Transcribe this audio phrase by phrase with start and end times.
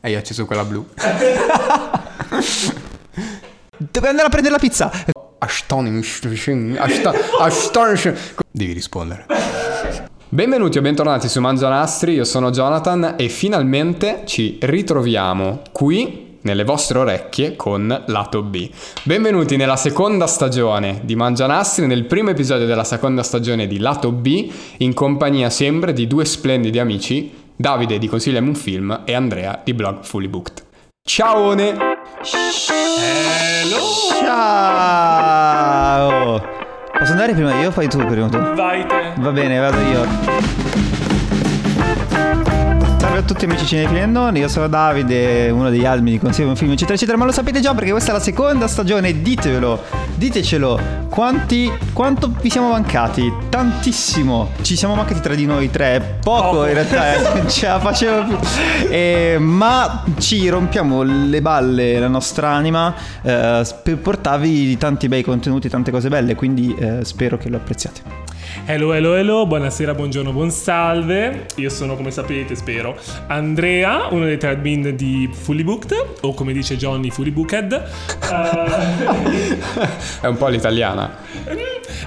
[0.00, 0.86] Hai acceso quella blu.
[3.76, 4.92] Dove andare a prendere la pizza?
[5.38, 6.78] Astonishing.
[7.40, 8.16] Astonishing.
[8.48, 9.26] Devi rispondere.
[10.28, 16.98] Benvenuti o bentornati su Mangianastri, io sono Jonathan e finalmente ci ritroviamo qui nelle vostre
[16.98, 18.70] orecchie con Lato B.
[19.02, 24.48] Benvenuti nella seconda stagione di Mangianastri, nel primo episodio della seconda stagione di Lato B,
[24.76, 29.74] in compagnia sempre di due splendidi amici, Davide di Consigliami un film e Andrea di
[29.74, 30.62] blog Fully Booked.
[31.02, 31.56] Ciao!
[34.20, 35.26] Ciao!
[36.96, 38.38] Posso andare prima io o fai tu prima tu?
[38.54, 39.12] Vai te.
[39.16, 40.87] Va bene, vado io.
[43.18, 46.56] Salve a tutti amici cinefili non, io sono Davide, uno degli admin di Consiglio un
[46.56, 49.82] film eccetera eccetera, ma lo sapete già perché questa è la seconda stagione, ditevelo,
[50.14, 53.32] ditecelo, quanti, quanto vi siamo mancati?
[53.48, 56.66] Tantissimo, ci siamo mancati tra di noi tre, poco, Poco.
[56.66, 58.38] in realtà, eh, non ce la facevo più,
[58.88, 65.68] Eh, ma ci rompiamo le balle, la nostra anima, eh, per portarvi tanti bei contenuti,
[65.68, 68.27] tante cose belle, quindi eh, spero che lo apprezziate.
[68.70, 71.46] Hello, hello, hello, buonasera, buongiorno, buon salve.
[71.54, 76.52] Io sono, come sapete, spero, Andrea, uno dei tre admin di Fully Booked, o come
[76.52, 77.72] dice Johnny, Fully Booked.
[80.20, 81.16] È un po' l'italiana.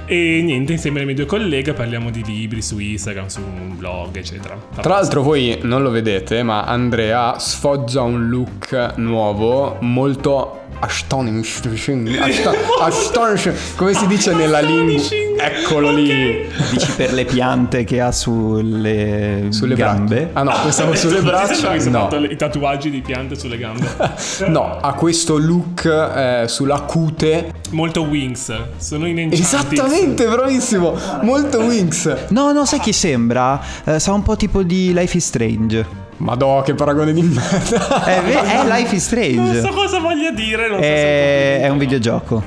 [0.06, 4.16] e niente, insieme alle mie due colleghe parliamo di libri su Instagram, su un blog,
[4.16, 4.56] eccetera.
[4.82, 12.20] Tra l'altro voi non lo vedete, ma Andrea sfoggia un look nuovo molto astonishing.
[12.20, 12.54] Asta-
[12.86, 13.56] astonishing.
[13.76, 15.31] Come si dice nella lingua?
[15.44, 16.46] Eccolo lì.
[16.72, 20.30] Dici per le piante che ha sulle, Sulle gambe?
[20.32, 20.40] braccia.
[20.40, 21.72] Ah no, pensavo sulle braccia.
[21.74, 22.00] è No.
[22.02, 23.88] fatto i tatuaggi di piante sulle gambe.
[24.48, 27.52] No, ha questo look eh, sulla cute.
[27.72, 29.46] Molto Wings, sono in Enchantix.
[29.54, 30.96] Esattamente, bravissimo.
[31.22, 32.14] Molto Wings.
[32.30, 33.60] No, no, sai chi sembra?
[33.84, 35.86] Eh, sa un po' tipo di Life is Strange.
[36.18, 38.04] Madò, che paragone di merda.
[38.04, 39.70] È, ve- è Life is Non so Strange.
[39.74, 42.44] cosa voglia dire, non so se È, è un videogioco.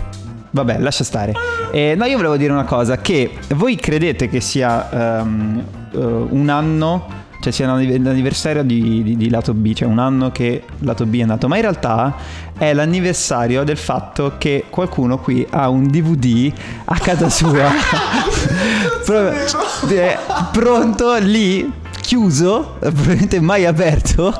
[0.54, 1.32] Vabbè, lascia stare.
[1.72, 6.48] Eh, no, io volevo dire una cosa: che voi credete che sia ehm, eh, un
[6.48, 7.06] anno,
[7.40, 11.18] cioè sia l'anniv- l'anniversario di, di- di Lato B, cioè un anno che Lato B
[11.20, 12.14] è nato, ma in realtà
[12.56, 16.52] è l'anniversario del fatto che qualcuno qui ha un DVD
[16.84, 17.68] a casa sua.
[19.04, 19.32] Pro-
[19.88, 20.16] eh,
[20.52, 21.68] pronto lì
[22.00, 24.32] chiuso, probabilmente mai aperto.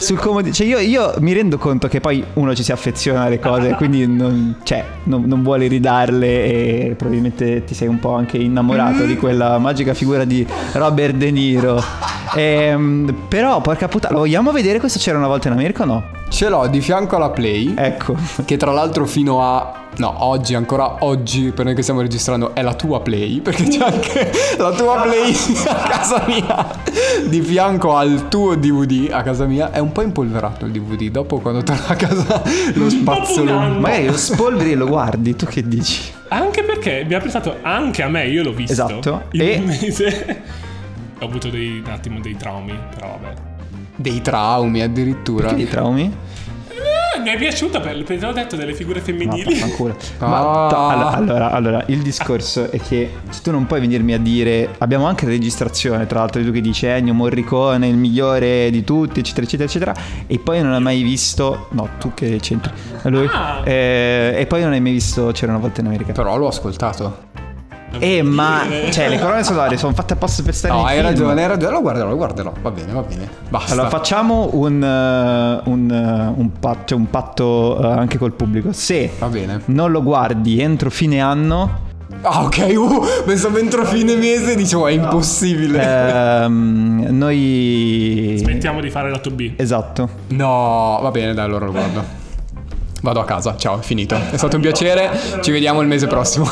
[0.00, 0.54] Sul comodino.
[0.54, 4.06] Cioè, io, io mi rendo conto che poi uno ci si affeziona alle cose, quindi
[4.06, 9.16] non, cioè, non, non vuole ridarle e probabilmente ti sei un po' anche innamorato di
[9.16, 12.09] quella magica figura di Robert De Niro.
[12.34, 16.04] Ehm, però, porca puttana, lo vogliamo vedere questo c'era una volta in America o no?
[16.28, 17.74] Ce l'ho di fianco alla Play.
[17.76, 18.14] Ecco.
[18.44, 19.74] Che tra l'altro fino a...
[19.96, 23.82] No, oggi, ancora oggi, per noi che stiamo registrando, è la tua Play, perché c'è
[23.84, 25.34] anche la tua Play
[25.66, 26.66] a casa mia.
[27.26, 29.72] Di fianco al tuo DVD a casa mia.
[29.72, 32.42] È un po' impolverato il DVD, dopo quando torno a casa
[32.74, 33.52] lo spazzolo.
[33.80, 36.12] Magari lo spolveri e lo guardi, tu che dici?
[36.28, 38.72] Anche perché mi ha prestato anche a me, io l'ho visto.
[38.72, 39.22] Esatto.
[39.32, 40.42] In E- un mese.
[41.20, 43.34] Ho avuto dei, un attimo dei traumi, però vabbè.
[43.96, 45.48] Dei traumi addirittura.
[45.48, 46.10] Che di traumi?
[46.70, 49.58] Eh, mi è piaciuta per, perché ho detto delle figure femminili.
[50.18, 50.26] Ah.
[50.28, 54.18] Ma to- allora, allora, allora, il discorso è che se tu non puoi venirmi a
[54.18, 58.84] dire abbiamo anche la registrazione, tra l'altro tu che dici Ennio Morricone il migliore di
[58.84, 59.94] tutti, eccetera, eccetera, eccetera,
[60.26, 62.70] e poi non hai mai visto no, tu che c'entri.
[63.04, 63.62] Lui Ah.
[63.64, 66.12] eh, e poi non hai mai visto c'era una volta in America.
[66.12, 67.39] Però l'ho ascoltato.
[67.98, 68.90] Eh, ma dire.
[68.92, 71.08] cioè le colonne sonore sono fatte apposta per stare No, nei hai film.
[71.08, 71.72] ragione, hai ragione.
[71.72, 72.52] Lo guarderò, lo guarderò.
[72.62, 73.28] Va bene, va bene.
[73.48, 73.72] Basta.
[73.72, 78.72] Allora facciamo un, eh, un, eh, un patto, un patto eh, anche col pubblico.
[78.72, 79.62] Se Va bene.
[79.66, 81.88] non lo guardi entro fine anno,
[82.22, 82.72] Ah, ok.
[82.76, 84.54] Uh, pensavo entro fine mese.
[84.54, 86.42] Dicevo, è impossibile.
[86.42, 88.34] ehm, noi...
[88.38, 89.52] Smettiamo di fare lato B.
[89.56, 90.08] Esatto.
[90.28, 92.04] No, va bene, dai, allora lo guardo.
[93.02, 94.14] Vado a casa, ciao, è finito.
[94.14, 96.46] È stato un piacere, ci vediamo il mese prossimo.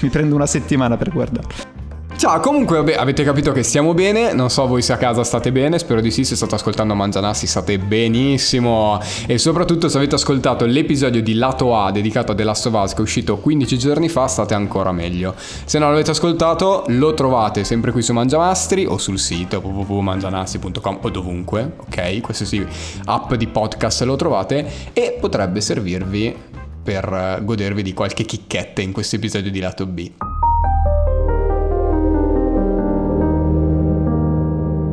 [0.00, 1.77] Mi prendo una settimana per guardarlo.
[2.18, 5.52] Ciao, comunque vabbè, avete capito che stiamo bene, non so voi se a casa state
[5.52, 8.98] bene, spero di sì, se state ascoltando Mangianassi state benissimo
[9.28, 12.92] e soprattutto se avete ascoltato l'episodio di Lato A dedicato a The Last of Us
[12.94, 15.32] che è uscito 15 giorni fa state ancora meglio.
[15.36, 21.10] Se non l'avete ascoltato lo trovate sempre qui su Mangiamastri o sul sito www.mangianassi.com o
[21.10, 22.20] dovunque, ok?
[22.20, 22.66] Qualsiasi
[23.04, 26.34] app di podcast lo trovate e potrebbe servirvi
[26.82, 30.10] per godervi di qualche chicchette in questo episodio di Lato B.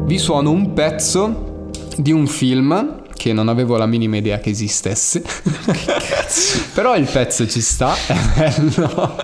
[0.06, 5.24] vi suono un pezzo di un film che non avevo la minima idea che esistesse.
[6.74, 9.16] Però il pezzo ci sta, è bello.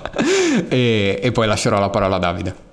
[0.69, 2.71] e, e poi lascerò la parola a Davide.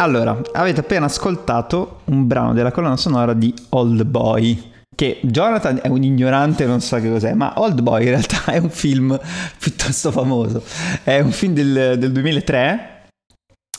[0.00, 4.68] Allora, avete appena ascoltato un brano della colonna sonora di Old Boy.
[4.96, 8.56] Che Jonathan è un ignorante, non sa che cos'è, ma Old Boy in realtà è
[8.56, 9.18] un film
[9.58, 10.62] piuttosto famoso.
[11.04, 13.00] È un film del, del 2003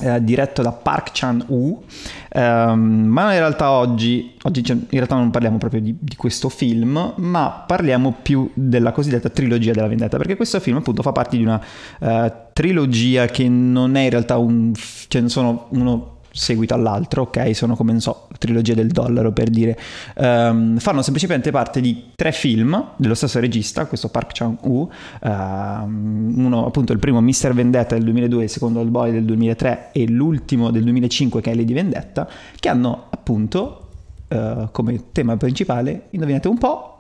[0.01, 1.83] eh, diretto da Park Chan-woo,
[2.29, 7.13] ehm, ma in realtà oggi, oggi in realtà non parliamo proprio di, di, questo film,
[7.18, 11.44] ma parliamo più della cosiddetta trilogia della vendetta, perché questo film appunto fa parte di
[11.44, 11.62] una
[12.00, 12.31] uh,
[12.62, 14.72] trilogia che non è in realtà un...
[15.08, 17.56] cioè sono uno seguito all'altro, ok?
[17.56, 19.78] Sono come, non so, trilogia del dollaro per dire.
[20.16, 24.92] Um, fanno semplicemente parte di tre film dello stesso regista, questo Park Chan-woo,
[25.24, 27.52] um, uno appunto il primo Mr.
[27.54, 31.56] Vendetta del 2002, il secondo Old Boy del 2003 e l'ultimo del 2005 che è
[31.56, 32.30] Lady Vendetta,
[32.60, 33.90] che hanno appunto
[34.28, 36.91] uh, come tema principale, indovinate un po',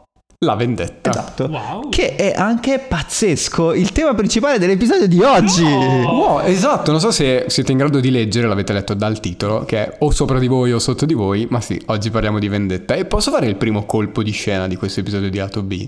[0.43, 1.11] la vendetta.
[1.11, 1.45] Esatto.
[1.45, 1.89] Wow.
[1.89, 5.63] Che è anche pazzesco il tema principale dell'episodio di oggi.
[5.63, 6.11] No.
[6.11, 6.89] Wow, esatto.
[6.89, 10.09] Non so se siete in grado di leggere, l'avete letto dal titolo, che è o
[10.09, 11.45] sopra di voi o sotto di voi.
[11.51, 12.95] Ma sì, oggi parliamo di vendetta.
[12.95, 15.87] E posso fare il primo colpo di scena di questo episodio di Lato B?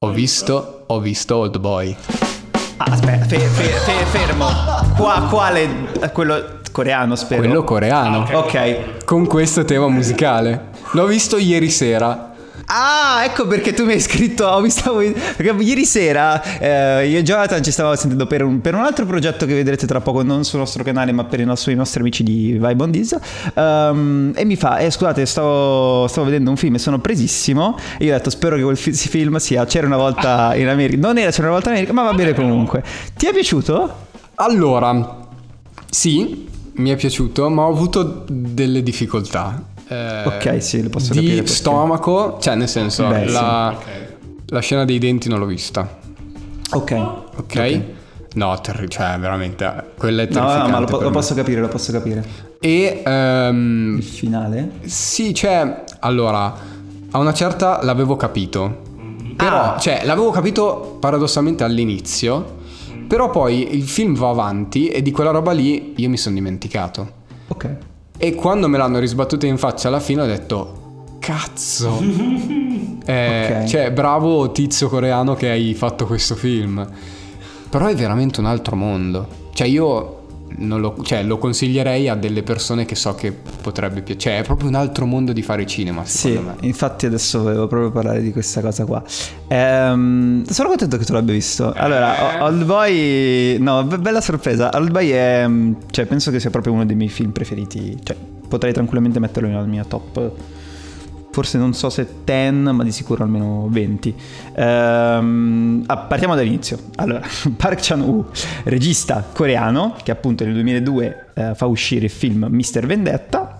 [0.00, 1.96] Ho visto, ho visto Old Boy.
[2.76, 4.48] Ah, aspetta, fe, fe, fe, fermo.
[4.98, 5.88] Qua, quale?
[6.12, 7.40] Quello coreano, spero.
[7.40, 8.24] Quello coreano.
[8.24, 8.72] Ah, okay.
[8.74, 9.04] ok.
[9.06, 10.72] Con questo tema musicale.
[10.92, 12.32] L'ho visto ieri sera.
[12.66, 14.46] Ah, ecco perché tu mi hai scritto.
[14.48, 18.74] Ho visto, perché ieri sera eh, io e Jonathan ci stavamo sentendo per un, per
[18.74, 21.72] un, altro progetto che vedrete tra poco, non sul nostro canale, ma per i nostri,
[21.72, 23.16] i nostri amici di Vibe on This.
[23.54, 27.76] Um, e mi fa: eh, Scusate, stavo, stavo, vedendo un film e sono presissimo.
[27.98, 31.06] E io ho detto: Spero che quel film sia C'era una volta in America.
[31.06, 32.82] Non era C'era una volta in America, ma va bene comunque.
[33.14, 34.02] Ti è piaciuto?
[34.36, 35.28] Allora,
[35.88, 41.20] sì, mi è piaciuto, ma ho avuto delle difficoltà eh, ok, sì, lo posso di
[41.20, 41.46] capire.
[41.46, 43.82] Stomaco, cioè nel senso, Beh, la, sì.
[43.82, 44.06] okay.
[44.46, 45.98] la, scena dei denti non l'ho vista.
[46.70, 46.92] Ok.
[46.92, 47.34] Ok.
[47.36, 47.94] okay.
[48.34, 50.70] No, terri- cioè veramente, quella è terrificante.
[50.70, 52.24] No, no, ma lo, lo posso capire, lo posso capire.
[52.58, 53.02] E...
[53.06, 54.70] Um, Il finale?
[54.84, 56.52] Sì, cioè, allora,
[57.10, 58.82] a una certa l'avevo capito.
[59.36, 59.78] Però, ah.
[59.78, 62.62] cioè, l'avevo capito paradossalmente all'inizio,
[63.06, 67.22] però poi il film va avanti e di quella roba lì io mi sono dimenticato.
[67.48, 67.76] Ok.
[68.16, 71.98] E quando me l'hanno risbattuta in faccia alla fine ho detto, cazzo.
[73.04, 73.66] eh, okay.
[73.66, 76.86] Cioè, bravo tizio coreano che hai fatto questo film.
[77.68, 79.26] Però è veramente un altro mondo.
[79.52, 80.23] Cioè, io
[80.58, 84.36] lo, cioè, lo, consiglierei a delle persone che so che potrebbe piacere.
[84.36, 86.04] Cioè, è proprio un altro mondo di fare cinema.
[86.04, 86.56] Sì, me.
[86.60, 89.02] infatti adesso volevo proprio parlare di questa cosa qua.
[89.48, 91.72] Ehm, sono contento che tu l'abbia visto.
[91.72, 94.70] Allora, Old Boy, no, bella sorpresa.
[94.74, 95.46] Old Boy è,
[95.90, 97.98] cioè, penso che sia proprio uno dei miei film preferiti.
[98.02, 98.16] Cioè,
[98.48, 100.32] potrei tranquillamente metterlo nella mia top
[101.34, 104.14] forse non so se 10, ma di sicuro almeno 20.
[104.54, 106.78] Ehm, ah, partiamo dall'inizio.
[106.94, 107.20] Allora,
[107.56, 108.28] Park Chan-woo,
[108.62, 112.86] regista coreano, che appunto nel 2002 eh, fa uscire il film Mr.
[112.86, 113.58] Vendetta.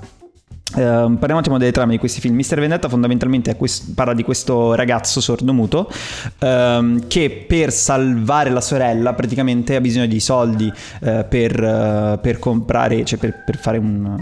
[0.74, 2.36] Uh, parliamo un attimo delle trame di questi film.
[2.36, 2.60] Mr.
[2.60, 9.76] Vendetta fondamentalmente quest- parla di questo ragazzo sordomuto uh, che per salvare la sorella praticamente
[9.76, 14.16] ha bisogno di soldi uh, per, eh, per, comprare, cioè per, per fare un,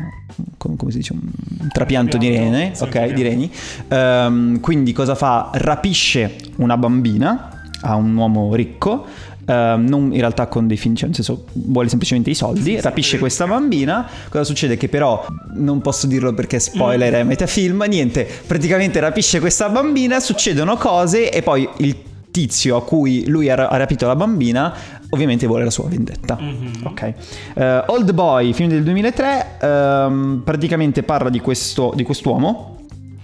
[0.56, 3.50] come, come, si dice, un trapianto di rene, ok, di reni.
[3.88, 5.50] Um, quindi cosa fa?
[5.52, 11.06] Rapisce una bambina a un uomo ricco Uh, non in realtà con dei fin, cioè
[11.06, 14.76] nel senso vuole semplicemente i soldi, rapisce questa bambina, cosa succede?
[14.76, 20.76] Che però, non posso dirlo perché spoiler è metafilm, niente, praticamente rapisce questa bambina, succedono
[20.76, 21.96] cose e poi il
[22.30, 24.72] tizio a cui lui ha, rapito la bambina
[25.12, 26.38] ovviamente vuole la sua vendetta.
[26.40, 26.84] Mm-hmm.
[26.84, 27.14] Ok.
[27.54, 32.76] Uh, Old Boy, film del 2003, uh, ehm, praticamente parla di, questo, di quest'uomo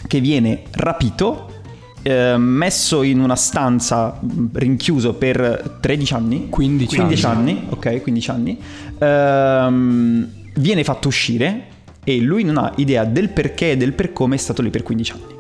[0.07, 1.57] che viene rapito
[2.03, 4.19] eh, messo in una stanza
[4.53, 7.51] rinchiuso per 13 anni 15, 15 anni.
[7.51, 7.67] anni.
[7.69, 8.59] ok 15 anni
[8.99, 11.65] ehm, viene fatto uscire
[12.05, 14.85] e lui non ha idea del perché e del per come è stato lì per
[14.85, 15.37] 15 anni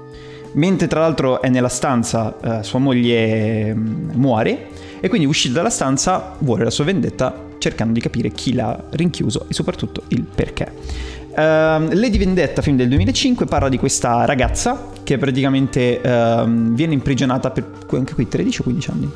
[0.54, 4.66] mentre tra l'altro è nella stanza eh, sua moglie muore
[5.00, 9.46] e quindi uscito dalla stanza vuole la sua vendetta cercando di capire chi l'ha rinchiuso
[9.48, 15.18] e soprattutto il perché Uh, Lady Vendetta, film del 2005, parla di questa ragazza che
[15.18, 19.10] praticamente uh, viene imprigionata per anche qui 13 o 15 anni.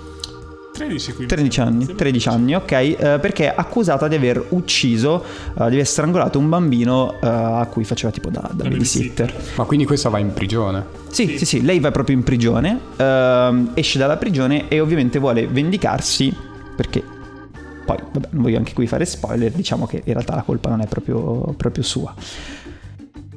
[0.73, 1.27] 13, 15.
[1.27, 5.25] 13 anni, 13 anni, ok, uh, perché è accusata di aver ucciso,
[5.55, 9.33] uh, di aver strangolato un bambino uh, a cui faceva tipo da, da babysitter.
[9.57, 11.01] Ma quindi questa va in prigione?
[11.11, 15.19] Sì, sì, sì, sì lei va proprio in prigione, ehm, esce dalla prigione e ovviamente
[15.19, 16.35] vuole vendicarsi
[16.75, 17.05] perché
[17.85, 20.81] poi, vabbè, non voglio anche qui fare spoiler, diciamo che in realtà la colpa non
[20.81, 22.15] è proprio, proprio sua.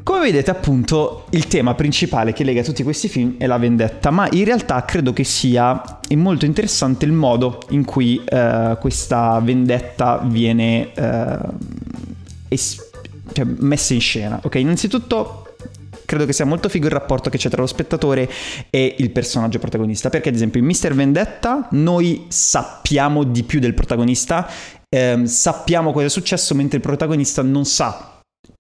[0.06, 4.28] Come vedete appunto il tema principale che lega tutti questi film è la vendetta, ma
[4.34, 5.82] in realtà credo che sia
[6.16, 11.38] molto interessante il modo in cui eh, questa vendetta viene eh,
[12.50, 12.88] es-
[13.34, 14.40] cioè, messe in scena.
[14.44, 15.56] Ok, innanzitutto
[16.06, 18.30] credo che sia molto figo il rapporto che c'è tra lo spettatore
[18.70, 20.12] e il personaggio protagonista.
[20.12, 20.94] Perché, ad esempio, in Mr.
[20.94, 24.48] Vendetta noi sappiamo di più del protagonista,
[24.88, 28.12] ehm, sappiamo cosa è successo, mentre il protagonista non sa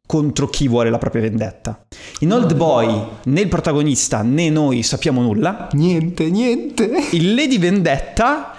[0.05, 1.81] contro chi vuole la propria vendetta.
[2.19, 5.67] In Old Boy né il protagonista né noi sappiamo nulla.
[5.73, 6.89] Niente, niente.
[7.11, 8.51] In Lady Vendetta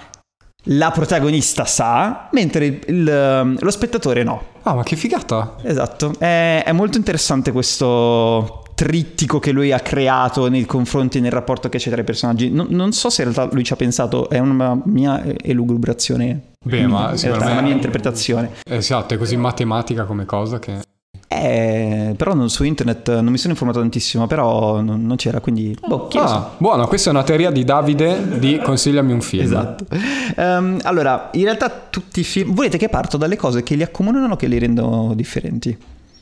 [0.70, 4.42] la protagonista sa, mentre il- il- lo spettatore no.
[4.62, 5.54] Ah, ma che figata.
[5.62, 11.68] Esatto, è, è molto interessante questo trittico che lui ha creato nei confronti nel rapporto
[11.68, 12.50] che c'è tra i personaggi.
[12.50, 16.52] Non, non so se in realtà lui ci ha pensato, è una mia elugubrazione.
[16.64, 18.50] Beh, ma realtà è una mia interpretazione.
[18.68, 20.80] Esatto, è così matematica come cosa che...
[21.28, 25.76] Eh, però non- su internet non mi sono informato tantissimo, però non, non c'era, quindi...
[25.86, 26.34] Boh, lo sa.
[26.36, 29.42] Ah, buono, questa è una teoria di Davide di Consigliami un film.
[29.42, 29.86] Esatto.
[30.36, 32.54] Ehm, allora, in realtà tutti i film...
[32.54, 35.76] Volete che parto dalle cose che li accomunano o che li rendono differenti?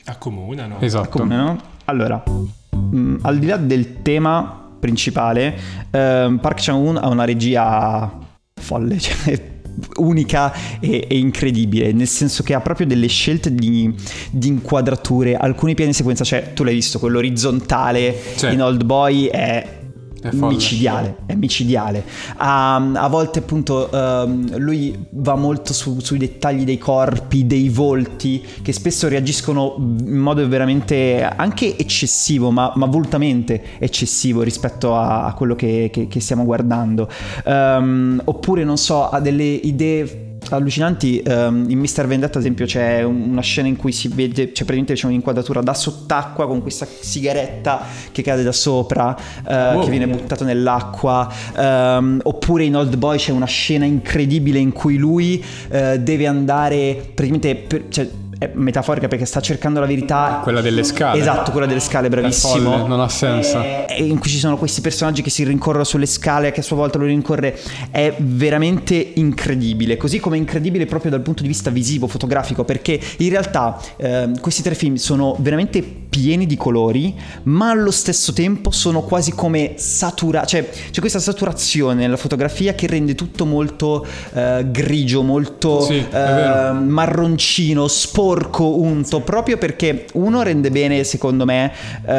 [0.07, 0.77] Accomunano.
[0.81, 1.05] Esatto.
[1.05, 1.59] Accomunano?
[1.85, 2.23] Allora,
[2.71, 5.55] mh, al di là del tema principale,
[5.91, 8.11] ehm, Park Chan-woon ha una regia
[8.55, 9.53] folle, cioè
[9.97, 13.93] unica e, e incredibile, nel senso che ha proprio delle scelte di,
[14.31, 18.53] di inquadrature, alcuni piani sequenza, cioè tu l'hai visto, quello orizzontale Sì.
[18.53, 19.83] in Old Boy è
[20.31, 22.05] È micidiale, è micidiale.
[22.37, 28.43] A, a volte appunto ehm, lui va molto su- sui dettagli dei corpi, dei volti,
[28.63, 35.35] che spesso reagiscono in modo veramente anche eccessivo, ma, ma volutamente eccessivo rispetto a, a
[35.35, 37.09] quello che, che- che stiamo guardando.
[37.45, 42.07] Ehm, oppure, non so, ha delle idee allucinanti ehm, in Mr.
[42.07, 45.61] Vendetta ad esempio c'è un- una scena in cui si vede c'è praticamente c'è un'inquadratura
[45.61, 47.83] da sott'acqua con questa sigaretta
[48.13, 49.17] che cade da sopra
[49.49, 49.85] eh, Wow.
[49.85, 54.97] che viene buttato nell'acqua Ehm, oppure in Old Boy c'è una scena incredibile in cui
[54.97, 60.61] lui eh, deve andare praticamente per- cioè, è metaforica perché sta cercando la verità Quella
[60.61, 61.21] delle scale.
[61.21, 63.61] esatto quella delle scale bravissimo folle, non ha senso.
[63.61, 66.63] Eh, e in cui ci sono questi personaggi che si rincorrono sulle scale che a
[66.63, 67.59] sua volta lo rincorre
[67.91, 73.29] è veramente incredibile così come incredibile proprio dal punto di vista visivo fotografico perché in
[73.31, 77.13] realtà ehm, questi tre film sono veramente pieni di colori
[77.45, 82.87] ma allo stesso tempo sono quasi come saturati cioè c'è questa saturazione nella fotografia che
[82.87, 90.71] rende tutto molto eh, grigio molto Sì, eh, marroncino, sporco, unto, proprio perché uno rende
[90.71, 91.73] bene, secondo me,
[92.07, 92.13] eh,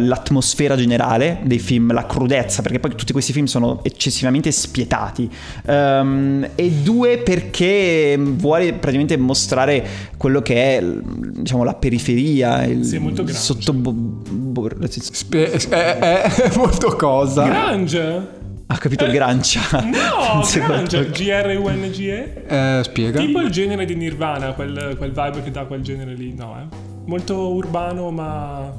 [0.00, 5.30] l'atmosfera generale dei film, la crudezza, perché poi tutti questi film sono eccessivamente spietati,
[5.66, 9.84] Ehm, e due perché vuole praticamente mostrare
[10.16, 13.40] quello che è, diciamo, la periferia, il Sì, molto grunge.
[13.42, 13.72] Sotto...
[13.72, 17.44] bo- bo- Spie- è, è- è molto cosa.
[17.44, 18.40] Grunge?
[18.66, 19.60] ha capito Grancia?
[19.82, 22.44] No, quanto- G-R-U-N-G-E?
[22.46, 23.20] Eh, spiega.
[23.20, 26.32] Tipo il genere di Nirvana, quel, quel vibe che dà quel genere lì.
[26.34, 26.76] No, eh.
[27.04, 28.72] Molto urbano ma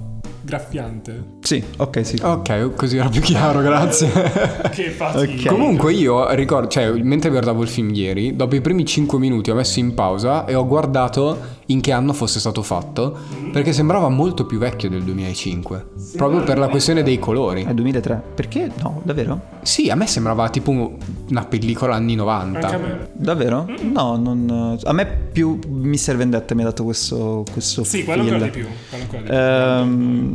[0.43, 1.23] graffiante.
[1.39, 2.19] Sì, ok, sì.
[2.21, 4.11] Ok, così era più chiaro, grazie.
[4.73, 5.19] Che fatica.
[5.19, 5.45] Ok.
[5.47, 9.55] Comunque io ricordo, cioè mentre guardavo il film ieri, dopo i primi 5 minuti ho
[9.55, 13.17] messo in pausa e ho guardato in che anno fosse stato fatto,
[13.51, 15.85] perché sembrava molto più vecchio del 2005,
[16.17, 17.63] proprio per la questione dei colori.
[17.63, 18.21] È 2003.
[18.35, 18.69] Perché?
[18.81, 19.41] No, davvero?
[19.61, 20.97] Sì, a me sembrava tipo
[21.29, 22.59] una pellicola anni 90.
[22.59, 23.09] Anche a me.
[23.13, 23.67] Davvero?
[23.81, 24.77] No, non...
[24.81, 26.15] a me più Mr.
[26.15, 28.67] Vendetta mi ha dato questo, questo Sì, quello ancora di più.
[28.89, 29.35] Quello ancora di più.
[29.35, 30.32] Ehm,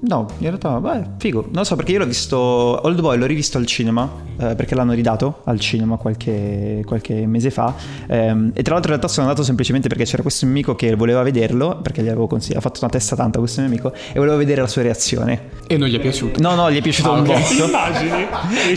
[0.00, 1.42] no, in realtà, beh, figo.
[1.42, 2.36] Non lo so perché io l'ho visto.
[2.38, 4.24] Old Boy l'ho rivisto al cinema.
[4.38, 7.72] eh, perché l'hanno ridato al cinema qualche, qualche mese fa.
[8.06, 10.94] Ehm, e tra l'altro, in realtà, sono andato semplicemente perché c'era questo mio amico che
[10.94, 11.78] voleva vederlo.
[11.82, 12.58] Perché gli avevo consigliato.
[12.58, 13.92] Ha fatto una testa tanta questo mio amico.
[13.94, 15.48] E volevo vedere la sua reazione.
[15.66, 16.40] E non gli è piaciuto.
[16.42, 17.26] No, no, gli è piaciuto Ah, un ok.
[17.26, 17.64] botto.
[17.66, 18.26] Immagini?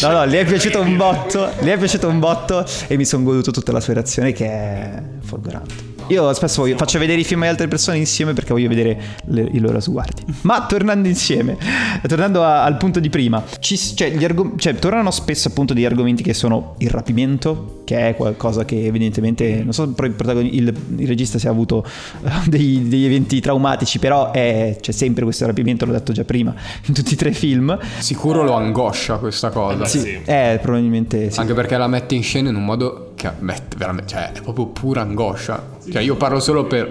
[0.01, 3.23] No, no, gli è piaciuto un botto, gli è piaciuto un botto e mi sono
[3.23, 5.98] goduto tutta la sua reazione che è folgorante.
[6.09, 9.47] Io spesso voglio- faccio vedere i film alle altre persone insieme perché voglio vedere le-
[9.51, 10.23] i loro sguardi.
[10.41, 11.55] Ma tornando insieme,
[12.07, 15.85] tornando a- al punto di prima, ci, cioè, gli argom- cioè, tornano spesso appunto degli
[15.85, 20.73] argomenti che sono il rapimento, che è qualcosa che evidentemente, non so però il, il-
[20.97, 21.85] il regista se ha avuto
[22.23, 26.53] eh, dei- degli eventi traumatici, però è- c'è sempre questo rapimento, l'ho detto già prima,
[26.87, 27.77] in tutti e tre i film.
[27.99, 29.85] Sicuro lo angoscia questa cosa.
[29.85, 29.99] Sì.
[29.99, 31.39] Sì, eh, probabilmente sì.
[31.39, 34.67] Anche perché la mette in scena in un modo che mette veramente, cioè è proprio
[34.67, 35.77] pura angoscia.
[35.91, 36.87] Cioè io parlo solo per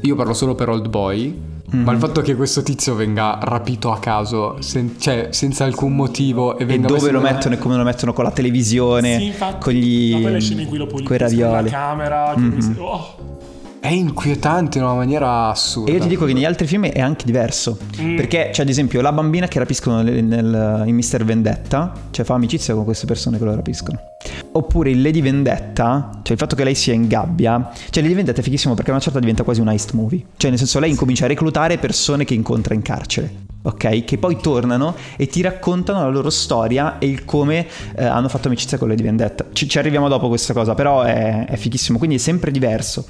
[0.00, 1.32] io parlo solo per Old Boy,
[1.72, 1.82] Mhm.
[1.84, 6.58] ma il fatto che questo tizio venga rapito a caso, sen- cioè senza alcun motivo
[6.58, 9.24] e E venga dove lo in mettono e come lo mettono con la televisione, Sì,
[9.26, 9.58] infatti.
[9.60, 11.70] con gli le scene in cui lo con i puliscono la ravioli.
[11.70, 12.32] camera.
[12.34, 12.74] Che mi...
[12.78, 13.14] oh.
[13.82, 15.90] È inquietante in una maniera assurda.
[15.90, 17.76] E io ti dico che negli altri film è anche diverso.
[18.00, 18.14] Mm.
[18.14, 21.24] Perché c'è ad esempio la bambina che rapiscono nel- nel- in Mr.
[21.24, 23.98] Vendetta, cioè fa amicizia con queste persone che lo rapiscono.
[24.52, 28.38] Oppure il Lady Vendetta, cioè il fatto che lei sia in gabbia, cioè Lady Vendetta
[28.38, 30.26] è fighissimo perché a una certa diventa quasi un heist movie.
[30.36, 34.04] Cioè nel senso lei incomincia a reclutare persone che incontra in carcere, ok?
[34.04, 38.48] Che poi tornano e ti raccontano la loro storia e il come eh, hanno fatto
[38.48, 39.46] amicizia con Lady Vendetta.
[39.52, 43.06] Ci, ci arriviamo dopo questa cosa, però è, è fighissimo, quindi è sempre diverso.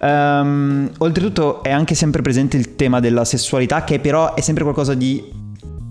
[0.00, 4.94] Um, oltretutto è anche sempre presente il tema della sessualità che però è sempre qualcosa
[4.94, 5.44] di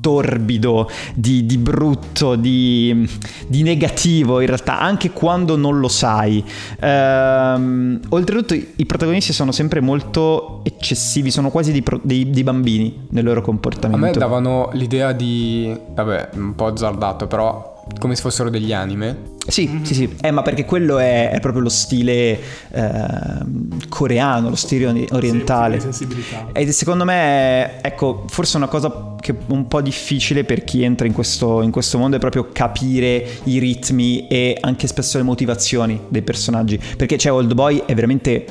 [0.05, 3.09] torbido, di, di brutto, di,
[3.47, 6.45] di, negativo in realtà, anche quando non lo sai.
[6.79, 13.23] Ehm, oltretutto i, protagonisti sono sempre molto eccessivi, sono quasi dei, dei, dei, bambini nel
[13.23, 14.05] loro comportamento.
[14.05, 15.75] A me davano l'idea di...
[15.95, 19.33] vabbè, un po' azzardato, però come se fossero degli anime.
[19.47, 19.83] Sì, mm-hmm.
[19.83, 22.39] sì, sì, eh, ma perché quello è, è proprio lo stile
[22.71, 22.89] eh,
[23.89, 25.79] coreano, lo stile orientale.
[25.91, 26.07] Sì,
[26.51, 31.05] e secondo me, ecco, forse una cosa che è un po' difficile per chi entra
[31.05, 35.99] in questo, in questo mondo è proprio capire i ritmi e anche spesso le motivazioni
[36.07, 36.79] dei personaggi.
[36.97, 38.45] Perché c'è Old Boy è veramente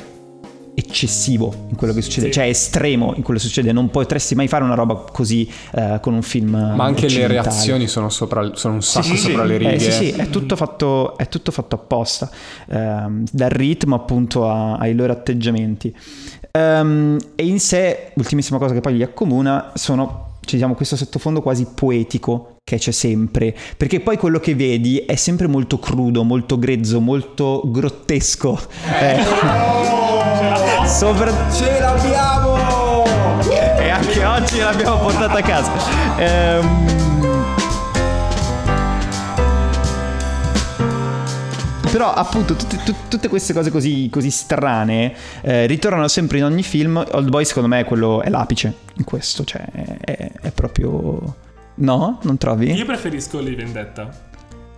[0.74, 2.32] eccessivo in quello che succede, sì.
[2.32, 6.14] cioè estremo in quello che succede, non potresti mai fare una roba così uh, con
[6.14, 6.50] un film.
[6.50, 9.48] Ma anche le reazioni sono, sopra, sono un sacco sì, sopra sì.
[9.48, 9.74] le righe.
[9.74, 12.30] Eh, sì, sì, è tutto fatto, è tutto fatto apposta,
[12.66, 15.94] um, dal ritmo appunto a, ai loro atteggiamenti.
[16.52, 21.40] Um, e in sé, ultimissima cosa che poi li accomuna, sono ci diciamo questo sottofondo
[21.42, 26.58] quasi poetico che c'è sempre, perché poi quello che vedi è sempre molto crudo, molto
[26.58, 28.58] grezzo, molto grottesco.
[29.00, 29.22] Eh.
[30.86, 31.50] Sopra...
[31.50, 33.04] Ce l'abbiamo!
[33.50, 35.72] E anche oggi l'abbiamo portata a casa.
[36.16, 37.03] Ehm...
[41.94, 46.64] Però appunto tutte, tutte, tutte queste cose così, così strane eh, ritornano sempre in ogni
[46.64, 46.96] film.
[46.96, 49.64] Old Boy secondo me è, quello, è l'apice in questo, cioè
[50.00, 51.36] è, è proprio...
[51.76, 52.18] No?
[52.22, 52.72] Non trovi?
[52.72, 54.08] Io preferisco Lady Vendetta.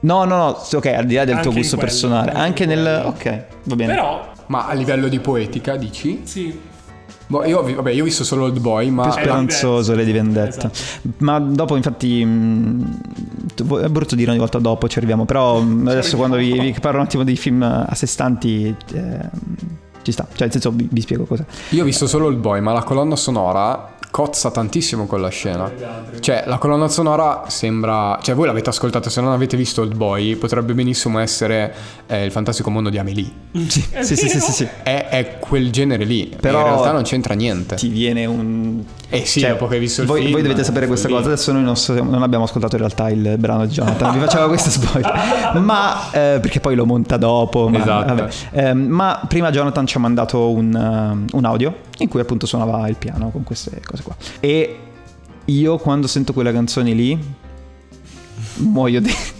[0.01, 2.33] No, no, no, ok, al di là del anche tuo gusto quello, personale.
[2.33, 3.03] Anche, anche nel...
[3.07, 3.95] Ok, va bene.
[3.95, 4.33] Però...
[4.49, 6.21] Ma a livello di poetica, dici?
[6.25, 6.61] Sì.
[7.29, 9.03] Boh, io, vabbè, io ho visto solo Old Boy, ma...
[9.05, 10.71] Più speranzoso Lady Vendetta.
[10.71, 11.15] Esatto.
[11.19, 12.83] Ma dopo, infatti, mm,
[13.83, 17.01] è brutto dire ogni volta dopo, ci arriviamo, però ci adesso quando vi, vi, parlo
[17.01, 18.75] un attimo dei film a sé stanti...
[18.93, 19.65] Eh,
[20.03, 21.45] ci sta, cioè nel senso vi, vi spiego cosa.
[21.71, 25.71] Io ho visto solo Old Boy, ma la colonna sonora cozza tantissimo con la scena.
[26.21, 28.19] Cioè, la colonna sonora sembra.
[28.23, 31.75] Cioè, voi l'avete ascoltata, se non avete visto Old Boy, potrebbe benissimo essere
[32.07, 33.31] eh, il fantastico mondo di Amelie.
[33.67, 36.35] Sì, sì, sì, sì, sì, È, è, quel genere lì.
[36.41, 37.75] Però in realtà non c'entra niente.
[37.75, 38.83] Ti viene un.
[39.09, 40.33] Eh sì, cioè, dopo che hai visto il voi, film.
[40.33, 41.27] Voi dovete sapere questa cosa.
[41.27, 44.13] Adesso noi non, so, non, abbiamo ascoltato in realtà il brano di Jonathan.
[44.13, 45.59] Vi faceva questo spoiler.
[45.61, 47.69] ma eh, perché poi lo monta dopo.
[47.69, 48.29] Ma, esatto.
[48.51, 50.75] Eh, ma prima Jonathan ci ha mandato un,
[51.31, 54.17] uh, un audio in cui appunto suonava il piano con queste cose qua.
[54.41, 54.79] E
[55.45, 57.19] io quando sento quella canzone lì
[58.57, 59.36] muoio dentro.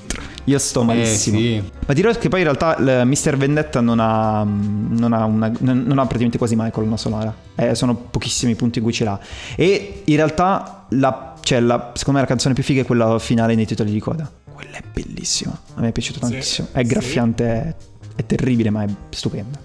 [0.47, 1.39] Io sto malissimo.
[1.39, 1.71] Eh, sì.
[1.87, 3.37] Ma dirò che poi in realtà Mr.
[3.37, 7.35] Vendetta non ha, non ha, una, non ha praticamente quasi mai colonna sonora.
[7.57, 9.19] Eh, sono pochissimi i punti in cui ce l'ha.
[9.57, 13.55] E in realtà la, cioè la, secondo me la canzone più figa è quella finale
[13.57, 14.31] nei titoli di coda.
[14.53, 15.59] Quella è bellissima.
[15.75, 16.69] A me è piaciuta tantissimo.
[16.71, 18.09] Sì, è graffiante, sì.
[18.09, 19.59] è, è terribile, ma è stupenda.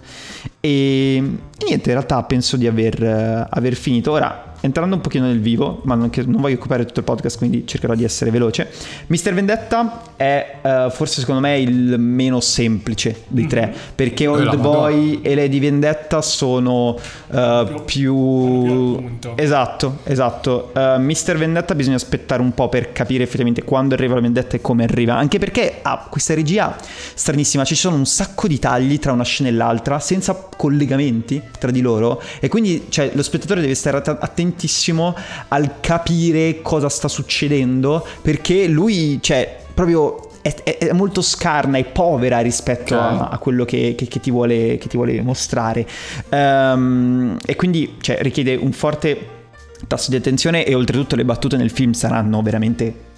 [0.60, 4.12] E, e niente, in realtà penso di aver, uh, aver finito.
[4.12, 7.66] Ora entrando un pochino nel vivo, ma non, non, voglio occupare tutto il podcast, quindi
[7.66, 8.70] cercherò di essere veloce.
[9.08, 9.34] Mr.
[9.34, 13.80] Vendetta è uh, forse secondo me il meno semplice dei tre, mm-hmm.
[13.96, 16.98] perché Old Boy e Lady Vendetta sono
[17.28, 19.20] uh, più...
[19.36, 20.72] Esatto, esatto.
[20.74, 21.38] Uh, Mr.
[21.38, 25.16] Vendetta bisogna aspettare un po' per capire effettivamente quando arriva la vendetta e come arriva,
[25.16, 26.76] anche perché ha ah, questa regia
[27.14, 31.72] stranissima, ci sono un sacco di tagli tra una scena e l'altra, senza collegamenti tra
[31.72, 35.16] di loro, e quindi cioè, lo spettatore deve stare attento attentissimo
[35.48, 42.40] al capire cosa sta succedendo perché lui, cioè, proprio è, è, molto scarna e povera
[42.40, 43.18] rispetto okay.
[43.18, 45.88] a, a, quello che, che, che, ti vuole, che, ti vuole, mostrare.
[46.30, 49.40] Um, e quindi cioè, richiede un forte
[49.88, 53.10] tasso di attenzione e oltretutto le battute nel film saranno veramente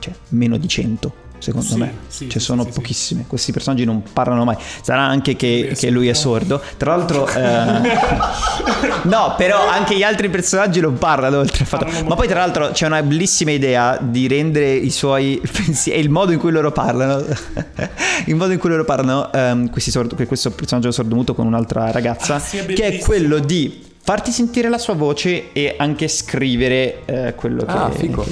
[0.00, 1.94] cioè, meno di 100 secondo sì, me.
[2.08, 3.24] Sì, cioè, sono sì, pochissime.
[3.26, 4.56] Questi personaggi non parlano mai.
[4.82, 6.62] Sarà anche che, che lui è sordo.
[6.76, 7.80] Tra l'altro, eh...
[9.04, 11.38] no, però anche gli altri personaggi non parlano.
[11.38, 11.86] Oltre al fatto.
[12.06, 16.10] Ma poi, tra l'altro, c'è una bellissima idea di rendere i suoi pensieri e il
[16.10, 17.24] modo in cui loro parlano.
[18.26, 22.42] il modo in cui loro parlano, um, sordo, questo personaggio sordomuto con un'altra ragazza, ah,
[22.50, 27.64] è che è quello di farti sentire la sua voce e anche scrivere eh, quello
[27.66, 28.24] ah, che, che,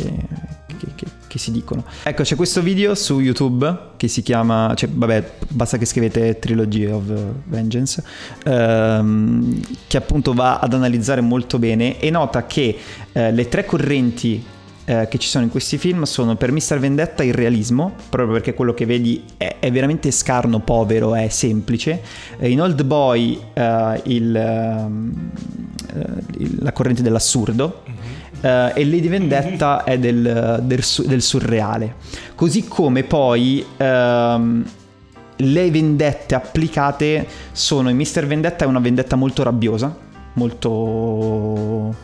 [0.78, 1.06] che, che
[1.38, 1.84] si dicono.
[2.02, 6.86] Ecco, c'è questo video su YouTube che si chiama, cioè, vabbè, basta che scrivete Trilogy
[6.86, 7.02] of
[7.44, 8.02] Vengeance,
[8.44, 12.78] ehm, che appunto va ad analizzare molto bene e nota che
[13.12, 14.54] eh, le tre correnti
[14.88, 16.78] eh, che ci sono in questi film sono per Mr.
[16.78, 22.00] Vendetta il realismo, proprio perché quello che vedi è, è veramente scarno, povero, è semplice.
[22.38, 25.30] Eh, in Old Boy eh, il, ehm,
[25.92, 26.04] eh,
[26.38, 27.82] il, la corrente dell'assurdo.
[28.40, 31.94] Uh, e Lady Vendetta è del, del, del, surreale.
[32.34, 33.84] Così come poi uh,
[35.36, 38.26] le vendette applicate sono in Mr.
[38.26, 39.96] Vendetta è una vendetta molto rabbiosa,
[40.34, 41.94] molto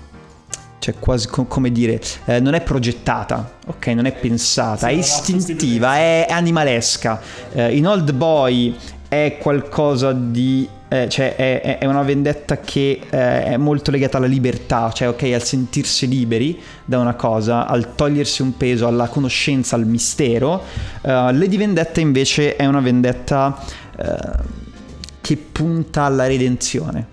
[0.83, 3.87] cioè quasi co- come dire, eh, non è progettata, ok?
[3.88, 7.21] Non è pensata, è istintiva, è, animalesca.
[7.53, 13.44] Eh, in Old Boy è qualcosa di eh, cioè è, è, una vendetta che eh,
[13.44, 18.42] è molto legata alla libertà, cioè ok, al sentirsi liberi da una cosa, al togliersi
[18.42, 20.62] un peso, alla conoscenza, al mistero.
[21.00, 23.59] Uh, Lady Vendetta invece è una vendetta
[23.96, 24.42] uh,
[25.22, 27.07] che punta alla redenzione.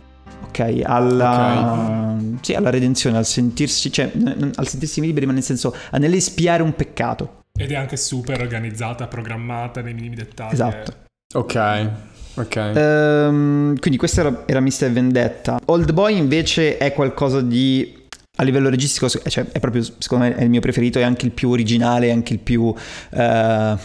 [0.47, 2.37] Ok, alla, okay.
[2.41, 4.11] Sì, alla redenzione, al sentirsi, cioè,
[4.55, 7.43] al sentirsi liberi, ma nel senso, nell'espiare un peccato.
[7.57, 10.51] Ed è anche super organizzata, programmata nei minimi dettagli.
[10.51, 10.93] Esatto.
[11.33, 12.08] Ok.
[12.39, 12.71] Ok.
[12.75, 14.91] Um, quindi questo era, era Mr.
[14.91, 15.59] Vendetta.
[15.65, 17.97] Old Boy invece è qualcosa di
[18.39, 21.31] a livello registico, cioè è proprio secondo me è il mio preferito, è anche il
[21.31, 22.63] più originale, anche il più.
[22.63, 23.77] Uh,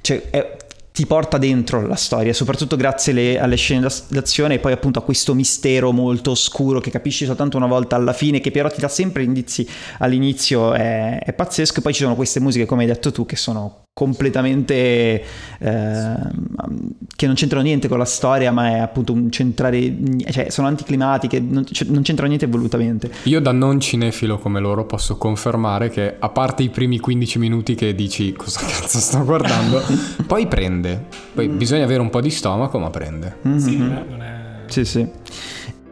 [0.00, 0.56] cioè, è,
[0.92, 5.02] ti porta dentro la storia, soprattutto grazie alle, alle, scene d'azione e poi appunto a
[5.02, 8.88] questo mistero molto oscuro che capisci soltanto una volta alla fine, che però ti dà
[8.88, 9.66] sempre indizi
[9.98, 11.78] all'inizio, è, è pazzesco.
[11.78, 14.74] E poi ci sono queste musiche, come hai detto tu, che sono completamente
[15.58, 16.14] eh,
[17.14, 19.94] che non c'entrano niente con la storia ma è appunto un centrare
[20.30, 23.10] cioè sono anticlimatiche non, cioè, non c'entrano niente volutamente.
[23.24, 27.74] Io da non cinefilo come loro posso confermare che a parte i primi 15 minuti
[27.74, 29.82] che dici cosa cazzo sto guardando?
[30.26, 31.04] Poi prende.
[31.34, 31.58] Poi mm.
[31.58, 33.36] bisogna avere un po' di stomaco ma prende.
[33.46, 33.58] Mm-hmm.
[33.58, 34.40] sì, non è, non è...
[34.68, 35.06] sì sì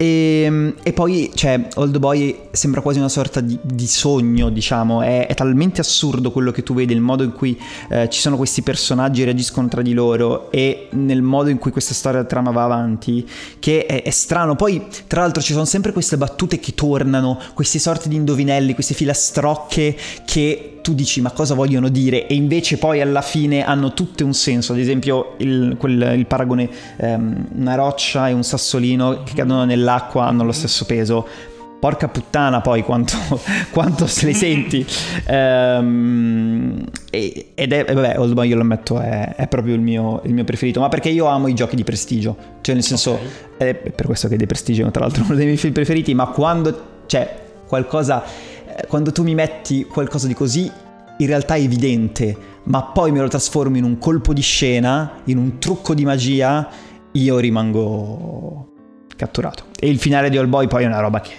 [0.00, 5.02] e, ehm, e, poi, cioè, Old Boy sembra quasi una sorta di, di sogno, diciamo,
[5.02, 7.60] è, è, talmente assurdo quello che tu vedi, il modo in cui
[7.90, 11.92] eh, ci sono questi personaggi reagiscono tra di loro e nel modo in cui questa
[11.92, 14.56] storia trama va avanti, che è, è strano.
[14.56, 18.94] Poi, tra l'altro, ci sono sempre queste battute che tornano, queste sorti di indovinelli, queste
[18.94, 22.26] filastrocche che tu dici ma cosa vogliono dire?
[22.26, 26.68] E invece poi alla fine hanno tutte un senso, ad esempio il, quel, il paragone
[26.96, 31.26] um, una roccia e un sassolino che cadono nell'acqua hanno lo stesso peso,
[31.79, 33.16] porca puttana poi quanto,
[33.70, 34.85] quanto se le senti.
[35.29, 40.35] Um, ed è vabbè Old Boy io lo ammetto è, è proprio il mio, il
[40.35, 40.81] mio, preferito.
[40.81, 42.37] Ma perché io amo i giochi di prestigio.
[42.61, 43.68] Cioè nel senso okay.
[43.68, 46.26] è per questo che The Prestigio è tra l'altro uno dei miei film preferiti ma
[46.26, 48.24] quando c'è qualcosa
[48.88, 50.70] quando tu mi metti qualcosa di così
[51.18, 55.58] in realtà evidente, ma poi me lo trasformi in un colpo di scena, in un
[55.58, 56.68] trucco di magia,
[57.12, 58.68] io rimango
[59.16, 59.64] catturato.
[59.78, 61.32] E il finale di All Boy poi è una roba che...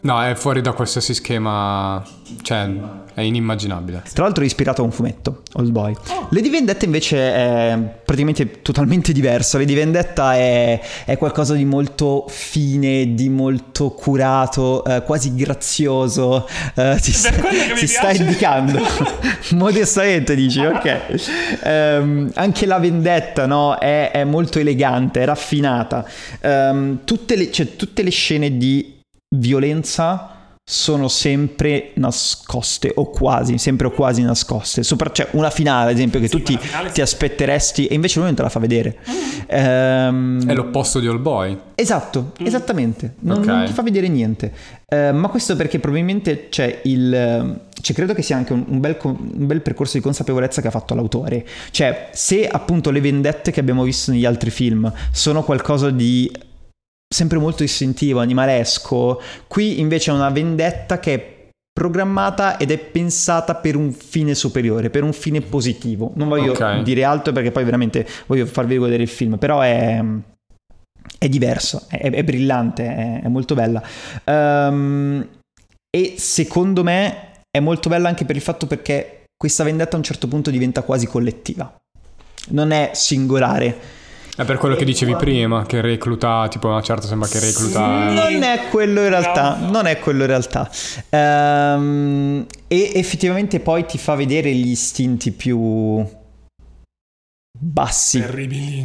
[0.00, 2.02] No, è fuori da qualsiasi schema,
[2.42, 2.68] cioè
[3.14, 4.04] è inimmaginabile.
[4.12, 5.92] Tra l'altro è ispirato a un fumetto, Old Boy.
[6.10, 6.28] Oh.
[6.30, 9.58] Lady Vendetta invece è praticamente totalmente diverso.
[9.58, 16.46] Lady Vendetta è, è qualcosa di molto fine, di molto curato, eh, quasi grazioso.
[16.74, 18.80] Eh, ti, sta, ti sta indicando.
[19.54, 21.58] Modestamente dici, ok.
[21.64, 26.04] Um, anche la vendetta no, è, è, molto elegante, è raffinata.
[26.42, 28.96] Um, tutte, le, cioè, tutte le scene di
[29.36, 30.38] violenza
[30.70, 34.82] sono sempre nascoste o quasi, sempre o quasi nascoste.
[34.82, 37.00] Sopra, cioè una finale, ad esempio, che sì, tu ti, ti sì.
[37.00, 38.98] aspetteresti e invece lui non te la fa vedere.
[39.08, 39.40] Mm.
[39.46, 41.58] Ehm, È l'opposto di All Boy.
[41.74, 42.44] Esatto, mm.
[42.44, 43.14] esattamente.
[43.20, 43.56] Non, okay.
[43.56, 44.52] non, ti fa vedere niente.
[44.86, 47.60] Eh, ma questo perché probabilmente c'è il...
[47.80, 50.70] Cioè, credo che sia anche un, un, bel, un bel percorso di consapevolezza che ha
[50.70, 51.46] fatto l'autore.
[51.70, 56.30] Cioè, se appunto le vendette che abbiamo visto negli altri film sono qualcosa di
[57.12, 59.20] sempre molto istintivo, animalesco.
[59.46, 61.36] Qui invece è una vendetta che è
[61.72, 66.12] programmata ed è pensata per un fine superiore, per un fine positivo.
[66.16, 66.82] Non voglio okay.
[66.82, 70.02] dire altro perché poi veramente voglio farvi vedere il film, però è,
[71.18, 73.82] è diverso, è, è brillante, è, è, molto bella.
[74.24, 75.26] Um,
[75.88, 80.04] e secondo me è molto bella anche per il fatto perché questa vendetta a un
[80.04, 81.72] certo punto diventa quasi collettiva.
[82.50, 83.97] Non è singolare
[84.38, 88.12] è per quello che dicevi prima, che recluta, tipo una certa sembra che recluta...
[88.12, 90.70] Non è quello in realtà, non è quello in realtà.
[91.10, 96.06] Um, e effettivamente poi ti fa vedere gli istinti più
[97.60, 98.22] bassi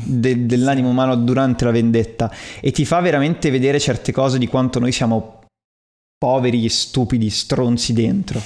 [0.04, 4.80] de- dell'animo umano durante la vendetta e ti fa veramente vedere certe cose di quanto
[4.80, 5.42] noi siamo
[6.18, 8.42] poveri, stupidi, stronzi dentro.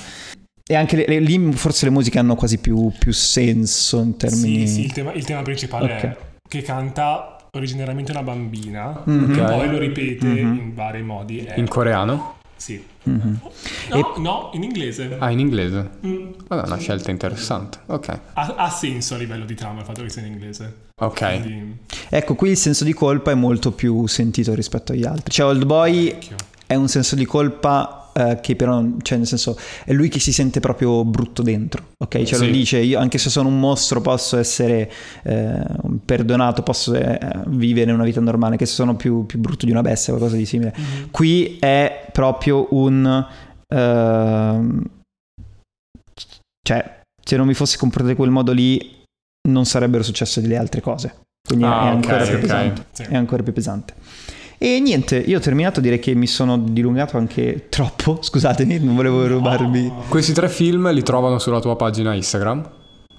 [0.69, 4.67] E anche le, le, lì forse le musiche hanno quasi più, più senso in termini...
[4.67, 6.09] Sì, sì il, tema, il tema principale okay.
[6.09, 9.33] è che canta originariamente una bambina, mm-hmm.
[9.33, 10.53] che poi lo ripete mm-hmm.
[10.53, 11.39] in vari modi.
[11.39, 11.57] È...
[11.57, 12.35] In coreano?
[12.57, 12.83] Sì.
[13.03, 13.39] Mhm.
[13.89, 15.15] No, no, in inglese.
[15.19, 15.89] Ah, in inglese?
[16.05, 16.31] Mm.
[16.47, 17.79] Vabbè, una scelta interessante.
[17.85, 18.19] Ok.
[18.33, 20.87] Ha, ha senso a livello di trama il fatto che sia in inglese.
[20.99, 21.41] Ok.
[21.41, 21.77] Quindi,
[22.09, 25.31] Ecco, qui il senso di colpa è molto più sentito rispetto agli altri.
[25.31, 26.35] Cioè, Old Boy occhio.
[26.65, 30.31] è un senso di colpa eh, che però, cioè nel senso, è lui che si
[30.33, 32.23] sente proprio brutto dentro, ok?
[32.23, 32.45] Cioè Sì.
[32.45, 34.91] lo dice, io anche se sono un mostro posso essere
[35.23, 35.63] eh,
[36.03, 39.81] perdonato, posso eh, vivere una vita normale, anche se sono più, più brutto di una
[39.81, 40.73] bestia o qualcosa di simile.
[40.75, 41.11] Mhm.
[41.11, 43.25] Qui è proprio un...
[43.73, 44.81] ehm,
[46.67, 48.95] cioè, se non mi fossi comportato in quel modo lì,
[49.49, 51.21] non sarebbero successe delle altre cose.
[51.47, 52.41] Quindi è- Ah, è ancora ok, più ok.
[52.41, 52.85] pesante.
[52.91, 53.03] Sì.
[53.03, 53.93] È ancora più pesante.
[54.59, 59.25] E niente, io ho terminato, direi che mi sono dilungato anche troppo, scusatemi, non volevo
[59.27, 59.87] rubarvi.
[59.87, 60.03] No.
[60.09, 62.67] Questi tre film li trovano sulla tua pagina Instagram?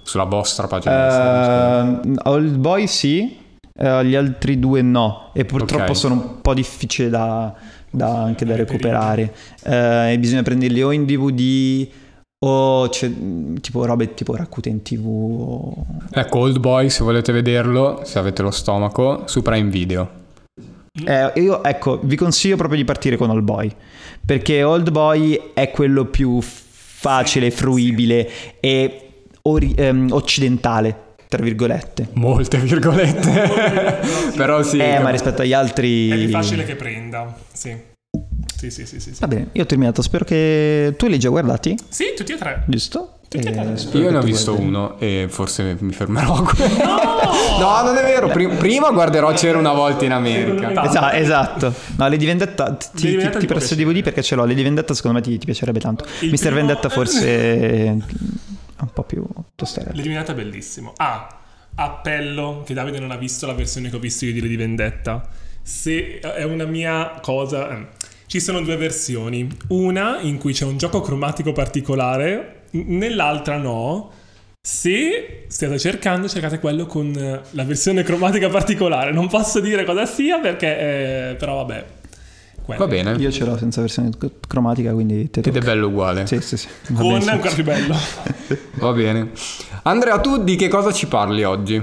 [0.02, 2.00] Sulla vostra pagina Instagram?
[2.02, 2.22] scusa.
[2.24, 3.36] Eh, Old Boy sì,
[3.72, 5.96] eh, gli altri due no, e purtroppo Ok.
[5.96, 7.54] sono un po' difficili da,
[7.90, 9.32] da- anche da Da recuperare.
[9.62, 11.88] Eh, e bisogna prenderli o in DVD
[12.40, 13.10] o c'è,
[13.60, 15.86] tipo robe tipo Rakuten TV o...
[16.10, 20.08] Ecco, Old Boy, se volete vederlo, se avete lo stomaco, su Prime Video.
[21.04, 23.70] Eh, io ecco, vi consiglio proprio di partire con Old Boy,
[24.24, 28.28] perché Old Boy è quello più facile, fruibile
[28.60, 32.08] e ori- ehm, occidentale, tra virgolette.
[32.14, 34.00] Molte virgolette.
[34.36, 34.78] Però sì.
[34.78, 36.10] eh, ma rispetto agli altri...
[36.10, 37.36] È più facile che prenda.
[37.52, 37.76] Sì.
[38.56, 39.14] Sì, sì, sì, sì.
[39.14, 42.32] Sì, Va bene, io ho terminato, spero che tu li hai già guardati, Sì, tutti
[42.32, 42.64] e tre.
[42.66, 43.17] giusto?
[43.30, 43.40] Eh,
[43.98, 44.66] Io ne ho visto guardi.
[44.68, 46.76] uno e forse mi fermerò a quello.
[47.58, 48.28] No, non è vero.
[48.28, 50.82] Pri- prima guarderò C'era una volta in America.
[50.84, 51.66] Esatto, esatto.
[51.96, 54.46] No, Lady Vendetta ti, Lady ti, Vendetta ti ti il DVD perché ce l'ho.
[54.46, 56.04] Lady Vendetta secondo me ti, ti piacerebbe tanto.
[56.20, 56.38] Il Mr.
[56.38, 57.26] primo- Vendetta forse
[57.84, 59.94] è un po' più tosterello.
[59.94, 60.94] L'eliminato è bellissimo.
[60.96, 61.28] Ah,
[61.74, 65.28] appello che Davide non ha visto la versione che ho visto io di Lady Vendetta.
[65.62, 67.68] Se è una mia cosa.
[67.76, 67.86] eh,
[68.26, 69.46] Ci sono due versioni.
[69.68, 74.10] Una in cui c'è un gioco cromatico particolare, nell'altra no.
[74.60, 79.12] Se state cercando, cercate quello con eh, la versione cromatica particolare.
[79.12, 81.30] Non posso dire cosa sia perché.
[81.30, 81.84] eh, però vabbè.
[82.64, 82.84] quello.
[82.84, 83.12] Va bene.
[83.12, 84.10] Io ce l'ho senza versione
[84.46, 86.26] cromatica, quindi te Ed è bello uguale.
[86.26, 86.66] Sì, sì, sì.
[86.88, 87.32] Va Con benissimo.
[87.32, 87.96] ancora più bello.
[88.76, 89.30] Va bene.
[89.84, 91.82] Andrea, tu di che cosa ci parli oggi?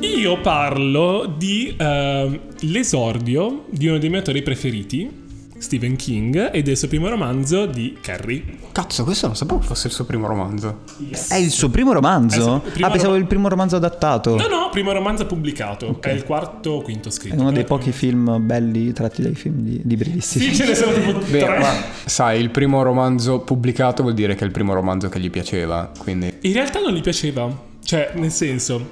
[0.00, 5.26] Io parlo di ehm, l'esordio di uno dei miei autori preferiti,
[5.58, 8.44] Stephen King, e del suo primo romanzo di Carrie.
[8.72, 10.80] Cazzo, questo non sapevo che fosse il suo primo romanzo.
[11.28, 12.62] È il suo primo romanzo?
[12.62, 14.36] È il primo ah, pensavo rom- il primo romanzo adattato.
[14.36, 15.98] No, no, primo romanzo pubblicato.
[16.00, 17.40] È il quarto o quinto È scritto.
[17.40, 20.38] uno dei pochi film belli tratti dai film di, di Brillisti.
[20.38, 21.58] Sì, ce ne sono tipo Beh, tre.
[21.58, 21.72] ma
[22.04, 25.90] sai, il primo romanzo pubblicato vuol dire che è il primo romanzo che gli piaceva.
[25.98, 26.32] Quindi.
[26.42, 27.66] In realtà non gli piaceva.
[27.82, 28.86] Cioè, nel senso,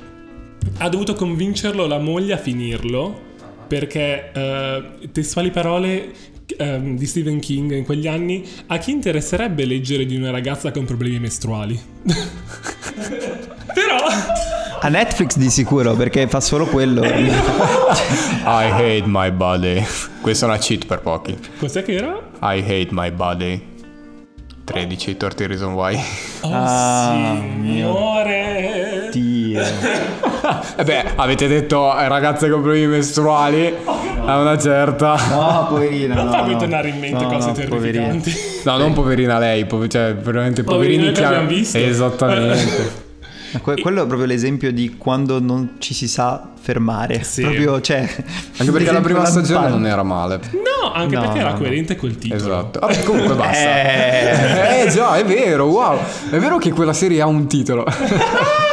[0.79, 3.23] ha dovuto convincerlo la moglie a finirlo
[3.69, 6.13] perché, eh, testuali parole
[6.57, 10.85] ehm, di Stephen King in quegli anni, a chi interesserebbe leggere di una ragazza con
[10.85, 11.79] problemi mestruali?
[13.75, 13.97] Però...
[14.79, 17.03] A Netflix di sicuro, perché fa solo quello.
[17.03, 17.25] I
[18.45, 19.85] hate my body.
[20.21, 21.37] Questa è una cheat per pochi.
[21.59, 22.21] Cos'è che era?
[22.43, 23.75] I hate my body.
[24.65, 25.97] 13, 30 Reason Why.
[26.43, 29.09] Oh, Ah, signore!
[29.13, 29.63] Dio.
[30.77, 33.75] E beh, avete detto eh, ragazze con problemi mestruali
[34.27, 35.17] a una certa.
[35.31, 36.15] No, poverina.
[36.15, 36.59] Non no, fammi no.
[36.59, 38.07] tornare in mente No, cose no, poverina.
[38.09, 38.35] terrificanti.
[38.65, 41.79] No, non poverina lei, po- cioè veramente Poverina poverini che abbiamo visto.
[41.79, 43.05] Esattamente.
[43.63, 47.23] Quello è proprio l'esempio di quando non ci si sa fermare.
[47.23, 47.41] Sì.
[47.43, 48.01] Proprio, cioè,
[48.59, 50.41] Anche perché la prima stagione non era male.
[50.53, 51.61] No, anche No, perché era no, no.
[51.61, 52.41] coerente col titolo.
[52.41, 52.81] Esatto.
[52.81, 53.83] Vabbè, comunque basta.
[53.83, 54.83] Eh.
[54.85, 55.99] Eh già, è vero, wow.
[56.31, 57.87] È vero che quella serie ha un titolo.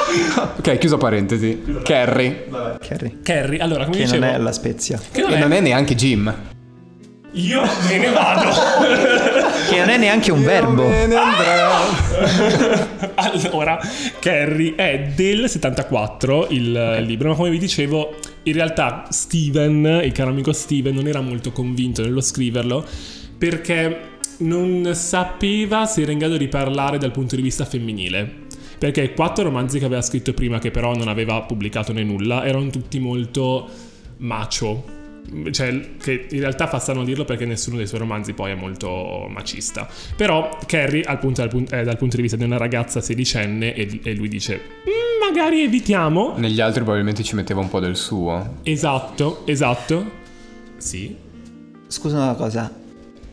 [0.57, 1.61] ok, chiusa parentesi.
[1.83, 2.47] Carrie.
[2.85, 3.17] Carrie.
[3.23, 4.33] Carrie, allora, come Che non dicevo...
[4.33, 4.99] è la Spezia.
[5.11, 6.33] che non E è- non è neanche Jim.
[7.35, 8.49] Io me ne vado.
[9.69, 10.83] Che non è neanche un verbo.
[10.83, 11.69] Bene, Andrea.
[13.15, 13.79] allora,
[14.19, 20.29] Carrie è del 74 il libro, ma come vi dicevo, in realtà Steven, il caro
[20.29, 22.85] amico Steven, non era molto convinto nello scriverlo
[23.37, 28.41] perché non sapeva se era in grado di parlare dal punto di vista femminile.
[28.83, 32.45] Perché i quattro romanzi che aveva scritto prima, che però non aveva pubblicato né nulla,
[32.45, 33.65] erano tutti molto
[34.17, 34.83] macho.
[35.51, 39.25] Cioè, che in realtà fa strano dirlo perché nessuno dei suoi romanzi poi è molto
[39.29, 39.87] macista.
[40.17, 43.73] Però Carrie, al punto- dal, pun- eh, dal punto di vista di una ragazza sedicenne,
[43.73, 46.33] e, e lui dice: "Mm, magari evitiamo.
[46.35, 48.57] Negli altri probabilmente ci metteva un po' del suo.
[48.63, 50.11] Esatto, esatto.
[50.75, 51.15] Sì.
[51.87, 52.82] Scusa una cosa.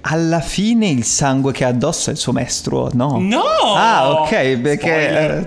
[0.03, 3.19] Alla fine il sangue che ha addosso è il suo mestruo, no?
[3.21, 3.43] No!
[3.77, 5.45] Ah, ok, perché...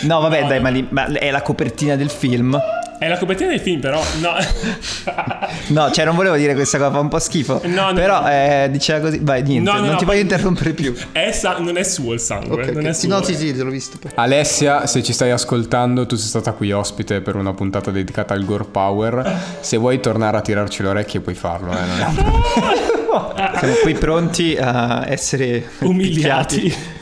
[0.00, 2.60] eh, no, vabbè, dai, ma, lì- ma è la copertina del film.
[3.02, 4.00] È la copertina del film, però.
[4.20, 4.30] No.
[5.68, 7.60] No, cioè non volevo dire questa cosa, fa un po' schifo.
[7.64, 8.28] No, no, Però no.
[8.30, 9.18] eh, diceva così.
[9.22, 10.94] Vai, niente, No, no, non no, ti voglio interrompere più.
[11.32, 12.62] Sa- non è suo il sangue.
[12.62, 12.90] Ok, non ok.
[12.90, 13.08] è suo.
[13.08, 13.96] no, sì, sì, te l'ho visto.
[13.98, 14.10] poi.
[14.14, 18.44] Alessia, se ci stai ascoltando, tu sei stata qui ospite per una puntata dedicata al
[18.44, 19.40] Gore Power.
[19.60, 21.72] Se vuoi tornare a tirarci le orecchie, puoi farlo.
[21.72, 26.60] Eh, non è- Siamo qui pronti a essere Umiliati.
[26.60, 27.00] picchiati.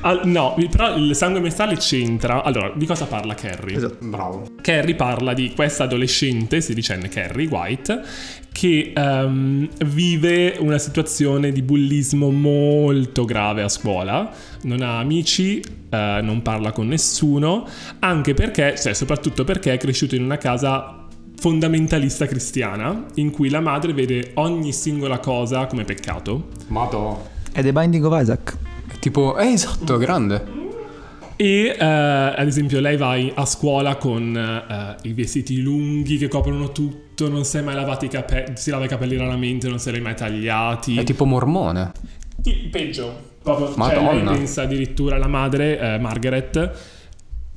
[0.00, 2.42] Al- no, però il sangue mestale c'entra.
[2.42, 3.76] Allora, di cosa parla Carrie?
[3.76, 4.04] Esatto.
[4.06, 4.46] Bravo.
[4.60, 8.02] Carrie parla di questa adolescente, sedicenne Carrie White,
[8.52, 14.30] che ehm, vive una situazione di bullismo molto grave a scuola.
[14.62, 17.66] Non ha amici, eh, non parla con nessuno,
[18.00, 23.60] anche perché, cioè soprattutto perché è cresciuto in una casa fondamentalista cristiana, in cui la
[23.60, 26.48] madre vede ogni singola cosa come peccato.
[26.66, 27.26] Madò.
[27.50, 28.69] È The Binding of Isaac.
[29.00, 30.58] Tipo, eh, esatto, grande.
[31.36, 36.28] E eh, ad esempio lei va in- a scuola con eh, i vestiti lunghi che
[36.28, 39.78] coprono tutto, non si è mai lavati i capelli, si lava i capelli raramente, non
[39.78, 40.98] se li è mai tagliati.
[40.98, 41.92] È tipo mormone.
[42.42, 43.28] Ti- peggio.
[43.42, 44.30] Proprio, cioè, Madonna.
[44.32, 46.70] lei pensa addirittura la madre, eh, Margaret,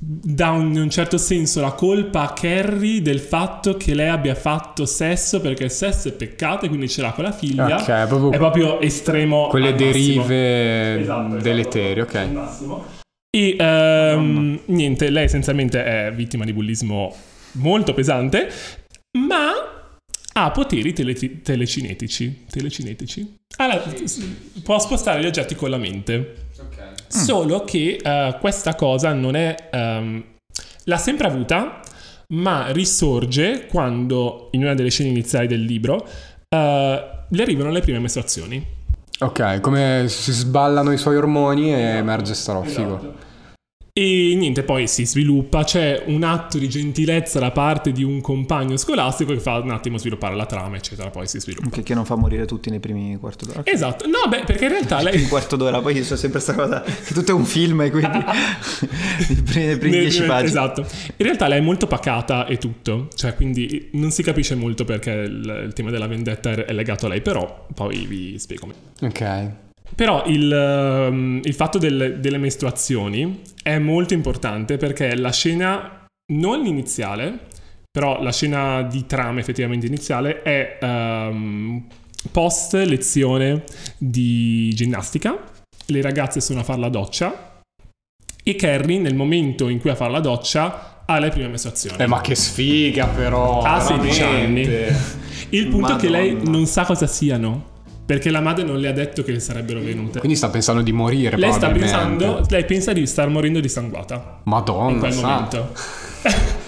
[0.06, 4.36] dà un- in un certo senso la colpa a Carrie del fatto che lei abbia
[4.36, 7.78] fatto sesso perché il sesso è peccato e quindi ce l'ha con la figlia.
[7.78, 9.48] Ok, è proprio- è proprio estremo.
[9.48, 11.42] Quelle derive Esatto, esatto.
[11.44, 12.28] deleterie, ok.
[13.36, 17.16] E ehm, niente, lei essenzialmente è vittima di bullismo
[17.54, 18.50] molto pesante,
[19.18, 19.52] ma
[20.36, 22.46] ha poteri tele- telecinetici.
[22.50, 23.36] Telecinetici.
[23.58, 23.84] Allora,
[24.64, 26.36] può spostare gli oggetti con la mente.
[27.14, 29.70] Solo che eh, questa cosa non è...
[29.72, 30.24] ehm,
[30.86, 31.80] l'ha sempre avuta,
[32.30, 36.06] ma risorge quando, in una delle scene iniziali del libro,
[36.50, 38.66] eh, le arrivano le prime mestruazioni.
[39.20, 43.14] Ok, come si sballano i suoi ormoni e emerge sta roba, figo.
[43.96, 48.76] E niente, poi si sviluppa, c'è un atto di gentilezza da parte di un compagno
[48.76, 51.70] scolastico che fa un attimo sviluppare la trama, eccetera, poi si sviluppa.
[51.70, 53.62] Che, che non fa morire tutti nei primi quarto d'ora.
[53.66, 55.22] Esatto, no, beh, perché in realtà lei...
[55.22, 56.82] Un quarto d'ora, poi io so sempre questa cosa.
[56.82, 58.18] Che tutto è un film e quindi.
[59.30, 60.48] I primi, nei primi dieci pagine.
[60.48, 60.82] Esatto.
[60.82, 65.12] In realtà lei è molto pacata e tutto, cioè quindi non si capisce molto perché
[65.12, 68.80] il, il tema della vendetta è è legato a lei, però poi vi spiego meglio.
[69.02, 69.63] Ok.
[69.96, 76.66] Però il, ehm, il fatto del- delle mestruazioni è molto importante perché la scena, non
[76.66, 77.48] iniziale,
[77.92, 81.86] però la scena di trama effettivamente iniziale è ehm,
[82.32, 83.64] post lezione
[83.98, 85.38] di ginnastica.
[85.88, 87.62] Le ragazze sono a fare la doccia
[88.44, 91.98] e Carrie nel momento in cui a fare la doccia ha le prime mestruazioni.
[92.02, 93.62] Eh, ma che sfiga però.
[93.62, 94.96] Ha 16 veramente.
[95.50, 96.52] Il punto è che lei Madonna.
[96.52, 97.72] non sa cosa siano
[98.06, 100.20] perché la madre non le ha detto che sarebbero venute.
[100.20, 104.40] Quindi sta pensando di morire, Lei sta pensando, lei pensa di star morendo di sanguata
[104.44, 105.28] Madonna, in quel sa.
[105.28, 105.72] momento.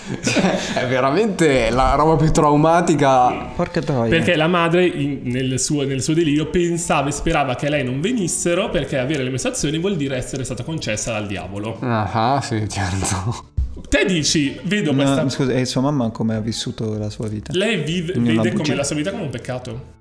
[0.75, 3.31] È veramente la roba più traumatica.
[3.55, 4.09] Porca troia.
[4.09, 7.83] Perché la madre in- nel, suo, nel suo delirio pensava e sperava che a lei
[7.83, 11.77] non venissero perché avere le mestruazioni vuol dire essere stata concessa dal diavolo.
[11.81, 13.53] Ah, sì, certo.
[13.89, 15.27] Te dici, vedo No, questa...
[15.29, 17.51] scusa, e sua mamma come ha vissuto la sua vita?
[17.53, 19.93] Lei vive- vede come la sua vita come un peccato.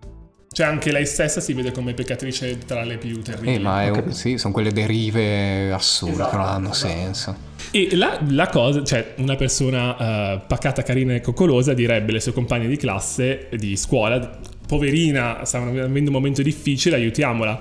[0.55, 3.57] Cioè anche lei stessa si vede come peccatrice tra le più terribili.
[3.57, 6.93] Eh, ma è sì, sono quelle derive assurde Esatto, che non hanno esatto.
[6.93, 7.37] senso.
[7.73, 9.97] E la, la cosa, cioè una persona
[10.35, 15.71] eh, pacata, carina e coccolosa direbbe alle sue compagne di classe, di scuola, poverina, stanno
[15.71, 17.61] avendo un momento difficile, aiutiamola.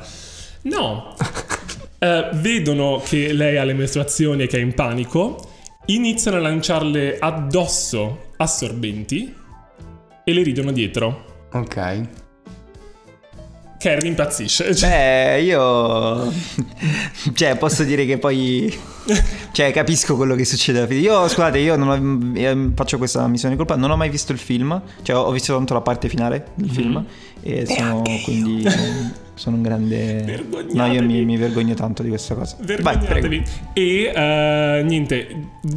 [0.66, 1.16] No,
[2.04, 5.52] Eh, vedono che lei ha le mestruazioni e che è in panico,
[5.86, 9.34] iniziano a lanciarle addosso assorbenti
[10.26, 11.48] e le ridono dietro.
[11.54, 12.08] Ok.
[13.84, 14.74] Carrie impazzisce.
[14.74, 16.32] Cioè, Beh, io.
[17.34, 18.74] cioè, posso dire che poi.
[19.52, 21.02] Cioè, capisco quello che succede alla fine.
[21.02, 23.76] Io, scusate, io non ho- faccio questa missione di colpa.
[23.76, 24.82] Non ho mai visto il film.
[25.02, 26.74] Cioè, ho visto tanto la parte finale del Mhm.
[26.74, 27.06] film.
[27.42, 28.66] E sono quindi.
[29.36, 30.46] Sono un grande.
[30.74, 32.56] No, io mi, mi vergogno tanto di questa cosa.
[32.60, 32.68] Vai.
[32.98, 33.44] Vergognatevi.
[33.74, 35.28] e eh, niente,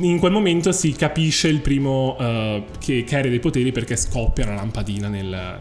[0.00, 4.44] in quel momento si capisce il primo eh, che Carrie ha dei poteri perché scoppia
[4.44, 5.58] una lampadina nel- nel-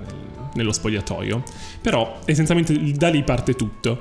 [0.56, 1.44] nello spogliatoio.
[1.82, 4.00] Però essenzialmente da lì parte tutto.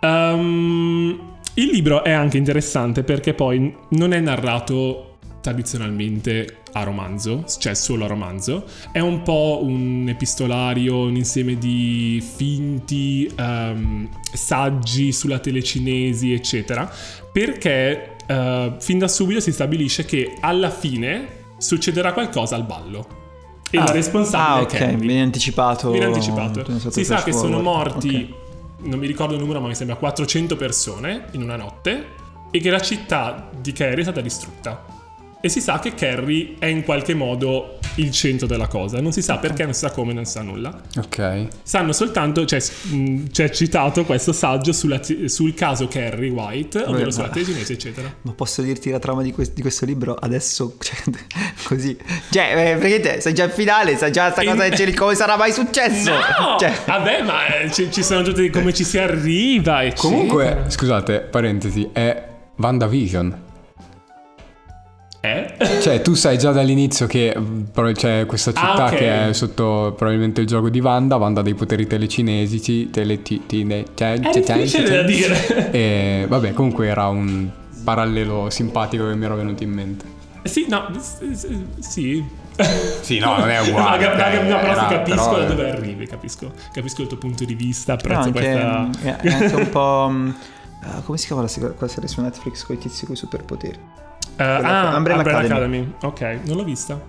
[0.00, 7.74] Ehm, il libro è anche interessante perché poi non è narrato tradizionalmente a romanzo, cioè
[7.74, 15.38] solo a romanzo, è un po' un epistolario, un insieme di finti ehm, saggi sulla
[15.38, 16.90] telecinesi, eccetera,
[17.32, 23.17] perché eh, fin da subito si stabilisce che alla fine succederà qualcosa al ballo.
[23.70, 25.06] E la Ah, responsabile ah, è ok, Candy.
[25.06, 25.90] viene anticipato.
[25.90, 26.60] Viene anticipato.
[26.60, 28.34] È Si sa che sono morti,
[28.80, 28.86] Ok.
[28.88, 32.06] non mi ricordo il numero, ma mi sembra 400 persone in una notte
[32.50, 34.84] e che la città di Kerry è stata distrutta.
[35.40, 39.00] e si sa che Carrie è in qualche modo il centro della cosa.
[39.00, 40.80] Non si sa perché, non si sa come, non si sa nulla.
[40.96, 41.46] Ok.
[41.62, 47.12] Sanno soltanto, cioè, mh, c'è citato questo saggio sulla- sul caso Carrie White, ovvero Beh,
[47.12, 48.12] sulla cinese, eccetera.
[48.22, 50.76] Ma posso dirti la trama di, que- di questo libro adesso?
[50.88, 50.96] Cioè,
[51.64, 51.96] così.
[52.30, 55.14] Cioè, eh, perché te sai già il finale, sai già sta In- cosa che come
[55.14, 56.10] sarà mai successo?
[56.10, 56.56] No!
[56.58, 60.08] Cioè, Vabbè, ma eh, ci, ci sono tutti come ci si arriva, eccetera.
[60.08, 62.26] Comunque, scusate, parentesi, è
[62.56, 63.46] WandaVision.
[65.20, 65.54] Eh?
[65.80, 67.36] Cioè, tu sai già dall'inizio che
[67.94, 68.94] c'è questa città Ah, ok.
[68.96, 73.84] che è sotto probabilmente il gioco di Wanda, Wanda dei poteri telecinesi, tele, ti- tine-
[73.94, 75.70] cioè, È cioè, cioè, difficile cioè, da dire.
[75.72, 77.48] E vabbè, comunque era un
[77.82, 80.04] parallelo simpatico che mi era venuto in mente.
[80.44, 80.88] Sì, no,
[81.80, 82.24] sì.
[83.00, 84.06] Sì, no, non è uguale.
[84.06, 87.44] Ma, ma- cioè, no, però capisco però- da dove arrivi, capisco, capisco il tuo punto
[87.44, 88.90] di vista, apprezzo anche, questa...
[89.22, 90.08] è anche un po'.
[90.14, 90.30] mm,
[90.84, 93.78] ah, come si chiama la serie su Netflix con i tizi con i superpoteri?
[94.38, 95.78] Eh, ah, Umbrella Umbrella Academy.
[95.78, 95.92] Academy.
[96.02, 97.00] Ok, non l'ho vista,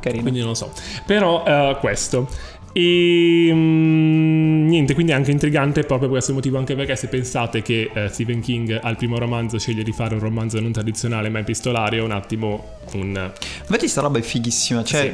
[0.00, 0.22] Carino.
[0.22, 0.70] quindi non lo so.
[1.04, 2.28] Però eh, questo.
[2.72, 7.62] E mm, niente, quindi è anche intrigante proprio per questo motivo, anche perché se pensate
[7.62, 11.38] che eh, Stephen King al primo romanzo sceglie di fare un romanzo non tradizionale ma
[11.38, 13.30] epistolare, è un attimo un...
[13.60, 15.12] Infatti sta roba è fighissima, cioè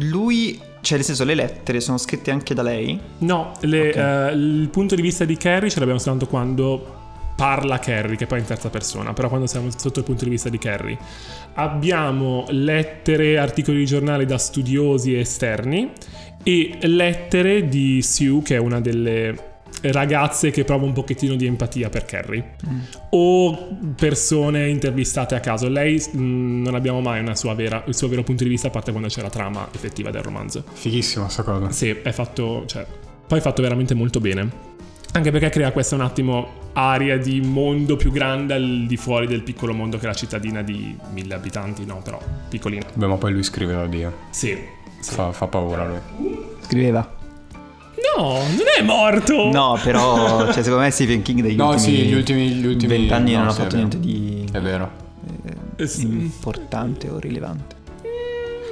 [0.00, 3.00] lui, cioè nel senso le lettere sono scritte anche da lei.
[3.20, 3.96] No, le- Ok.
[3.96, 6.96] eh, il punto di vista di Carrie ce l'abbiamo soltanto quando
[7.38, 10.30] parla Carrie, che poi è in terza persona, però quando siamo sotto il punto di
[10.30, 10.98] vista di Carrie.
[11.54, 15.92] Abbiamo lettere, articoli di giornale da studiosi esterni
[16.42, 19.46] e lettere di Sue, che è una delle
[19.82, 22.56] ragazze che prova un pochettino di empatia per Carrie
[23.10, 28.08] o persone intervistate a caso lei mh, non abbiamo mai una sua vera- il suo
[28.08, 31.44] vero punto di vista a parte quando c'è la trama effettiva del romanzo Fighissima sta
[31.44, 31.70] cosa.
[31.70, 32.84] sì, è fatto, cioè,
[33.28, 34.67] poi è fatto veramente molto bene.
[35.12, 39.42] Anche perché crea questa un attimo aria di mondo più grande al di fuori del
[39.42, 42.84] piccolo mondo che è la cittadina di mille abitanti, no, però piccolina.
[42.92, 44.12] Beh, ma poi lui scrive Dio.
[44.30, 44.56] Sì.
[45.00, 45.14] sì.
[45.14, 46.36] Fa, fa paura lui.
[46.60, 47.16] Scriveva.
[48.16, 49.50] No, non è morto!
[49.50, 52.96] No, però, cioè, secondo me Stephen King degli No, ultimi sì, gli ultimi- gli ultimi-
[52.96, 54.90] vent'anni no, non ha sì, fatto niente di È vero.
[55.76, 56.02] eh, Eh, sì.
[56.06, 57.74] importante o rilevante.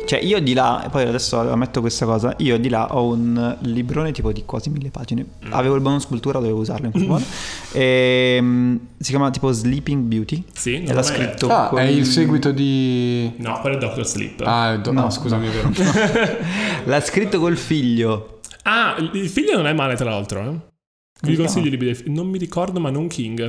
[0.07, 3.57] Cioè, io di là, e poi adesso ammetto questa cosa, io di là ho un
[3.63, 5.27] librone tipo di quasi mille pagine.
[5.51, 7.25] Avevo il bonus cultura, dovevo usarlo in quel modo.
[7.73, 10.45] Ehm, si chiama tipo Sleeping Beauty.
[10.53, 13.33] Sì, non E l'ha scritto Ah, con- è il seguito di...
[13.39, 14.41] No, quello è Doctor Sleep.
[14.45, 15.71] Ah, do- No, no, scusami, è vero.
[16.85, 18.41] L'ha scritto col figlio.
[18.63, 20.75] Ah, il- figlio non è male tra l'altro, eh.
[21.23, 21.67] Vi si consiglio chiama?
[21.67, 23.41] i libri del fi- Non mi ricordo, ma non King.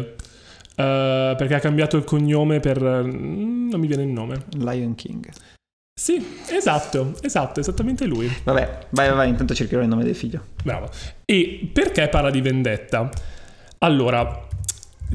[0.79, 2.81] Eh, perché ha cambiato il cognome per...
[2.81, 4.45] mm, Non mi viene il nome.
[4.57, 5.27] Lion King.
[5.99, 8.31] Sì, esatto, esatto, esattamente lui.
[8.43, 10.43] Vabbè, vai, vai, intanto cercherò il nome del figlio.
[10.63, 10.89] Bravo.
[11.25, 13.09] E perché parla di vendetta?
[13.79, 14.47] Allora,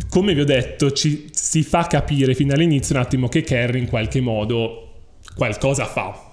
[0.08, 3.86] come vi ho detto, ci si fa capire fin dall'inizio un attimo che Carrie in
[3.88, 4.88] qualche modo
[5.36, 6.30] qualcosa fa.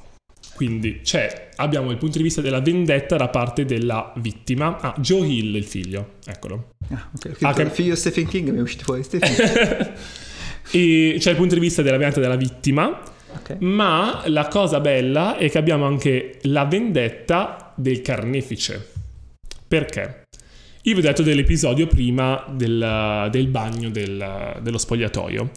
[0.55, 4.77] Quindi c'è, abbiamo il punto di vista della vendetta da parte della vittima.
[4.79, 6.71] Ah, Joe Hill, il figlio, eccolo.
[6.89, 7.37] Ah, ok.
[7.41, 9.91] Ah, che- Il figlio Stephen King mi è uscito fuori Stephen King.
[10.71, 12.99] e c'è il punto di vista della vendetta della vittima,
[13.31, 13.57] Ok.
[13.59, 18.87] ma la cosa bella è che abbiamo anche la vendetta del carnefice.
[19.67, 20.23] Perché?
[20.83, 25.51] Io vi ho detto dell'episodio prima del, del bagno del- dello spogliatoio.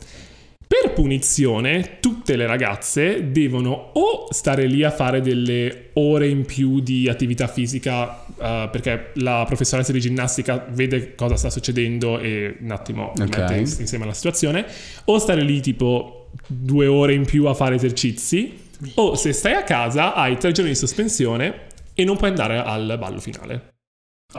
[0.67, 6.81] Per punizione, tutte le ragazze devono o stare lì a fare delle ore in più
[6.81, 12.71] di attività fisica, eh, perché la professoressa di ginnastica vede cosa sta succedendo e un
[12.71, 13.37] attimo Ok.
[13.39, 14.65] mette ins- insieme alla situazione,
[15.05, 18.59] o stare lì tipo due ore in più a fare esercizi,
[18.97, 22.97] o se stai a casa hai tre giorni di sospensione e non puoi andare al
[22.99, 23.71] ballo finale.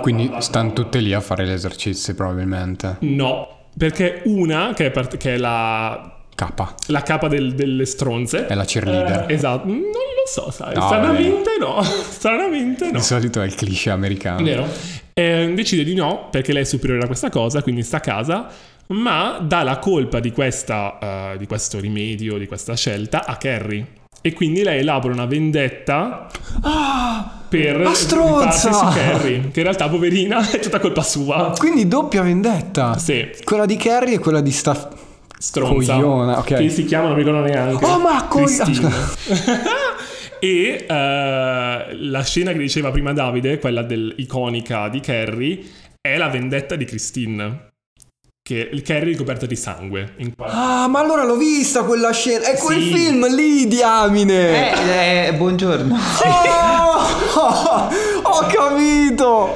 [0.01, 2.97] Quindi stanno tutte lì a fare gli esercizi probabilmente.
[3.01, 6.73] No, perché una, che è, part- che è la, K.
[6.87, 9.25] la capa del- delle stronze, È la cheerleader.
[9.29, 10.73] Eh, esatto, non lo so, sai.
[10.73, 11.81] No, Stranamente no.
[11.85, 12.91] Stranamente no.
[12.97, 14.43] Di solito è il cliché americano.
[14.43, 14.67] Vero?
[15.13, 18.47] Eh, decide di no perché lei è superiore a questa cosa, quindi sta a casa,
[18.93, 24.01] ma dà la colpa di, questa, eh, di questo rimedio, di questa scelta a Carrie.
[24.21, 26.29] E quindi lei elabora una vendetta
[27.49, 28.45] per la stronza!
[28.45, 31.53] rifarsi su Carrie, che in realtà poverina è tutta colpa sua.
[31.57, 32.97] Quindi doppia vendetta.
[32.97, 34.89] Sì, Quella di Carrie e quella di sta...
[35.37, 35.95] stronza.
[35.95, 36.55] Cogliona, ok.
[36.55, 37.83] Che si chiama, non mi ricordo neanche.
[37.83, 38.91] Oh, ma Christine.
[40.39, 45.59] e eh, la scena che diceva prima Davide, quella del- iconica di Carrie,
[45.99, 47.71] è la vendetta di Christine.
[48.45, 50.15] Che il Carrie è ricoperta di sangue.
[50.17, 52.43] In qua- Ah, ma allora l'ho vista quella scena.
[52.47, 52.93] È quel Sì.
[52.93, 54.73] film lì, diamine.
[54.73, 55.95] Eh, eh, buongiorno.
[55.95, 57.87] Oh,
[58.21, 59.53] ho capito.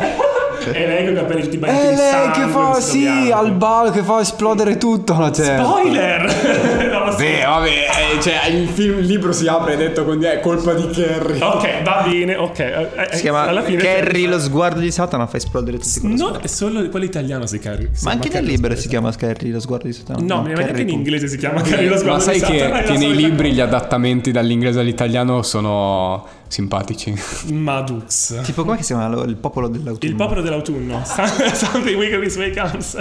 [0.71, 3.35] E lei con i capelli tutti bagni È di lei sangue, che fa, sì, bianco.
[3.35, 5.63] al bar che fa esplodere tutto la gente.
[5.63, 6.95] Spoiler!
[7.15, 7.67] Beh, vabbè,
[8.15, 11.41] eh, cioè, il, film, il libro si apre e detto con è colpa di Carrie.
[11.43, 12.59] Ok, va bene, ok.
[12.59, 16.11] eh, eh, Si chiama alla fine Carrie lo sguardo di Satana fa esplodere tutti con
[16.11, 17.89] lo No, è solo quello italiano si Carrie.
[17.93, 20.19] si Ma chiama anche nel Carrie libro si chiama Carrie lo sguardo di Satana.
[20.19, 22.63] No, ma neanche Carrie in inglese si chiama Carrie lo sguardo Ma sai di Satana,
[22.65, 27.13] è la che nei solita libri gli adattamenti dall'inglese all'italiano sono simpatici.
[27.51, 28.41] Madux.
[28.43, 30.11] Tipo come si chiama lo- il popolo dell'autunno?
[30.11, 31.01] Il popolo dell'autunno.
[31.05, 32.97] Something Wicked This Way Comes.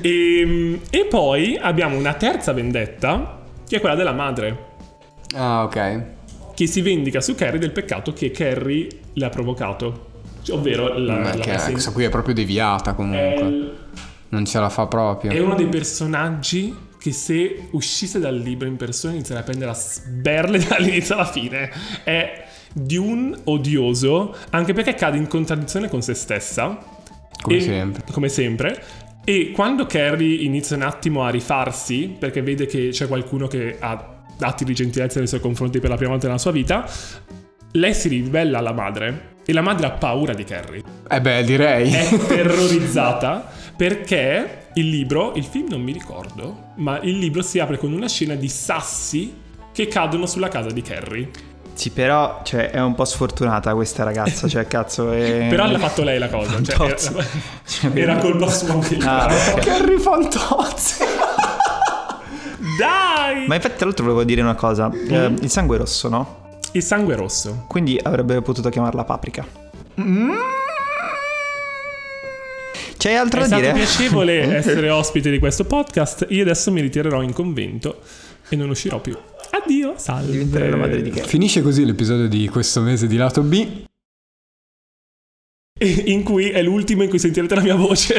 [0.00, 4.66] E, e poi abbiamo una terza vendetta, che è quella della madre,
[5.34, 6.02] Ah, ok.
[6.54, 10.06] che si vendica su Carrie del peccato che Carrie le ha provocato.
[10.42, 13.76] Cioè, Ovvero la, Ma la che in- questa qui è proprio deviata è, comunque.
[14.30, 15.30] Non ce la fa proprio.
[15.32, 19.74] è uno dei personaggi che se uscisse dal libro in persona inizierà a prendere a
[19.74, 21.70] sberle dall'inizio alla fine.
[22.04, 26.78] È di un odioso, anche perché cade in contraddizione con se stessa.
[27.40, 28.04] Come E- sempre.
[28.12, 28.82] Come sempre.
[29.28, 34.22] E quando Carrie inizia un attimo a rifarsi, perché vede che c'è qualcuno che ha
[34.38, 36.90] atti di gentilezza nei suoi confronti per la prima volta nella sua vita,
[37.72, 39.34] lei si ribella alla madre.
[39.44, 40.82] E la madre ha paura di Carrie.
[41.06, 41.92] Eh beh, direi.
[41.92, 47.76] È terrorizzata perché il libro, il film non mi ricordo, ma il libro si apre
[47.76, 49.34] con una scena di sassi
[49.74, 51.28] che cadono sulla casa di Carrie.
[51.78, 55.46] Sì, però cioè, è un po' sfortunata questa ragazza, cioè cazzo è...
[55.48, 56.60] Però l'ha fatto lei la cosa.
[56.60, 56.96] Cioè, era,
[57.64, 59.28] Cioè, era colpa sua anche il Ah,
[60.00, 61.04] Fantozzi.
[62.76, 63.46] Dai!
[63.46, 66.58] Ma infatti tra l'altro volevo dire una cosa, Eh, il sangue è rosso, no?
[66.72, 67.64] Il sangue rosso.
[67.68, 69.46] Quindi avrebbe potuto chiamarla paprika.
[72.96, 73.72] C'hai altro È da stato dire?
[73.74, 76.26] piacevole essere ospite di questo podcast.
[76.30, 78.00] Io adesso mi ritirerò in convento
[78.48, 79.16] e non uscirò più.
[79.62, 80.32] Addio, salve.
[80.32, 81.28] Diventerei la madre di Carrie.
[81.28, 83.84] Finisce così l'episodio di questo mese di lato B.
[86.06, 88.16] In cui è l'ultimo in cui sentirete la mia voce.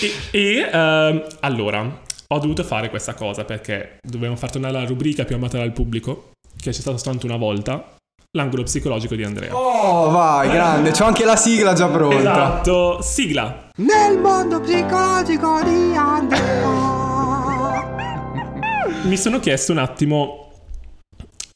[0.00, 5.24] e e, ehm, allora, ho dovuto fare questa cosa perché dobbiamo far tornare la rubrica
[5.24, 7.96] più amata dal pubblico, che c'è stata soltanto una volta,
[8.32, 9.54] l'angolo psicologico di Andrea.
[9.54, 10.90] Oh, vai, grande.
[10.90, 12.18] C'ho anche la sigla già pronta.
[12.18, 13.68] Esatto, sigla.
[13.76, 17.05] Nel mondo psicologico di Andrea.
[19.04, 20.50] Mi sono chiesto un attimo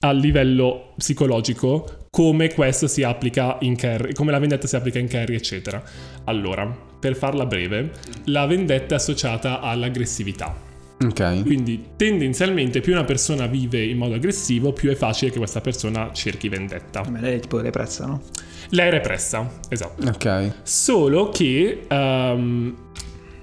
[0.00, 5.08] a livello psicologico come questo si applica in Carrie, come la vendetta si applica in
[5.08, 5.82] Carrie, eccetera.
[6.24, 7.92] Allora, per farla breve,
[8.24, 10.68] la vendetta è associata all'aggressività.
[11.02, 11.42] Ok.
[11.42, 16.10] Quindi tendenzialmente più una persona vive in modo aggressivo, più è facile che questa persona
[16.12, 17.02] cerchi vendetta.
[17.08, 18.22] Ma lei è tipo repressa, no?
[18.70, 20.06] Lei è repressa, esatto.
[20.06, 20.52] Ok.
[20.62, 22.76] Solo che ehm,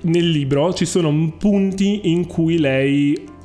[0.01, 3.35] nel libro ci sono punti in cui lei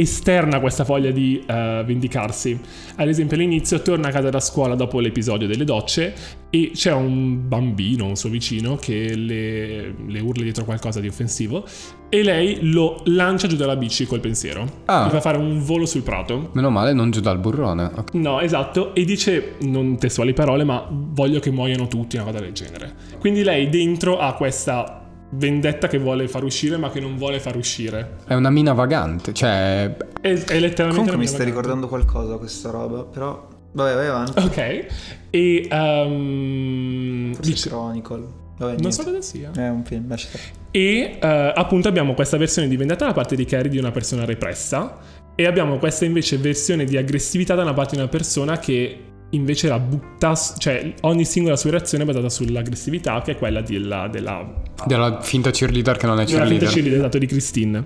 [0.00, 2.58] esterna questa voglia di eh, vendicarsi.
[2.96, 6.14] Ad esempio all'inizio torna a casa da scuola dopo l'episodio delle docce
[6.50, 11.64] e c'è un bambino, un suo vicino, che le, le urla dietro qualcosa di offensivo
[12.08, 14.66] e lei lo lancia giù dalla bici col pensiero.
[14.86, 15.06] Ah.
[15.06, 16.50] Gli fa fare un volo sul prato.
[16.52, 17.90] Meno male non giù dal burrone.
[17.94, 18.14] Ok.
[18.14, 22.52] No, esatto, e dice, non testuali parole, ma voglio che muoiano tutti, una cosa del
[22.52, 22.94] genere.
[23.18, 24.97] Quindi lei dentro ha questa
[25.30, 28.16] vendetta che vuole far uscire, ma che non vuole far uscire.
[28.26, 29.32] È una mina vagante.
[29.32, 31.44] Cioè, È, è letteralmente Comunque una mi mia sta vacanza.
[31.44, 33.48] ricordando qualcosa questa roba, però...
[33.70, 34.38] Vabbè, vai avanti.
[34.42, 34.86] Ok,
[35.30, 35.68] e...
[35.70, 38.26] ehm, Forse dice- Chronicle.
[38.58, 39.50] Vabbè, non so cosa sia.
[39.54, 40.44] È un film, lascia stare.
[40.72, 44.24] E eh, appunto abbiamo questa versione di vendetta da parte di Carrie di una persona
[44.24, 44.98] repressa
[45.36, 48.98] e abbiamo questa invece versione di aggressività da una parte di una persona che
[49.30, 54.08] invece la butta, cioè ogni singola sua reazione è basata sull'aggressività che è quella della,
[54.08, 56.68] della della finta cheerleader che non è della finta cheerleader.
[56.68, 57.84] cheerleader, esatto, di Christine.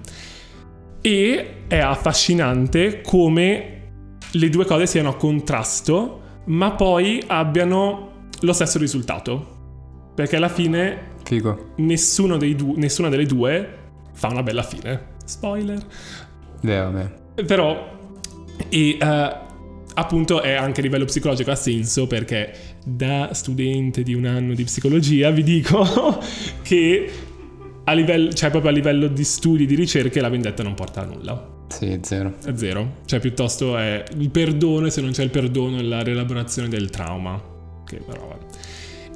[1.01, 3.81] E è affascinante come
[4.31, 9.61] le due cose siano a contrasto, ma poi abbiano lo stesso risultato.
[10.15, 11.73] Perché alla fine Figo.
[11.77, 13.79] nessuno dei du- nessuna delle due
[14.13, 15.11] fa una bella fine.
[15.25, 15.83] Spoiler.
[16.61, 17.13] Vabbè.
[17.47, 17.99] Però,
[18.69, 19.37] e eh,
[19.95, 22.53] appunto è anche a livello psicologico ha senso perché
[22.85, 26.19] da studente di un anno di psicologia vi dico
[26.63, 27.11] che
[27.85, 31.05] a livello, cioè proprio a livello di studi, di ricerche, la vendetta non porta a
[31.05, 31.51] nulla.
[31.69, 32.35] Sì, zero.
[32.45, 32.99] È zero.
[33.07, 36.91] Cioè piuttosto è il perdono e se non c'è il perdono è la rielaborazione del
[36.91, 37.41] trauma.
[37.85, 38.45] Che però vabbè.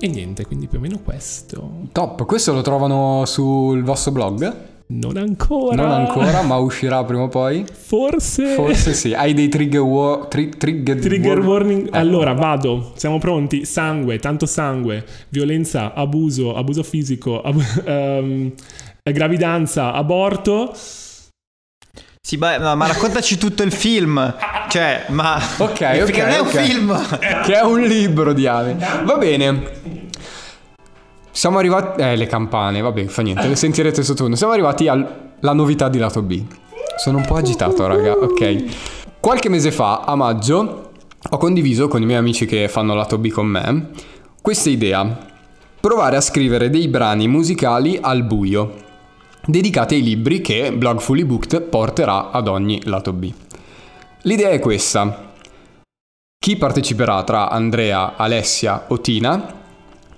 [0.00, 1.88] E niente, quindi più o meno questo.
[1.92, 4.74] Top, questo lo trovano sul vostro blog?
[4.88, 5.74] Non ancora.
[5.82, 7.64] Non ancora, ma uscirà prima o poi.
[7.70, 8.54] Forse.
[8.54, 9.12] Forse sì.
[9.14, 11.86] Hai dei trigger, wo- tri- trigger, Trigger wor- warning.
[11.92, 11.98] Eh.
[11.98, 12.92] Allora, vado.
[12.94, 13.64] Siamo pronti.
[13.64, 18.52] Sangue, tanto sangue, violenza, abuso, abuso fisico, abu- ehm,
[19.02, 20.72] gravidanza, aborto.
[22.20, 24.34] Sì, no, ma raccontaci tutto il film.
[24.68, 25.40] Cioè, ma...
[25.58, 26.60] Ok, Perché ok, non è un ok.
[26.60, 27.18] film.
[27.44, 28.76] Che è un libro di Ave.
[29.04, 30.05] Va bene.
[31.36, 32.00] Siamo arrivati...
[32.00, 34.36] Eh, le campane, vabbè, fa niente, le sentirete sottofondo.
[34.36, 36.42] Siamo arrivati alla novità di lato B.
[36.96, 38.12] Sono un po' agitato, raga.
[38.12, 38.64] Ok.
[39.20, 40.92] Qualche mese fa, a maggio,
[41.28, 43.90] ho condiviso con i miei amici che fanno lato B con me
[44.40, 45.26] questa idea.
[45.78, 48.72] Provare a scrivere dei brani musicali al buio,
[49.44, 53.30] dedicati ai libri che Blog Fully Booked porterà ad ogni lato B.
[54.22, 55.32] L'idea è questa.
[56.38, 59.64] Chi parteciperà tra Andrea, Alessia o Tina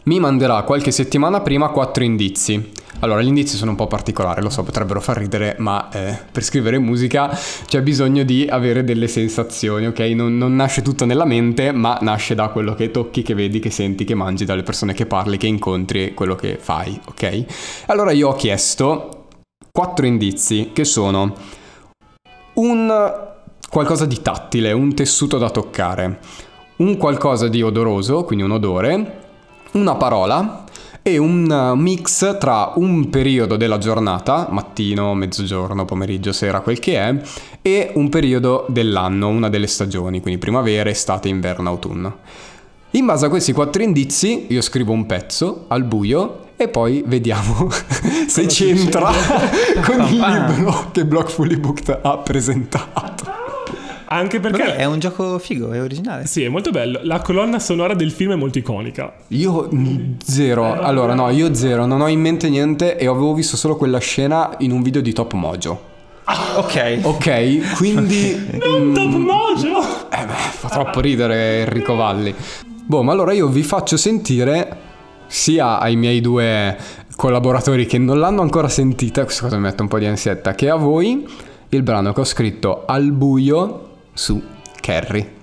[0.04, 2.70] mi manderà qualche settimana prima quattro indizi.
[3.00, 6.42] Allora, gli indizi sono un po' particolari, lo so, potrebbero far ridere, ma eh, per
[6.42, 7.30] scrivere musica
[7.66, 10.00] c'è bisogno di avere delle sensazioni, ok?
[10.00, 13.70] Non, non nasce tutto nella mente, ma nasce da quello che tocchi, che vedi, che
[13.70, 17.44] senti, che mangi, dalle persone che parli, che incontri, quello che fai, ok?
[17.86, 19.26] Allora io ho chiesto
[19.70, 21.34] quattro indizi che sono
[22.54, 23.26] un
[23.70, 26.18] qualcosa di tattile, un tessuto da toccare,
[26.76, 29.27] un qualcosa di odoroso, quindi un odore,
[29.72, 30.64] una parola
[31.02, 36.98] e un uh, mix tra un periodo della giornata, mattino, mezzogiorno, pomeriggio, sera, quel che
[36.98, 37.20] è,
[37.62, 42.18] e un periodo dell'anno, una delle stagioni, quindi primavera, estate, inverno, autunno.
[42.92, 47.68] In base a questi quattro indizi io scrivo un pezzo al buio e poi vediamo
[48.26, 49.12] se c'entra
[49.84, 53.27] con il libro che Block Fully Booked ha presentato.
[54.10, 54.64] Anche perché...
[54.64, 56.26] Vabbè, è un gioco figo, è originale.
[56.26, 57.00] Sì, è molto bello.
[57.02, 59.12] La colonna sonora del film è molto iconica.
[59.28, 63.56] Io mm, zero, allora no, io zero, non ho in mente niente e avevo visto
[63.56, 65.96] solo quella scena in un video di Top Mojo.
[66.56, 67.00] Ok.
[67.02, 68.46] Ok, quindi...
[68.56, 69.78] Non Top Mojo!
[70.10, 72.34] Eh beh, fa troppo ridere Enrico Valli.
[72.86, 74.86] Boh, ma allora io vi faccio sentire
[75.26, 76.74] sia ai miei due
[77.14, 80.70] collaboratori che non l'hanno ancora sentita, questa cosa mi mette un po' di ansietta, che
[80.70, 81.26] a voi
[81.68, 83.87] il brano che ho scritto al buio
[84.18, 84.42] su
[84.82, 85.37] Carrie.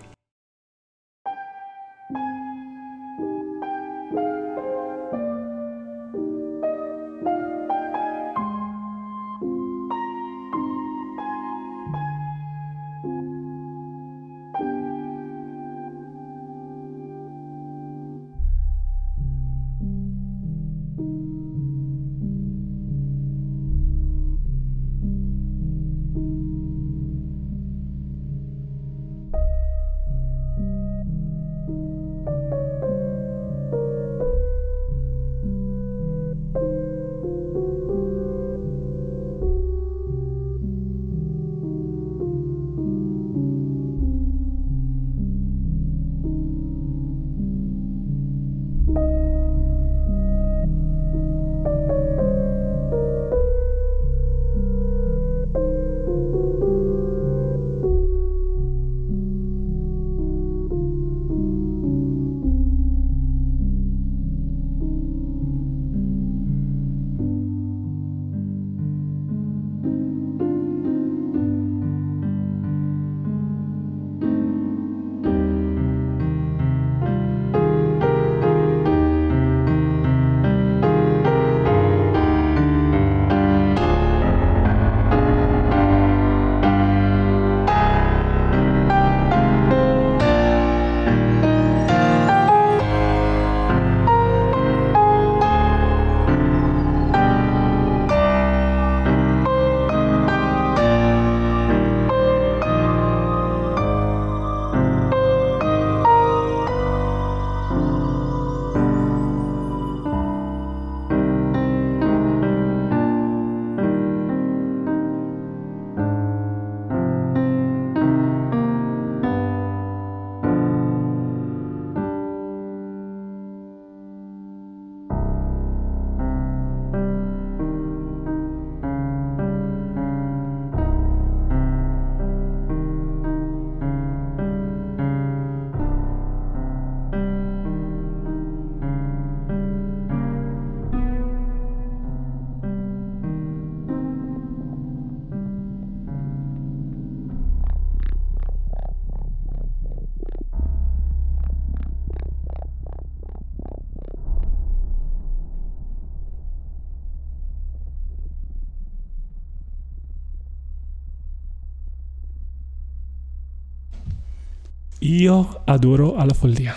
[165.06, 166.76] Io adoro alla follia.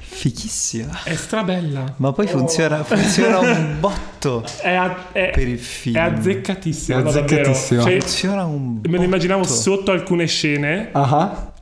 [0.00, 1.02] Fichissima.
[1.04, 1.94] È strabella.
[1.98, 5.96] Ma poi funziona, funziona un botto È, a- è- per il film.
[5.96, 6.98] è azzeccatissima.
[6.98, 7.82] È azzeccatissima.
[7.82, 8.88] Cioè, Funziona un botto.
[8.88, 10.88] me lo immaginavo sotto alcune scene.
[10.92, 11.52] Ah,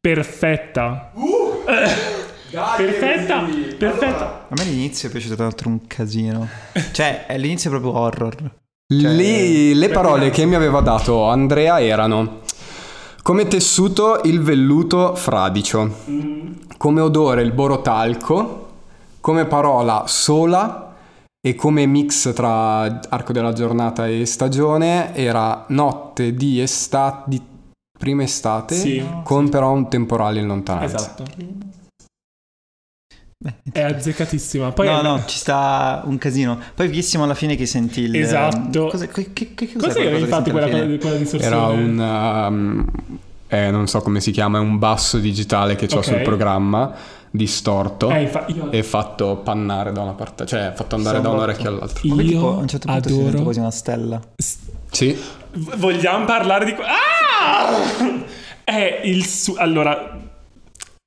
[0.00, 1.12] Perfetta.
[2.76, 3.44] perfetta.
[3.78, 4.46] Perfetta.
[4.48, 6.46] A me l'inizio è piaciuto tra l'altro un casino.
[6.92, 8.34] Cioè, è l'inizio proprio horror.
[8.36, 8.50] Cioè,
[9.12, 12.40] Le, le parole che mi aveva dato Andrea erano
[13.28, 15.96] come tessuto il velluto fradicio,
[16.78, 18.68] come odore il borotalco,
[19.20, 20.94] come parola sola
[21.38, 27.42] e come mix tra arco della giornata e stagione era notte di estate, di
[27.98, 29.04] prima estate, Sì.
[29.24, 30.96] con però un temporale in lontananza.
[30.96, 31.24] Esatto.
[33.40, 34.72] Beh, È azzeccatissima.
[34.72, 36.58] Poi no, no, ci sta un casino.
[36.74, 38.16] Poi fighissimo alla fine che senti il...
[38.16, 38.88] Esatto.
[38.88, 40.00] Cosa, che, che, che cos'è Cos'è
[40.42, 41.44] che quella quella, quella distorsione?
[41.56, 41.98] Era un...
[41.98, 42.86] um,
[43.46, 46.04] eh, non so come si chiama, è un basso digitale che ho Ok.
[46.04, 46.92] sul programma,
[47.30, 48.10] distorto.
[48.10, 51.38] Eh, infa- io, e fatto pannare da una parte, cioè fatto andare Sì, da un
[51.38, 52.08] orecchio all'altro.
[52.08, 53.42] Poi, tipo, io a un certo punto si sente adoro...
[53.44, 54.20] quasi una stella.
[54.90, 55.16] Sì,
[55.52, 56.72] V- Vogliamo parlare di...
[56.72, 58.24] Ah!
[58.64, 59.24] È il...
[59.24, 60.27] Su- allora,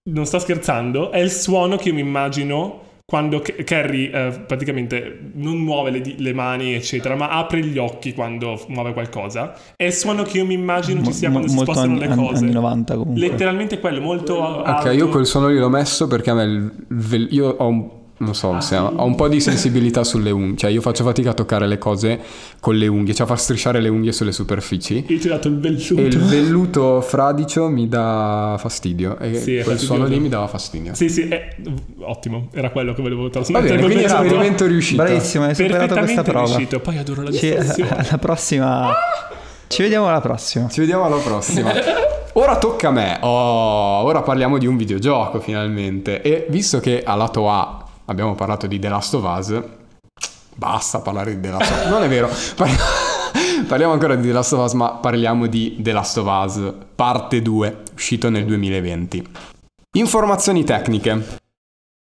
[0.09, 5.31] non sto scherzando, è il suono che io mi immagino quando K- Carrie eh, praticamente
[5.33, 9.53] non muove le, di- le mani, eccetera, ma apre gli occhi quando muove qualcosa.
[9.75, 12.15] È il suono che io mi immagino ci sia Mo- quando si spostano anni, le
[12.15, 12.43] cose.
[12.45, 13.21] anni 90 comunque.
[13.27, 14.87] Letteralmente quello, molto alto.
[14.89, 17.89] ok, io quel suono lì l'ho messo perché a me il io ho un,
[18.21, 21.33] non so, se- ho un po' di sensibilità sulle unghie, cioè io faccio fatica a
[21.33, 22.19] toccare le cose
[22.59, 25.03] con le unghie, cioè a far strisciare le unghie sulle superfici.
[25.07, 25.95] Io ti ho dato il velluto.
[25.97, 30.93] E il velluto fradicio mi dà fastidio e Sì, quel suono lì mi dava fastidio.
[30.93, 31.55] Sì, sì, è-
[31.99, 33.75] ottimo, era quello che volevo Va trasmettere.
[33.75, 35.03] bene, quindi esperimento riuscito.
[35.03, 36.45] Bravissimo, hai superato questa Perfettamente prova.
[36.57, 36.79] riuscito.
[36.79, 38.93] Poi adoro la Ci- alla prossima...
[39.67, 40.67] Ci vediamo alla prossima.
[40.67, 41.71] Ci vediamo alla prossima.
[42.33, 43.17] Ora tocca a me.
[43.21, 46.21] Oh, ora parliamo di un videogioco finalmente.
[46.21, 49.61] E visto che a lato A abbiamo parlato di The Last of Us,
[50.55, 51.89] basta parlare di The Last of Us.
[51.89, 52.29] Non è vero.
[52.55, 52.75] Parli-
[53.67, 57.41] Parliamo ancora di The Last of Us, ma parliamo di The Last of Us parte
[57.41, 59.23] 2, uscito nel 2020.
[59.97, 61.39] Informazioni tecniche.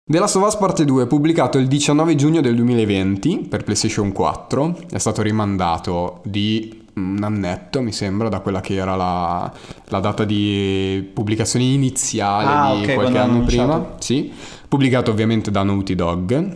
[0.09, 4.77] The Last of Us Parte 2 pubblicato il 19 giugno del 2020 per PlayStation 4,
[4.89, 9.49] è stato rimandato di un annetto mi sembra da quella che era la,
[9.85, 14.33] la data di pubblicazione iniziale Ah, di ok, qualche anno prima, sì,
[14.69, 16.55] pubblicato ovviamente da Naughty Dog,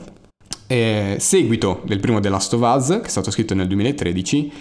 [0.67, 4.51] Eh, seguito del primo The Last of Us che è stato scritto nel 2013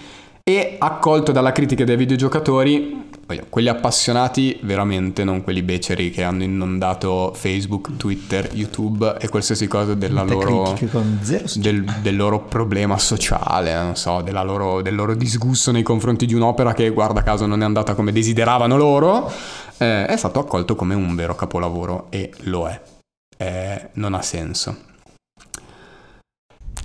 [0.42, 3.11] e accolto dalla critica dei videogiocatori,
[3.48, 9.94] quelli appassionati veramente, non quelli beceri che hanno inondato Facebook, Twitter, YouTube e qualsiasi cosa
[9.94, 10.76] della loro,
[11.55, 16.34] del, del loro problema sociale, non so, della loro- del loro disgusto nei confronti di
[16.34, 19.30] un'opera che guarda caso non è andata come desideravano loro,
[19.78, 22.80] eh, è stato accolto come un vero capolavoro e lo è.
[23.43, 24.76] Eh, non ha senso.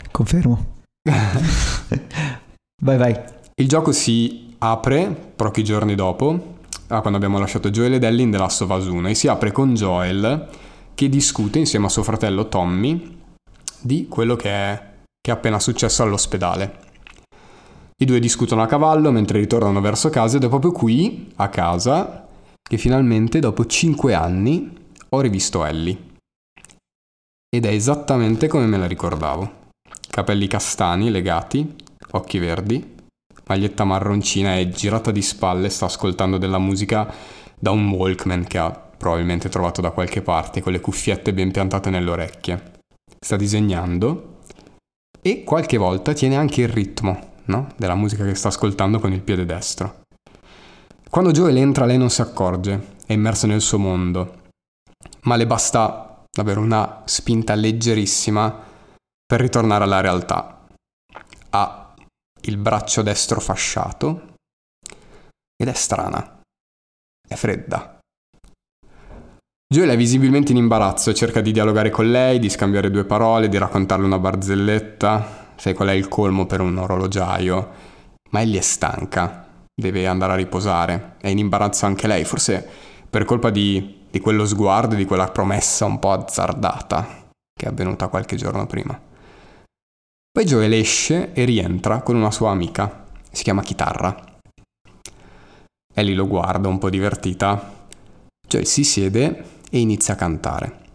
[0.10, 0.82] Confermo.
[2.82, 3.16] vai, vai.
[3.54, 6.56] Il gioco si apre pochi giorni dopo,
[6.88, 8.04] quando abbiamo lasciato Joel ed
[8.62, 10.50] of Us 1, e si apre con Joel
[10.96, 13.20] che discute insieme a suo fratello Tommy
[13.80, 14.84] di quello che è,
[15.22, 16.86] che è appena successo all'ospedale.
[17.98, 22.28] I due discutono a cavallo mentre ritornano verso casa ed è proprio qui, a casa,
[22.64, 24.76] che finalmente dopo 5 anni
[25.10, 26.07] ho rivisto Ellie.
[27.58, 29.72] Ed è esattamente come me la ricordavo.
[30.12, 31.74] Capelli castani legati,
[32.12, 32.96] occhi verdi,
[33.48, 37.12] maglietta marroncina e girata di spalle sta ascoltando della musica
[37.58, 41.90] da un Walkman che ha probabilmente trovato da qualche parte con le cuffiette ben piantate
[41.90, 42.74] nelle orecchie.
[43.20, 44.42] Sta disegnando
[45.20, 47.70] e qualche volta tiene anche il ritmo, no?
[47.76, 50.02] Della musica che sta ascoltando con il piede destro.
[51.10, 54.42] Quando Joel entra lei non si accorge, è immersa nel suo mondo,
[55.22, 58.64] ma le basta davvero una spinta leggerissima
[59.26, 60.66] per ritornare alla realtà.
[61.50, 61.94] Ha
[62.42, 64.36] il braccio destro fasciato
[65.56, 66.42] ed è strana.
[67.28, 68.00] È fredda.
[69.70, 73.50] Joel è visibilmente in imbarazzo e cerca di dialogare con lei, di scambiare due parole,
[73.50, 75.46] di raccontarle una barzelletta.
[75.58, 77.72] Sai qual è il colmo per un orologiaio?
[78.30, 82.66] Ma egli è stanca, deve andare a riposare, è in imbarazzo anche lei, forse
[83.10, 87.70] per colpa di, di quello sguardo e di quella promessa un po' azzardata che è
[87.70, 89.00] avvenuta qualche giorno prima.
[90.32, 94.16] Poi Joel esce e rientra con una sua amica, si chiama Chitarra.
[95.94, 97.74] Ellie lo guarda un po' divertita.
[98.48, 100.86] Joel si siede e inizia a cantare.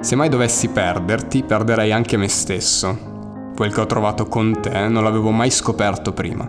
[0.00, 3.52] Se mai dovessi perderti, perderei anche me stesso.
[3.54, 6.48] Quel che ho trovato con te non l'avevo mai scoperto prima.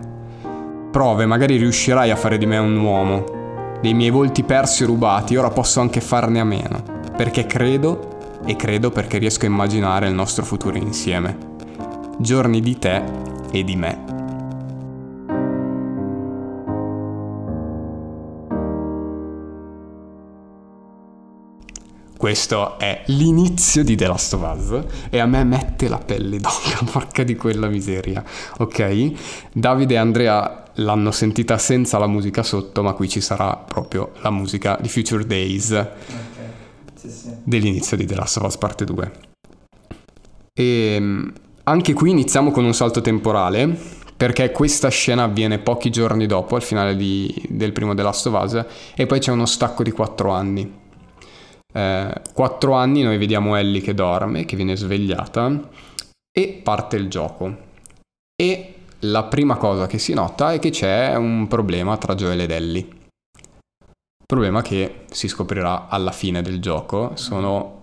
[0.90, 3.24] Prove, magari riuscirai a fare di me un uomo.
[3.82, 6.82] Dei miei volti persi o rubati, ora posso anche farne a meno.
[7.14, 11.36] Perché credo, e credo perché riesco a immaginare il nostro futuro insieme.
[12.16, 13.02] Giorni di te
[13.50, 14.21] e di me.
[22.22, 26.84] Questo è l'inizio di The Last of Us e a me mette la pelle d'oca,
[26.88, 28.22] porca di quella miseria,
[28.58, 29.50] ok?
[29.52, 34.30] Davide e Andrea l'hanno sentita senza la musica sotto, ma qui ci sarà proprio la
[34.30, 35.84] musica di Future Days
[37.42, 39.12] dell'inizio di The Last of Us parte 2.
[40.54, 41.28] E mm,
[41.64, 43.76] anche qui iniziamo con un salto temporale,
[44.16, 48.40] perché questa scena avviene pochi giorni dopo, al finale di- del primo The Last of
[48.40, 48.64] Us,
[48.94, 50.81] e poi c'è uno stacco di 4 anni.
[51.72, 55.68] Eh, 4 anni noi vediamo Ellie che dorme, che viene svegliata,
[56.30, 57.56] e parte il gioco.
[58.40, 62.50] E la prima cosa che si nota è che c'è un problema tra Joel ed
[62.50, 62.88] Ellie.
[64.26, 67.12] Problema che si scoprirà alla fine del gioco.
[67.14, 67.80] Sono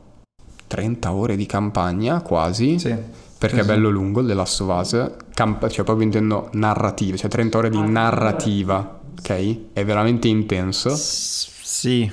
[0.68, 2.80] 30 ore di campagna quasi.
[2.80, 2.96] Sì.
[3.38, 5.12] Perché Sì, è bello lungo il The Last of Us.
[5.34, 9.00] Camp- cioè, proprio intendo narrativa, cioè 30 ore di narrativa.
[9.20, 9.58] Ok?
[9.74, 10.90] È veramente intenso.
[10.90, 12.12] S- Sì,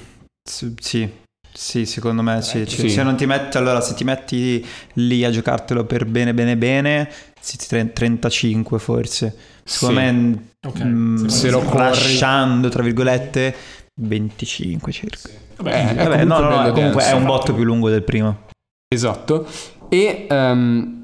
[0.48, 1.10] S- sì,
[1.56, 2.66] sì, secondo me sì.
[2.66, 2.88] Cioè, Sì.
[2.90, 7.10] Se non ti metti, allora, se ti metti lì a giocartelo per bene, bene, bene,
[7.40, 9.34] sì, tre- 35 forse.
[9.64, 10.06] Secondo Sì.
[10.06, 13.54] me, Ok, mm, se lo lasciando, tra virgolette,
[14.00, 15.28] 25 circa.
[15.56, 18.44] Vabbè, Eh, Vabbè, no, comunque no, no, comunque è un botto più lungo del primo.
[18.88, 19.46] Esatto.
[19.88, 20.94] E ehm,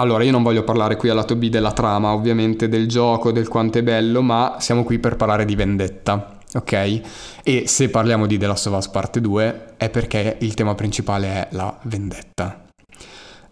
[0.00, 3.48] allora io non voglio parlare qui al lato B della trama, ovviamente del gioco, del
[3.48, 7.00] quanto è bello, ma siamo qui per parlare di vendetta, ok?
[7.42, 11.28] E se parliamo di The Last of Us Parte 2 è perché il tema principale
[11.28, 12.64] è la vendetta.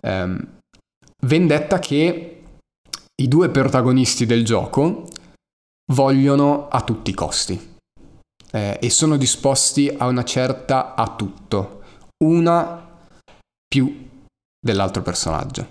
[0.00, 0.58] Ehm,
[1.26, 2.42] vendetta che
[3.14, 5.06] i due protagonisti del gioco
[5.92, 7.70] vogliono a tutti i costi
[8.54, 11.82] Eh, e sono disposti a una certa a tutto,
[12.24, 12.86] una
[13.66, 14.08] più
[14.60, 15.66] dell'altro personaggio.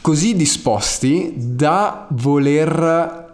[0.00, 3.29] Così disposti da voler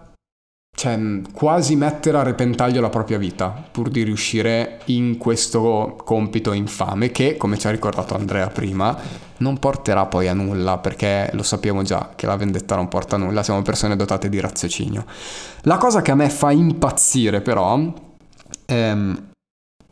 [0.77, 7.11] cioè, quasi mettere a repentaglio la propria vita pur di riuscire in questo compito infame
[7.11, 8.95] che, come ci ha ricordato Andrea prima,
[9.39, 13.18] non porterà poi a nulla perché lo sappiamo già che la vendetta non porta a
[13.18, 15.07] nulla, siamo persone dotate di raziocinio.
[15.62, 17.81] La cosa che a me fa impazzire però
[18.66, 19.29] ehm,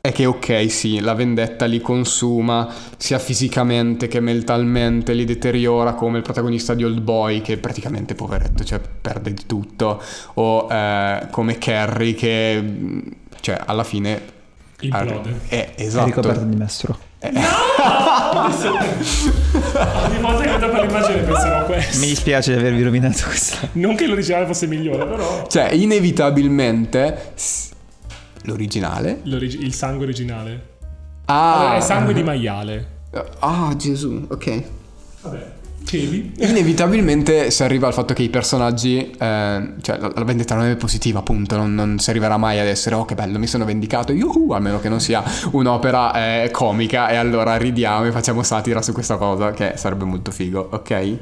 [0.05, 6.19] è che ok sì, la vendetta li consuma sia fisicamente che mentalmente, li deteriora come
[6.19, 10.03] il protagonista di Old Boy che praticamente poveretto, cioè perde di tutto,
[10.35, 12.63] o eh, come Carrie che
[13.41, 14.21] cioè alla fine
[14.81, 15.41] Implode.
[15.49, 16.05] è È esatto.
[16.05, 16.99] ricoperto di mestro.
[17.23, 17.41] Ogni
[20.21, 21.99] volta che dopo l'immagine pensiamo a questo.
[22.01, 23.69] Mi dispiace di avervi rovinato questa.
[23.73, 25.47] Non che l'originale fosse migliore, però.
[25.47, 27.33] Cioè, inevitabilmente
[28.45, 30.69] l'originale l'origi- il sangue originale.
[31.27, 32.89] ah, Allora, è sangue di maiale.
[33.41, 34.63] Ah, Gesù, ok.
[35.23, 35.53] Vabbè.
[35.85, 36.33] Cevi.
[36.39, 40.77] Inevitabilmente si arriva al fatto che i personaggi, eh, cioè la, la vendetta non è
[40.77, 44.13] positiva, appunto, non, non si arriverà mai ad essere, oh che bello, mi sono vendicato,
[44.13, 45.23] yuhu, a meno che non sia
[45.53, 50.31] un'opera eh, comica e allora ridiamo e facciamo satira su questa cosa, che sarebbe molto
[50.31, 51.17] figo, ok?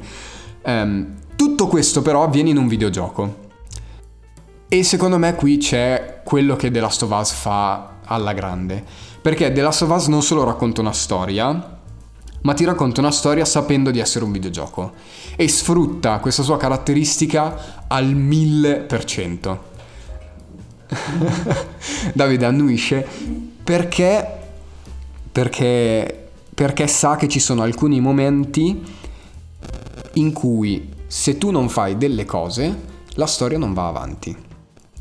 [0.63, 3.41] Ehm, tutto questo però avviene in un videogioco.
[4.69, 8.83] E secondo me qui c'è quello che The Last of Us fa alla grande.
[9.21, 11.77] Perché The Last of Us non solo racconta una storia,
[12.41, 14.93] ma ti racconta una storia sapendo di essere un videogioco
[15.35, 19.63] e sfrutta questa sua caratteristica al mille per cento.
[22.15, 23.07] Davide annuisce
[23.63, 24.27] perché,
[25.31, 28.83] perché, perché sa che ci sono alcuni momenti
[30.13, 32.75] in cui se tu non fai delle cose,
[33.11, 34.35] la storia non va avanti.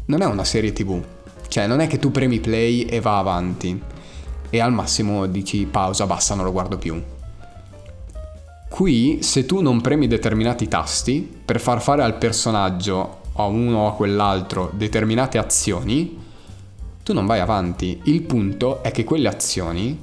[0.04, 1.02] Non è una serie tv,
[1.52, 3.78] cioè non è che tu premi play e va avanti
[4.48, 6.98] e al massimo dici pausa, basta, non lo guardo più.
[8.70, 13.88] Qui, se tu non premi determinati tasti per far fare al personaggio, a uno o
[13.88, 16.18] a quell'altro, determinate azioni,
[17.02, 18.00] tu non vai avanti.
[18.04, 20.00] Il punto è che quelle azioni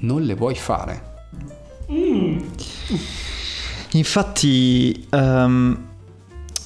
[0.00, 1.28] non le vuoi fare.
[3.92, 5.84] Infatti, ehm,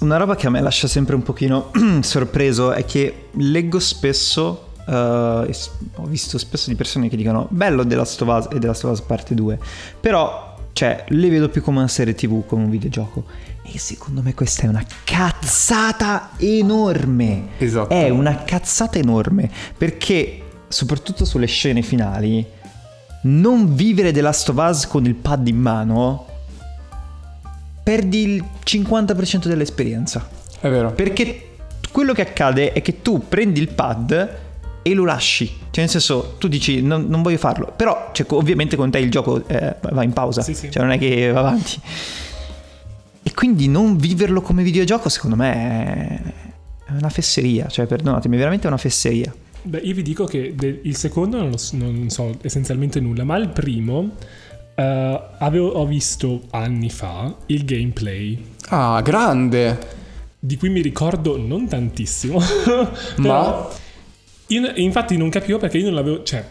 [0.01, 1.71] una roba che a me lascia sempre un pochino
[2.01, 7.95] sorpreso è che leggo spesso, s- ho visto spesso di persone che dicono bello The
[7.95, 9.59] Last of Us e The Last of Us parte 2,
[10.01, 13.25] però cioè, le vedo più come una serie tv, come un videogioco.
[13.63, 17.49] E secondo me questa è una cazzata enorme.
[17.59, 17.93] Esatto.
[17.93, 22.47] È una cazzata enorme perché, soprattutto sulle scene finali,
[23.25, 26.27] non vivere The Last of Us con il pad in mano
[27.91, 30.29] perdi il 50% dell'esperienza.
[30.61, 30.93] È vero.
[30.93, 31.49] Perché
[31.91, 34.39] quello che accade è che tu prendi il pad
[34.83, 35.47] e lo lasci.
[35.47, 37.73] Cioè, nel senso, tu dici non, non voglio farlo.
[37.75, 40.41] Però, cioè, ovviamente con te il gioco eh, va in pausa.
[40.41, 40.71] Sì, sì.
[40.71, 41.81] Cioè, non è che va avanti.
[43.25, 47.67] E quindi non viverlo come videogioco, secondo me, è- una fesseria.
[47.67, 49.35] Cioè, perdonatemi, veramente è una fesseria.
[49.63, 53.37] Beh, io vi dico che de- il secondo non, lo non so essenzialmente nulla, ma
[53.37, 54.11] il primo
[54.81, 59.79] eh, avevo, ho visto anni fa il gameplay, Ah, grande.
[60.39, 62.41] di cui mi ricordo non tantissimo.
[63.19, 63.69] Ma?
[64.49, 66.23] Io- infatti non capivo perché io non l'avevo...
[66.23, 66.45] Cioè,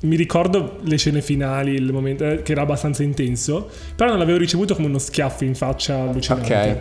[0.00, 4.38] mi ricordo le scene finali, il momento eh, che era abbastanza intenso, però non l'avevo
[4.38, 6.54] ricevuto come uno schiaffo in faccia allucinante.
[6.54, 6.78] Ok.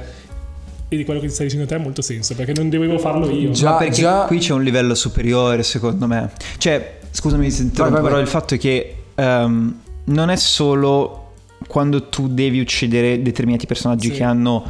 [0.89, 3.29] E di quello che ti stai dicendo te ha molto senso, perché non dovevo farlo
[3.29, 3.49] io.
[3.51, 6.31] Già, Ma perché già- qui c'è un livello superiore, secondo me.
[6.57, 8.21] Cioè, scusami se interrompo, però vai.
[8.21, 9.75] il fatto è che ehm,
[10.07, 11.23] non è solo
[11.67, 14.15] quando tu devi uccidere determinati personaggi Sì.
[14.15, 14.63] che hanno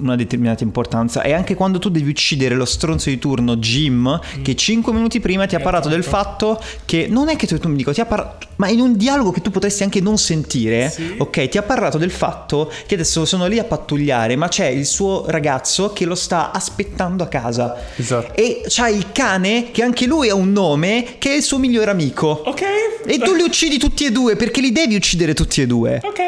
[0.00, 4.54] una determinata importanza, è anche quando tu devi uccidere lo stronzo di turno Jim che
[4.56, 7.76] 5 minuti prima ti ha parlato del fatto che non è che tu, tu mi
[7.76, 11.14] dico, ti ha parlato, ma in un dialogo che tu potresti anche non sentire, Sì.
[11.18, 14.86] ok, ti ha parlato del fatto che adesso sono lì a pattugliare, ma c'è il
[14.86, 17.76] suo ragazzo che lo sta aspettando a casa.
[17.96, 18.34] Esatto.
[18.34, 21.90] E c'ha il cane che anche lui ha un nome che è il suo migliore
[21.90, 22.42] amico.
[22.46, 22.62] Ok?
[23.06, 26.00] E tu li uccidi tutti e due perché li devi uccidere tutti e due.
[26.02, 26.20] Ok.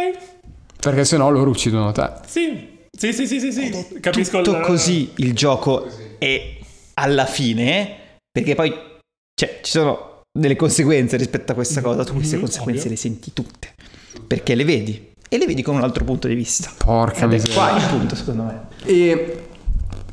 [0.81, 2.11] Perché sennò loro uccidono te.
[2.27, 2.71] Sì.
[3.03, 3.99] Sì, sì, sì, sì, sì.
[4.01, 5.89] Capisco Tutto il- così il gioco
[6.19, 6.59] e
[6.95, 8.73] alla fine, perché poi
[9.35, 12.91] cioè, ci sono delle conseguenze rispetto a questa cosa, tu queste Mhm, conseguenze ovvio.
[12.93, 13.75] le senti tutte,
[14.25, 16.73] perché le vedi e le vedi con un altro punto di vista.
[16.79, 17.55] Porca Ed è miseria.
[17.55, 18.61] qua il punto secondo me.
[18.85, 19.47] E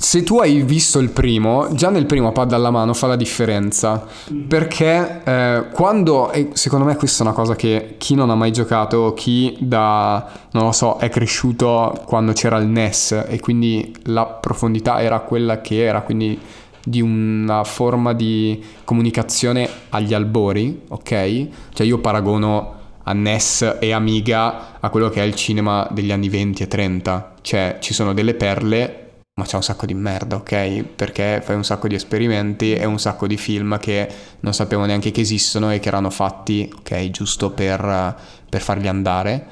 [0.02, 4.06] se tu hai visto il primo, già nel primo pad alla mano fa la differenza.
[4.48, 8.54] Perché eh, quando, e secondo me questa è una cosa che chi non ha mai
[8.54, 14.26] giocato, chi da, non lo so, è cresciuto quando c'era il NES e quindi la
[14.26, 16.40] profondità era quella che era, quindi
[16.82, 21.48] di una forma di comunicazione agli albori, ok?
[21.74, 26.30] Cioè io paragono a NES e Amiga a quello che è il cinema degli anni
[26.30, 27.34] 20 e 30.
[27.42, 29.09] Cioè ci sono delle perle,
[29.40, 30.84] ma c'è un sacco di merda, ok?
[30.84, 34.08] Perché fai un sacco di esperimenti e un sacco di film che
[34.42, 38.16] non sapevo neanche che esistono e che erano fatti, ok, giusto per,
[38.50, 39.48] per farli andare.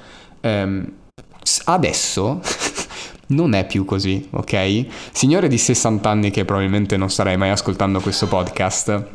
[1.42, 2.42] S- adesso
[3.28, 4.86] non è più così, ok?
[5.14, 9.06] Signore di 60 anni che probabilmente non starei mai ascoltando questo podcast,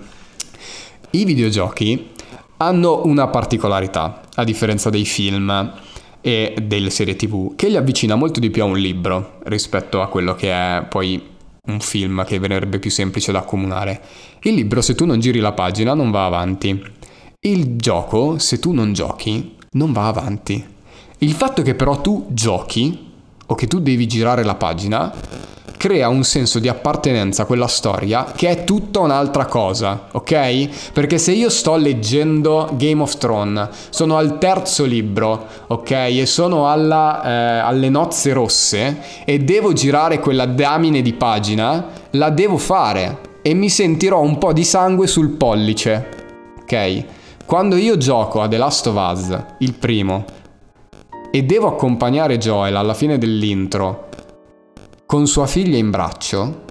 [1.10, 2.10] i videogiochi
[2.56, 5.72] hanno una particolarità, a differenza dei film
[6.22, 10.08] e delle serie tv, che li avvicina molto di più a un libro rispetto a
[10.08, 11.22] quello che è poi
[11.64, 14.00] un film che verrebbe più semplice da accomunare.
[14.42, 16.82] Il libro, se tu non giri la pagina, non va avanti.
[17.40, 20.64] Il gioco, se tu non giochi, non va avanti.
[21.18, 23.10] Il fatto che però tu giochi,
[23.46, 25.12] o che tu devi girare la pagina,
[25.82, 30.92] crea un senso di appartenenza a quella storia che è tutta un'altra cosa, ok?
[30.92, 35.90] Perché se io sto leggendo Game of Thrones, sono al terzo libro, ok?
[35.90, 42.30] E sono alla, eh, alle nozze rosse e devo girare quella damine di pagina, la
[42.30, 46.08] devo fare e mi sentirò un po' di sangue sul pollice,
[46.60, 47.04] ok?
[47.44, 50.24] Quando io gioco a The Last of Us, il primo,
[51.32, 54.10] e devo accompagnare Joel alla fine dell'intro
[55.12, 56.62] con sua figlia in braccio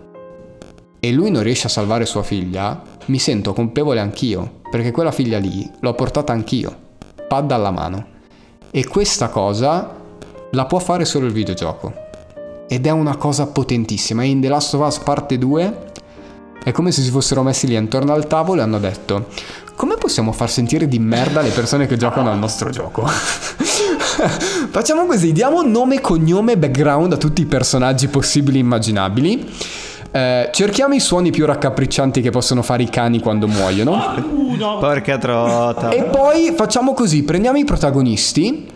[0.99, 5.37] e lui non riesce a salvare sua figlia, mi sento colpevole anch'io, perché quella figlia
[5.37, 6.75] lì l'ho portata anch'io,
[7.27, 8.07] pad alla mano.
[8.71, 9.95] E questa cosa
[10.49, 11.93] la può fare solo il videogioco.
[12.67, 14.23] Ed è una cosa potentissima.
[14.23, 15.90] In The Last of Us parte 2
[16.64, 19.28] è come se si fossero messi lì intorno al tavolo e hanno detto
[19.82, 23.03] come possiamo far sentire di merda le persone che giocano al nostro gioco?
[24.70, 29.49] Facciamo così, diamo nome, cognome, background a tutti i personaggi possibili e immaginabili.
[30.12, 33.97] Eh, cerchiamo i suoni più raccapriccianti che possono fare i cani quando muoiono.
[34.80, 35.89] Porca trota.
[35.89, 38.70] E poi facciamo così, prendiamo i protagonisti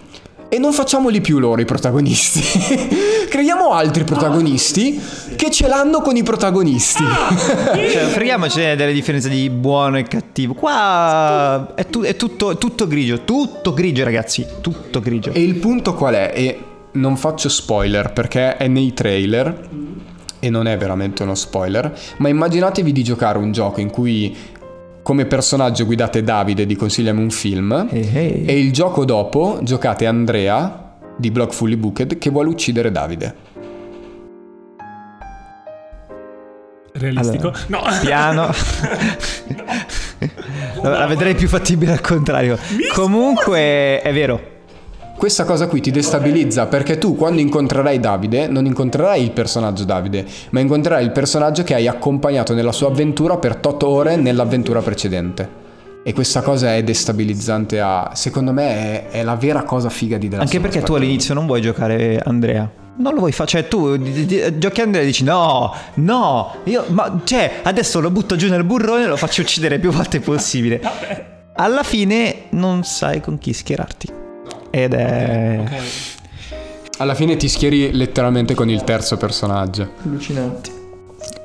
[0.56, 2.42] e non facciamoli più loro i protagonisti.
[3.30, 5.02] Creiamo altri protagonisti
[5.36, 7.04] che ce l'hanno con i protagonisti.
[7.96, 10.54] Cioè, freghiamoci delle differenze di buono e cattivo.
[10.54, 15.32] Qua è, tu- è tutto, è tutto grigio, tutto grigio ragazzi, tutto grigio.
[15.34, 16.32] E il punto qual è?
[16.34, 16.60] E
[16.94, 19.70] non faccio spoiler perché è nei trailer
[20.40, 24.36] e non è veramente uno spoiler, ma immaginatevi di giocare un gioco in cui
[25.06, 28.46] come personaggio guidate Davide di Consigliami un film Ehi, ehi.
[28.46, 33.36] e il gioco dopo giocate Andrea di Block Fully Booked che vuole uccidere Davide.
[36.94, 37.50] Realistico?
[37.50, 37.84] Allora, no.
[38.02, 38.50] Piano.
[40.82, 42.58] la, la vedrei più fattibile al contrario.
[42.92, 44.54] Comunque è vero.
[45.18, 50.26] Questa cosa qui ti destabilizza perché tu quando incontrerai Davide non incontrerai il personaggio Davide,
[50.52, 55.64] ma incontrerai il personaggio che hai accompagnato nella sua avventura per 8 ore nell'avventura precedente.
[56.04, 58.12] E questa cosa è destabilizzante a...
[58.14, 61.48] Secondo me è, è la vera cosa figa di The Anche perché tu all'inizio non
[61.48, 62.70] vuoi giocare Andrea.
[62.98, 66.84] non lo vuoi fare, cioè tu di- di- giochi Andrea e dici no, no, io,
[66.90, 70.80] ma cioè adesso lo butto giù nel burrone e lo faccio uccidere più volte possibile.
[71.56, 74.24] Alla fine non sai con chi schierarti.
[74.76, 75.72] Ed è Ok.
[76.98, 79.92] Alla fine ti schieri letteralmente con il terzo personaggio.
[80.04, 80.70] allucinante.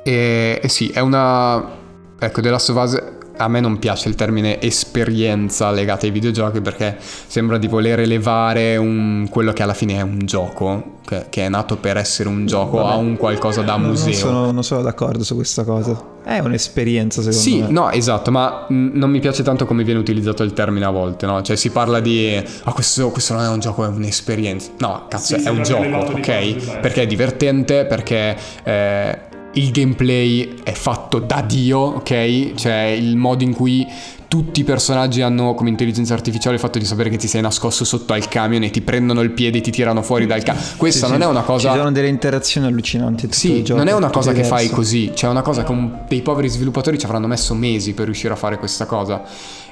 [0.03, 1.79] E, e sì, è una...
[2.19, 3.01] Ecco, The Last of Us
[3.37, 8.77] a me non piace il termine esperienza legata ai videogiochi perché sembra di voler elevare
[8.77, 12.45] un- quello che alla fine è un gioco, che, che è nato per essere un
[12.45, 14.13] gioco, a un qualcosa da Non museo.
[14.13, 16.09] sono, non sono d'accordo su questa cosa.
[16.23, 17.69] È un'esperienza secondo Sì, me.
[17.71, 21.25] no, esatto, ma mh, non mi piace tanto come viene utilizzato il termine a volte,
[21.25, 21.41] no?
[21.41, 24.69] Cioè si parla di, ah questo, questo non è un gioco, è un'esperienza.
[24.79, 26.79] No, cazzo, Sì, è un gioco, ok?
[26.79, 29.19] Perché è divertente, perché eh,
[29.53, 32.53] il gameplay è fatto da Dio, ok?
[32.55, 33.85] Cioè il modo in cui
[34.27, 37.83] tutti i personaggi hanno come intelligenza artificiale il fatto di sapere che ti sei nascosto
[37.83, 40.63] sotto al camion e ti prendono il piede e ti tirano fuori dal camion.
[40.77, 41.27] Questa Sì, non sì.
[41.27, 41.71] è una cosa...
[41.71, 43.23] Ci sono delle interazioni allucinanti.
[43.23, 44.75] tutto Sì, gioco, non è una cosa che fai diverso.
[44.75, 48.05] così, cioè è una cosa che un- dei poveri sviluppatori ci avranno messo mesi per
[48.05, 49.21] riuscire a fare questa cosa.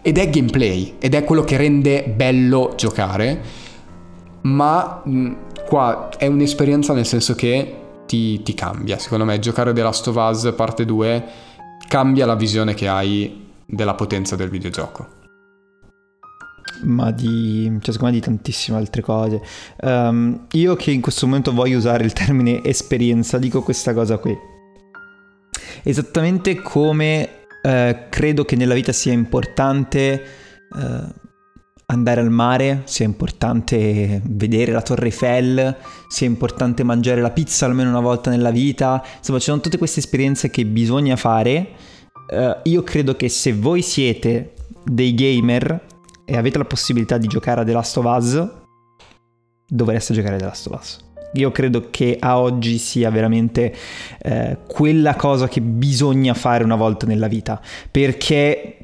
[0.02, 3.42] Ed è gameplay, ed è quello che rende bello giocare,
[4.42, 5.32] ma mh,
[5.68, 7.76] qua è un'esperienza nel senso che
[8.10, 8.98] ti, ti cambia.
[8.98, 11.26] Secondo me giocare The Last of Us parte 2
[11.88, 15.18] cambia la visione che hai della potenza del videogioco.
[16.82, 19.42] ma di, cioè, secondo me di tantissime altre cose.
[19.82, 24.36] Ehm, io che in questo momento voglio usare il termine esperienza, dico questa cosa qui.
[25.84, 30.24] Esattamente come eh, credo che nella vita sia importante
[30.76, 31.04] eh,
[31.92, 35.76] andare al mare, sia importante vedere la Torre Eiffel,
[36.08, 39.04] sia importante mangiare la pizza almeno una volta nella vita.
[39.18, 41.70] Insomma, ci sono tutte queste esperienze che bisogna fare.
[42.30, 45.88] Eh, io credo che se voi siete dei gamer
[46.26, 48.48] e avete la possibilità di giocare a The Last of Us,
[49.68, 51.08] dovreste giocare a The Last of Us.
[51.34, 53.76] Io credo che a oggi sia veramente
[54.22, 57.60] eh, quella cosa che bisogna fare una volta nella vita.
[57.90, 58.78] Perché,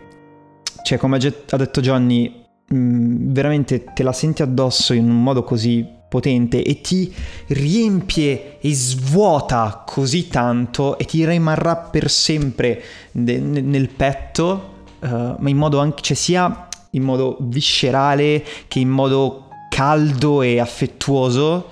[0.83, 5.93] cioè, come ha detto Johnny, mh, veramente te la senti addosso in un modo così
[6.07, 7.13] potente e ti
[7.47, 15.07] riempie e svuota così tanto e ti rimarrà per sempre de- ne- nel petto, eh,
[15.37, 21.69] ma in modo anche, cioè sia in modo viscerale che in modo caldo e affettuoso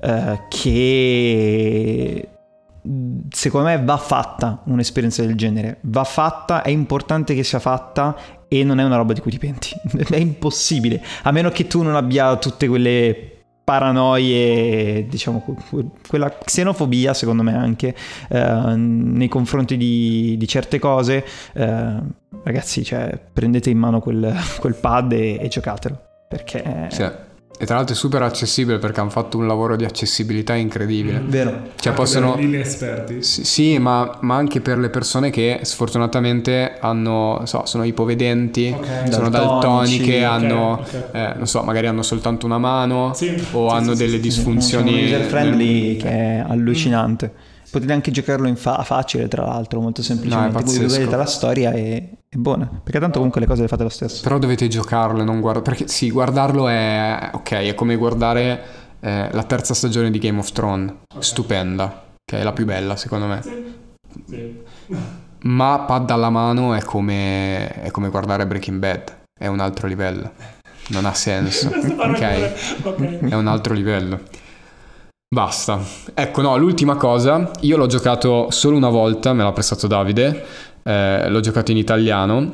[0.00, 2.28] eh, che
[2.80, 5.78] mh, secondo me va fatta un'esperienza del genere.
[5.82, 8.16] Va fatta è importante che sia fatta
[8.48, 9.70] e non è una roba di cui ti penti.
[10.08, 11.02] È impossibile.
[11.22, 13.28] A meno che tu non abbia tutte quelle
[13.64, 17.94] paranoie diciamo que- que- quella xenofobia secondo me anche
[18.28, 21.98] eh, nei confronti di, di certe cose eh,
[22.42, 25.98] ragazzi cioè prendete in mano quel, quel pad e, e giocatelo.
[26.28, 27.10] Perché Sì.
[27.56, 31.22] E tra l'altro è super accessibile perché hanno fatto un lavoro di accessibilità incredibile.
[31.24, 32.34] vero Cioè Anche possono...
[32.34, 33.22] per gli inesperti.
[33.22, 38.74] Sì, sì, ma, ma anche per le persone che sfortunatamente hanno, non so, sono ipovedenti,
[38.76, 39.12] Ok.
[39.12, 41.08] sono daltoniche, ok, hanno, ok.
[41.12, 44.16] eh, non so, magari hanno soltanto una mano Sì, o sì, hanno sì, delle sì,
[44.16, 45.04] sì, disfunzioni.
[45.04, 47.32] user friendly nel- che è allucinante.
[47.74, 50.52] Potete anche giocarlo in fa- facile, tra l'altro, molto semplicemente.
[50.52, 50.94] Voi pazzesco.
[50.94, 52.66] vedete la storia e è buona.
[52.66, 54.22] Perché tanto comunque le cose le fate lo stesso.
[54.22, 55.68] Però dovete giocarlo e non guardarlo.
[55.68, 58.62] Perché sì, guardarlo è ok, è come guardare
[59.00, 60.92] eh, la terza stagione di Game of Thrones.
[61.18, 63.42] Stupenda, che è la più bella secondo me.
[64.24, 64.62] Sì.
[65.40, 70.30] Ma pad alla mano è come, è come guardare Breaking Bad, è un altro livello.
[70.90, 71.70] Non ha senso.
[71.74, 72.82] ok?
[72.84, 73.18] ok.
[73.30, 74.20] È un altro livello.
[75.34, 75.84] Basta.
[76.14, 80.46] Ecco, no, l'ultima cosa, io l'ho giocato solo una volta, me l'ha prestato Davide,
[80.84, 82.52] eh, l'ho giocato in italiano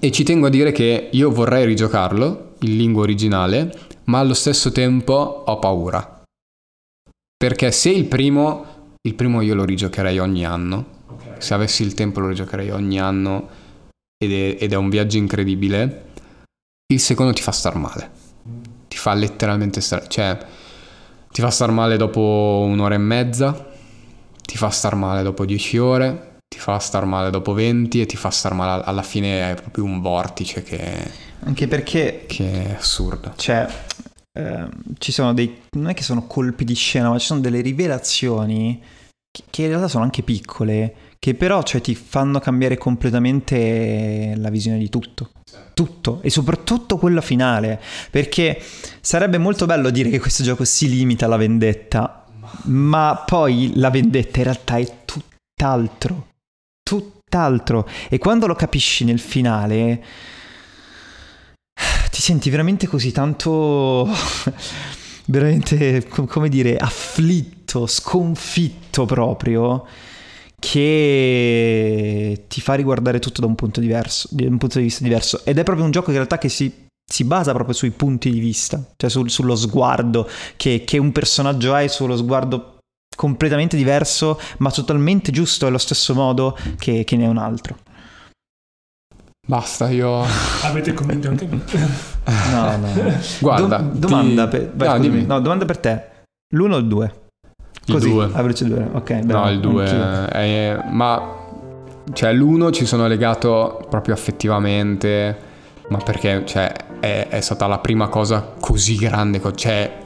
[0.00, 3.72] e ci tengo a dire che io vorrei rigiocarlo in lingua originale,
[4.06, 6.24] ma allo stesso tempo ho paura.
[7.36, 10.86] Perché se il primo, il primo io lo rigiocherei ogni anno,
[11.38, 13.48] se avessi il tempo lo rigiocherei ogni anno
[14.18, 16.06] ed è, ed è un viaggio incredibile,
[16.92, 18.10] il secondo ti fa star male.
[18.88, 20.08] Ti fa letteralmente star...
[20.08, 20.56] cioè
[21.30, 23.66] ti fa star male dopo un'ora e mezza,
[24.44, 28.16] ti fa star male dopo dieci ore, ti fa star male dopo venti e ti
[28.16, 33.32] fa star male alla fine è proprio un vortice che, Anche perché, che è assurdo.
[33.36, 33.66] cioè,
[34.32, 35.62] ehm, ci sono dei...
[35.76, 38.82] Non è che sono colpi di scena, ma ci sono delle rivelazioni
[39.50, 44.78] che in realtà sono anche piccole, che però cioè, ti fanno cambiare completamente la visione
[44.78, 45.30] di tutto.
[45.74, 46.20] Tutto.
[46.22, 47.80] E soprattutto quella finale.
[48.10, 48.60] Perché
[49.00, 52.24] sarebbe molto bello dire che questo gioco si limita alla vendetta.
[52.64, 56.28] Ma poi la vendetta in realtà è tutt'altro.
[56.82, 57.88] Tutt'altro.
[58.08, 60.04] E quando lo capisci nel finale
[62.10, 64.08] ti senti veramente così tanto
[65.26, 69.86] veramente, co- come dire, afflitto, sconfitto proprio,
[70.58, 75.44] che ti fa riguardare tutto da un punto diverso, di un punto di vista diverso.
[75.44, 78.30] Ed è proprio un gioco che in realtà che si, si basa proprio sui punti
[78.30, 82.76] di vista, cioè sul- sullo sguardo che, che un personaggio ha e sullo sguardo
[83.16, 87.78] completamente diverso, ma totalmente giusto allo stesso modo che, che ne è un altro.
[89.46, 90.24] Basta, io...
[90.62, 91.62] Avete convinto anche me.
[92.52, 93.18] No, no.
[93.40, 95.34] Guarda, Do- domanda, ti- per, vai, No.
[95.34, 96.04] No, domanda per te.
[96.54, 97.27] L'uno o il due?
[97.92, 98.30] Così, due.
[98.32, 98.88] a.
[98.92, 100.28] Ok, No, bravo, il 2 anch'io.
[100.30, 100.78] è...
[100.90, 101.36] Ma...
[102.12, 105.36] Cioè, l'uno ci sono legato proprio affettivamente,
[105.88, 109.40] ma perché, cioè, è, è stata la prima cosa così grande.
[109.54, 109.98] Cioè,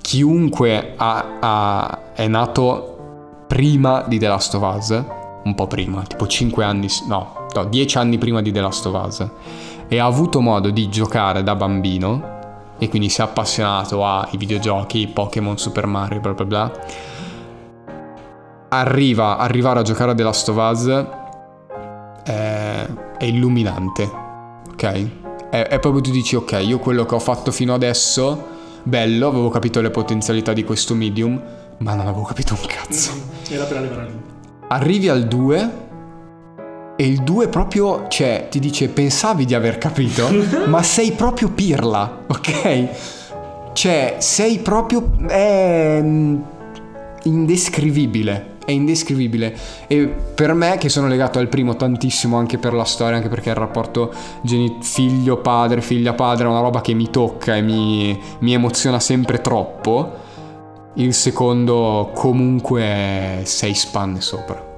[0.00, 5.02] chiunque ha- ha- è nato prima di The Last of Us,
[5.44, 9.04] un po' prima, tipo 5 anni, no, no, 10 anni prima di The Last of
[9.06, 9.26] Us,
[9.88, 12.32] e ha avuto modo di giocare da bambino,
[12.78, 16.72] e quindi si è appassionato ai videogiochi, Pokémon, Super Mario, bla bla bla,
[18.78, 21.06] arriva, arrivare a giocare a The Last of Us
[22.24, 22.86] è,
[23.18, 24.10] è illuminante,
[24.70, 25.08] ok?
[25.50, 28.46] È, è proprio tu dici, ok, io quello che ho fatto fino adesso,
[28.82, 31.40] bello, avevo capito le potenzialità di questo medium,
[31.78, 33.12] ma non avevo capito un cazzo.
[33.48, 34.20] Era per arrivare lì.
[34.68, 35.70] Arrivi al 2
[36.96, 40.28] e il 2 proprio, cioè, ti dice, pensavi di aver capito,
[40.66, 43.72] ma sei proprio pirla, ok?
[43.72, 45.10] Cioè, sei proprio...
[45.28, 46.36] è mm,
[47.24, 48.53] indescrivibile.
[48.64, 49.54] È indescrivibile.
[49.86, 53.50] E per me, che sono legato al primo tantissimo anche per la storia, anche perché
[53.50, 54.12] il rapporto
[54.42, 60.22] geni- figlio-padre, figlia-padre è una roba che mi tocca e mi, mi emoziona sempre troppo.
[60.94, 64.72] Il secondo comunque sei spanne sopra.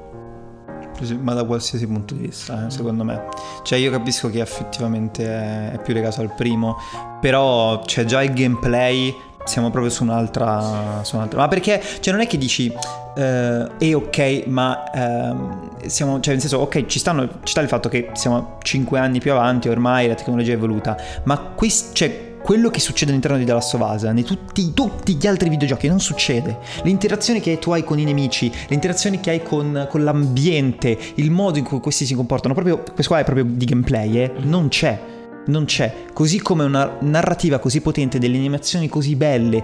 [1.20, 3.24] Ma da qualsiasi punto di vista, eh, secondo me.
[3.62, 5.24] Cioè, io capisco che effettivamente
[5.72, 6.76] è più legato al primo,
[7.20, 9.14] però c'è già il gameplay,
[9.46, 11.00] siamo proprio su un'altra.
[11.02, 11.40] Su un'altra.
[11.40, 12.72] Ma perché, cioè, non è che dici.
[13.16, 17.68] eh, è ok, ma ehm, siamo, cioè, nel senso, ok, ci, stanno, ci sta il
[17.68, 22.34] fatto che siamo 5 anni più avanti ormai, la tecnologia è evoluta, ma quest- cioè,
[22.42, 25.88] quello che succede all'interno di The Last of Us, nei tutti, tutti gli altri videogiochi,
[25.88, 26.58] non succede.
[26.84, 31.58] L'interazione che tu hai con i nemici, l'interazione che hai con, con l'ambiente, il modo
[31.58, 35.14] in cui questi si comportano, proprio, questo qua è proprio di gameplay, eh, non c'è.
[35.46, 36.04] Non c'è.
[36.12, 39.62] Così come una narrativa così potente, delle animazioni così belle,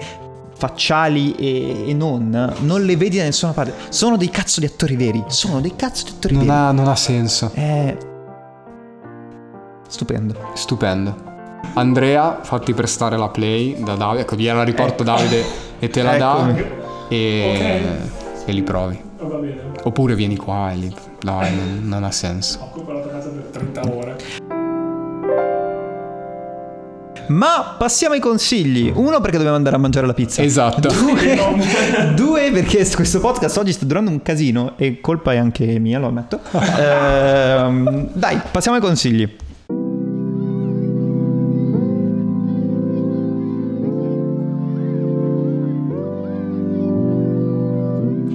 [0.57, 3.75] facciali e, e non, non le vedi da nessuna parte.
[3.89, 5.25] Sono dei cazzo di attori veri.
[5.29, 6.57] Sono dei cazzo di attori Non veri.
[6.57, 7.51] ha, non ha senso.
[7.53, 7.97] È
[9.89, 10.35] stupendo.
[10.55, 11.31] Stupendo.
[11.75, 14.23] Andrea, fatti prestare la play da Davide.
[14.23, 15.45] Ecco, gliela riporto Davide
[15.79, 16.55] e te la dà.
[17.09, 17.81] E,
[18.45, 19.01] e li provi.
[19.19, 19.71] Oh, va bene.
[19.83, 20.95] Oppure vieni qua e li...
[21.21, 22.59] Dai, non, non ha senso.
[22.63, 24.17] Occupa la tua casa per 30 ore.
[27.29, 28.93] Ma passiamo ai consigli.
[28.95, 30.43] Uno perché dobbiamo andare a mangiare la pizza.
[30.43, 30.89] Esatto.
[30.89, 35.99] Due, due, perché questo podcast oggi sta durando un casino e colpa è anche mia,
[35.99, 36.41] lo ammetto.
[36.53, 39.37] Ehm, dai, passiamo ai consigli.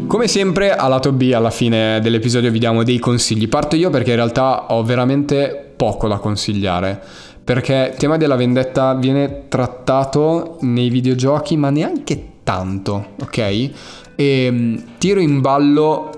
[0.08, 3.50] Come sempre, a lato B, alla fine dell'episodio vi diamo dei consigli.
[3.50, 7.02] Parto io perché in realtà ho veramente poco da consigliare.
[7.48, 13.72] Perché il tema della vendetta viene trattato nei videogiochi, ma neanche tanto, ok?
[14.18, 16.11] E mm, tiro in ballo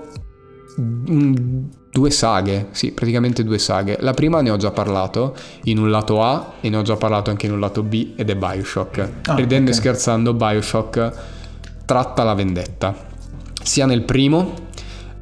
[0.76, 3.98] due saghe, sì, praticamente due saghe.
[4.00, 5.36] La prima ne ho già parlato
[5.66, 8.28] in un lato A e ne ho già parlato anche in un lato B ed
[8.28, 9.10] è Bioshock.
[9.28, 9.76] Ah, Ridendo ok.
[9.76, 11.12] e scherzando, Bioshock
[11.84, 12.92] tratta la vendetta
[13.62, 14.52] sia nel primo,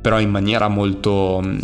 [0.00, 1.58] però in maniera molto mm,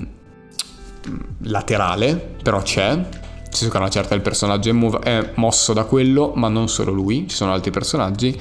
[1.44, 3.22] laterale, però c'è.
[3.54, 6.68] Nel senso che una certa il personaggio è, mov- è mosso da quello, ma non
[6.68, 8.36] solo lui, ci sono altri personaggi.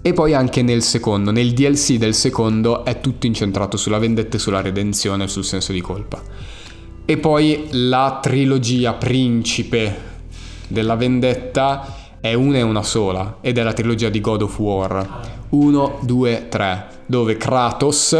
[0.00, 4.40] E poi anche nel secondo, nel DLC del secondo è tutto incentrato sulla vendetta e
[4.40, 6.22] sulla redenzione sul senso di colpa.
[7.04, 9.94] E poi la trilogia principe
[10.68, 15.44] della vendetta è una e una sola, ed è la trilogia di God of War.
[15.50, 18.16] 1, 2, 3, dove Kratos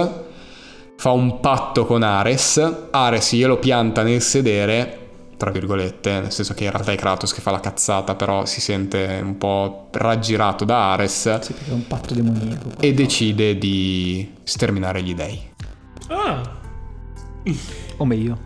[0.99, 5.06] fa un patto con Ares, Ares glielo pianta nel sedere,
[5.37, 8.61] tra virgolette, nel senso che in realtà è Kratos che fa la cazzata, però si
[8.61, 12.71] sente un po' raggirato da Ares Sì, perché è un patto demoniaco.
[12.81, 15.41] e decide di sterminare gli dei.
[16.09, 16.55] Ah,
[17.99, 18.39] O meglio,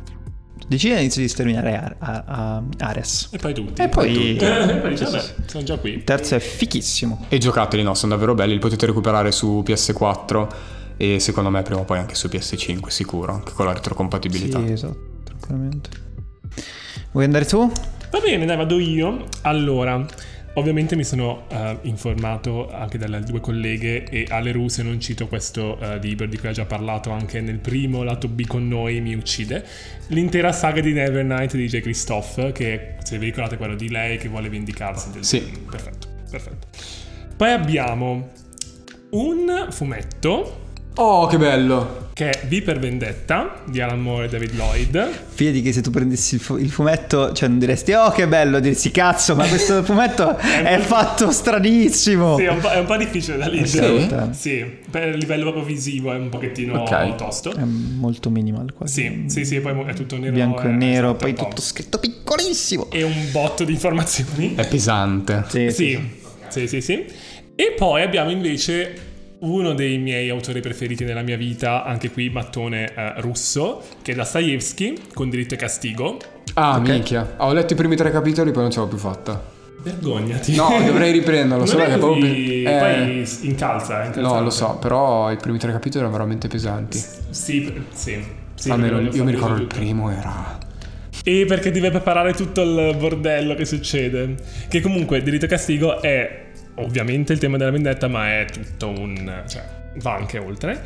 [0.67, 3.29] decide all'inizio di sterminare Ar- a- a- Ares.
[3.33, 3.83] e poi tutti.
[3.83, 4.37] E poi...
[4.37, 6.03] E poi dice, vabbè, sono già qui.
[6.05, 7.25] Terzo è fichissimo.
[7.29, 10.47] E giocateli, no, sono davvero belli, li potete recuperare su PS4
[10.97, 14.59] e secondo me prima o poi anche su PS5, sicuro, anche con la retrocompatibilità.
[14.59, 16.00] Sì, esatto, tranquillamente.
[17.13, 17.71] Vuoi andare tu?
[18.11, 19.27] Va bene, dai, vado io.
[19.43, 20.07] Allora,
[20.55, 25.29] Ovviamente mi sono eh, informato anche dalle due colleghe e alle Ru, se non cito
[25.29, 29.01] questo eh, libro di cui ha già parlato anche nel primo lato B con noi,
[29.01, 29.65] mi uccide.
[30.09, 31.81] L'intera saga di Nevernight di J.
[31.81, 35.41] Christophe, che se vi ricordate quello di lei che vuole vendicarsi del Sì.
[35.71, 36.67] Perfetto, perfetto.
[37.37, 38.31] Poi abbiamo
[39.11, 40.59] un fumetto
[40.97, 42.10] Oh, che bello.
[42.21, 45.11] Che è V per Vendetta di Alan Moore e David Lloyd.
[45.31, 48.61] Fidati che se tu prendessi il, fu- il fumetto, cioè non diresti, oh che bello,
[48.61, 52.37] diresti cazzo, ma questo fumetto è fatto stranissimo.
[52.37, 54.33] Sì, è un po', è un po' difficile da leggere.
[54.33, 54.39] Sì?
[54.39, 57.15] Sì, per il livello proprio visivo è un pochettino Ok.
[57.15, 57.55] tosto.
[57.55, 59.01] È molto minimal quasi.
[59.01, 60.35] Sì, sì, sì, poi è tutto nero.
[60.35, 61.45] Bianco e eh, nero, esatto, poi po'.
[61.49, 62.91] tutto scritto piccolissimo.
[62.91, 64.57] E un botto di informazioni.
[64.57, 65.47] È pesante.
[65.49, 66.11] Sì, Sì,
[66.49, 67.05] sì, sì, sì.
[67.55, 69.09] E poi abbiamo invece
[69.41, 74.15] uno dei miei autori preferiti nella mia vita, anche qui mattone eh, russo, che è
[74.15, 76.19] Dostoevsky, con diritto e castigo.
[76.55, 77.37] Ah, minchia.
[77.39, 79.43] Ho letto i primi tre capitoli, poi non ce l'ho più fatta.
[79.83, 80.55] Vergognati.
[80.55, 81.65] No, dovrei riprenderlo.
[81.65, 84.21] Non solo che proprio eh, Poi incalza, incalzante.
[84.21, 86.99] No, lo so, però i primi tre capitoli erano veramente pesanti.
[87.31, 88.23] Sì, sì.
[88.55, 89.77] sì Almeno io mi ricordo il tutto.
[89.77, 90.59] primo era...
[91.23, 94.37] E perché deve preparare tutto il bordello che succede.
[94.69, 96.50] Che comunque diritto e castigo è
[96.81, 99.45] ovviamente il tema della vendetta, ma è tutto un...
[99.49, 99.65] cioè
[99.97, 100.83] va anche oltre.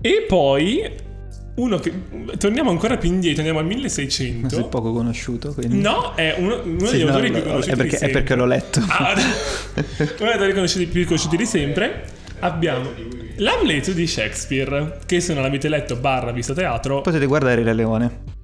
[0.00, 1.08] E poi
[1.56, 1.92] uno che...
[2.38, 4.68] Torniamo ancora più indietro, andiamo al Ma sei 1600.
[4.68, 5.80] poco conosciuto, quindi...
[5.80, 8.46] No, è uno, uno Sì, degli no, autori più conosciuti è perché, è perché l'ho
[8.46, 8.80] letto.
[8.88, 12.04] Ah, uno degli autori più conosciuti di sempre.
[12.40, 12.90] Abbiamo
[13.36, 18.38] l'Amleto di Shakespeare, che se non l'avete letto barra visto teatro, Potete guardare Re Leone.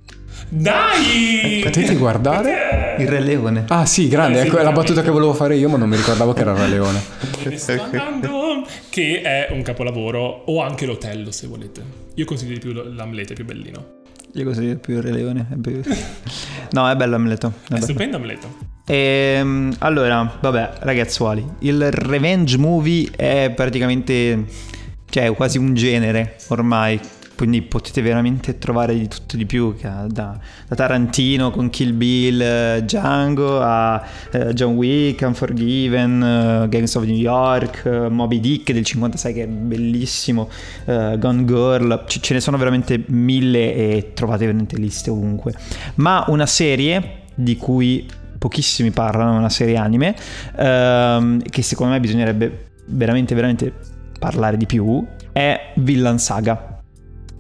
[0.49, 1.61] Dai!
[1.63, 2.97] Potete guardare?
[2.99, 3.65] Il Re Leone.
[3.69, 5.97] Ah sì, grande, Eh, ecco è la battuta che volevo fare io, ma non mi
[5.97, 7.01] ricordavo che era il Re Leone.
[7.45, 8.67] Me ne sto andando.
[8.89, 11.83] Che è un capolavoro, o anche l'Otello se volete.
[12.15, 13.95] Io consiglio di più l'Amleto, è più bellino.
[14.33, 15.47] Io consiglio più il Re Leone.
[15.53, 15.81] è più-
[16.73, 17.49] no, è bello Amleto.
[17.49, 17.85] è È bello.
[17.85, 18.55] stupendo Amleto.
[18.87, 24.45] Ehm, allora, vabbè, ragazzuoli, il revenge movie è praticamente,
[25.11, 26.99] cioè, quasi un genere ormai.
[27.37, 32.83] Quindi potete veramente trovare di tutto di più, da, da Tarantino con Kill Bill, eh,
[32.83, 34.03] Django, a
[34.33, 39.43] eh, John Wick, Unforgiven, eh, Gangs of New York, eh, Moby Dick del 56 che
[39.43, 40.49] è bellissimo,
[40.87, 45.53] eh, Gone Girl, C- ce ne sono veramente mille e trovate veramente liste ovunque.
[45.97, 48.09] Ma una serie di cui
[48.39, 50.15] pochissimi parlano, una serie anime,
[50.57, 53.73] ehm, che secondo me bisognerebbe veramente, veramente
[54.19, 56.76] parlare di più, è Villan Saga.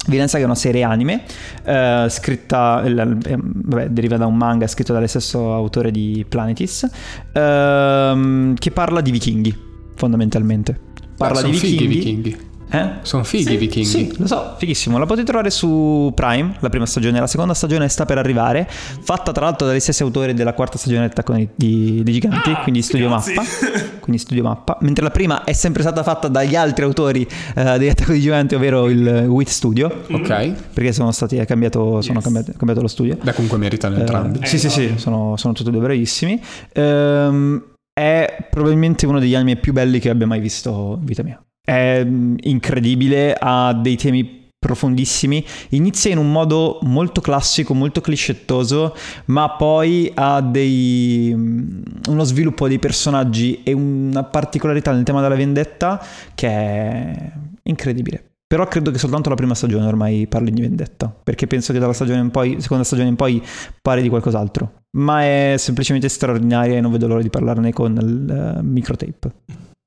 [0.06, 1.22] Villan Saga è una serie anime,
[1.64, 6.88] eh, scritta, eh, vabbè, deriva da un manga scritto dallo stesso autore di Planetis,
[7.32, 9.56] ehm, che parla di vichinghi,
[9.94, 10.78] fondamentalmente.
[11.16, 11.86] Parla sono di vichinghi.
[11.86, 12.45] vichinghi.
[12.68, 12.88] Eh?
[13.02, 13.88] Sono fighi i vichinghi.
[13.88, 14.98] Sì, lo so, fighissimo.
[14.98, 17.20] La potete trovare su Prime, la prima stagione.
[17.20, 21.02] La seconda stagione sta per arrivare, fatta tra l'altro dagli stessi autori della quarta stagione
[21.06, 23.34] di Attacco di, di- Giganti, Ah, quindi Studio grazie.
[23.34, 23.48] Mappa.
[24.06, 24.78] Quindi Studio Mappa.
[24.82, 28.54] Mentre la prima è sempre stata fatta dagli altri autori eh, di Attacco di Giganti,
[28.54, 30.52] ovvero il Wit Studio, Ok.
[30.72, 32.22] perché sono stati, è cambiato, sono Yes.
[32.24, 33.16] cambiati- è cambiato lo studio.
[33.20, 34.38] Beh, comunque meritano entrambi.
[34.42, 36.40] Eh, sì, sì, sì, sono, sono tutti e due bravissimi.
[36.72, 37.62] Ehm,
[37.92, 41.40] è probabilmente uno degli anime più belli che abbia mai visto in vita mia.
[41.66, 45.44] È mm, incredibile, ha dei temi profondissimi.
[45.70, 48.94] Inizia in un modo molto classico, molto cliscettoso,
[49.26, 55.34] ma poi ha dei, mm, uno sviluppo dei personaggi e una particolarità nel tema della
[55.34, 56.00] vendetta
[56.34, 57.32] che è
[57.64, 58.30] incredibile.
[58.48, 61.92] Però credo che soltanto la prima stagione ormai parli di vendetta, perché penso che dalla
[61.92, 63.42] stagione in poi, seconda stagione in poi
[63.82, 64.84] parli di qualcos'altro.
[64.98, 69.32] Ma è semplicemente straordinaria e non vedo l'ora di parlarne con il eh, microtape.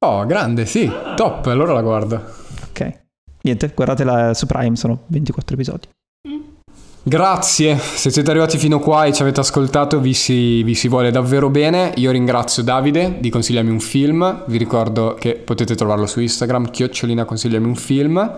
[0.02, 0.90] Oh, grande, sì.
[1.18, 2.24] Top, allora la guardo.
[2.70, 3.00] Ok.
[3.42, 5.88] Niente, guardatela su Prime, sono 24 episodi.
[7.04, 11.12] Grazie, se siete arrivati fino qua e ci avete ascoltato vi si, vi si vuole
[11.12, 11.92] davvero bene.
[11.96, 17.26] Io ringrazio Davide di consigliarmi un film, vi ricordo che potete trovarlo su Instagram, chiocciolina
[17.26, 18.38] consigliami un film.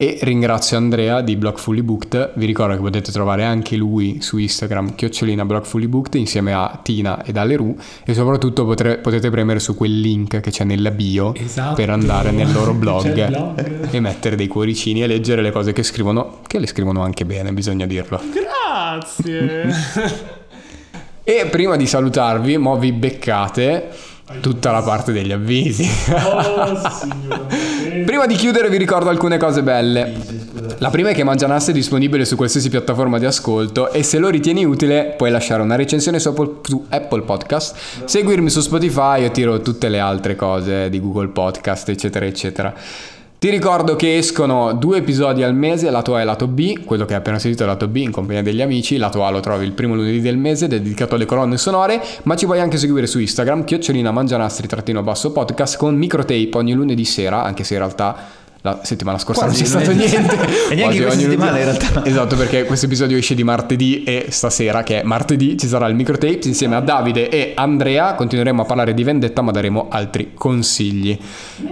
[0.00, 4.38] E ringrazio Andrea di Blog Fully Booked, vi ricordo che potete trovare anche lui su
[4.38, 9.28] Instagram, chiocciolina Blog Fully Booked, insieme a Tina ed alle Ru e soprattutto potre- potete
[9.28, 11.74] premere su quel link che c'è nella bio Esatto.
[11.74, 13.90] per andare nel loro blog, blog.
[13.90, 17.52] e mettere dei cuoricini e leggere le cose che scrivono, che le scrivono anche bene,
[17.52, 18.20] bisogna dirlo.
[18.32, 19.66] Grazie.
[21.28, 23.90] E prima di salutarvi, mo vi beccate
[24.40, 25.88] tutta la parte degli avvisi.
[26.10, 28.02] oh, signore.
[28.04, 30.14] Prima di chiudere vi ricordo alcune cose belle.
[30.78, 34.28] La prima è che Mangianasse è disponibile su qualsiasi piattaforma di ascolto e se lo
[34.28, 36.28] ritieni utile puoi lasciare una recensione su
[36.88, 42.26] Apple, Podcast, seguirmi su Spotify o tiro tutte le altre cose di Google Podcast eccetera
[42.26, 42.74] eccetera.
[43.38, 47.12] Ti ricordo che escono due episodi al mese, lato A e lato B, quello che
[47.12, 49.70] hai appena sentito è lato B in compagnia degli amici, lato A lo trovi il
[49.70, 53.62] primo lunedì del mese dedicato alle colonne sonore, ma ci puoi anche seguire su Instagram,
[53.62, 58.16] chiocciolina mangianastri trattino basso podcast con microtape ogni lunedì sera, anche se in realtà
[58.62, 60.16] la settimana scorsa Quasi, non c'è stato lunedì.
[60.16, 60.34] niente.
[60.70, 61.70] E neanche Quasi questa settimana, lunedì.
[61.70, 62.04] in realtà.
[62.06, 65.94] Esatto, perché questo episodio esce di martedì e stasera, che è martedì, ci sarà il
[65.94, 68.14] microtape insieme a Davide e Andrea.
[68.14, 71.16] Continueremo a parlare di vendetta, ma daremo altri consigli.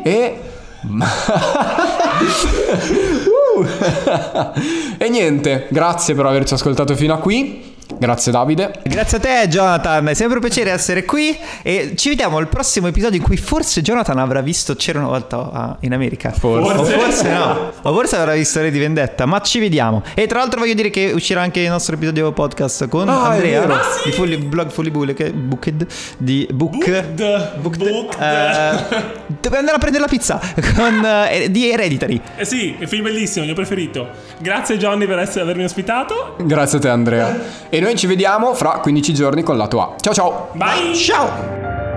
[0.04, 0.38] E.
[3.56, 3.64] Uh.
[4.98, 7.65] e niente, grazie per averci ascoltato fino a qui.
[7.98, 8.72] Grazie Davide.
[8.82, 12.88] Grazie a te Jonathan, è sempre un piacere essere qui e ci vediamo al prossimo
[12.88, 16.30] episodio in cui forse Jonathan avrà visto C'era una volta ah, in America.
[16.32, 16.72] Forse.
[16.72, 20.02] O forse no, o forse avrà visto Re di Vendetta, ma ci vediamo.
[20.14, 23.60] E tra l'altro voglio dire che uscirà anche il nostro episodio podcast con Ah, Andrea
[23.60, 23.78] vero.
[24.04, 25.86] di Fully, blog Fully Booked, Booked
[26.18, 27.14] di Book Booked.
[27.60, 28.20] Booked, Booked.
[28.20, 28.84] eh,
[29.40, 30.40] dove andare a prendere la pizza
[30.74, 32.20] con, eh, di Hereditary.
[32.36, 34.08] Eh sì, è film bellissimo, il mio preferito.
[34.38, 36.34] Grazie Johnny per essere- avermi ospitato.
[36.42, 37.38] Grazie a te Andrea.
[37.76, 39.96] E noi ci vediamo fra 15 giorni con lato A.
[40.00, 40.48] Ciao ciao!
[40.54, 40.94] Bye!
[40.94, 41.95] Ciao!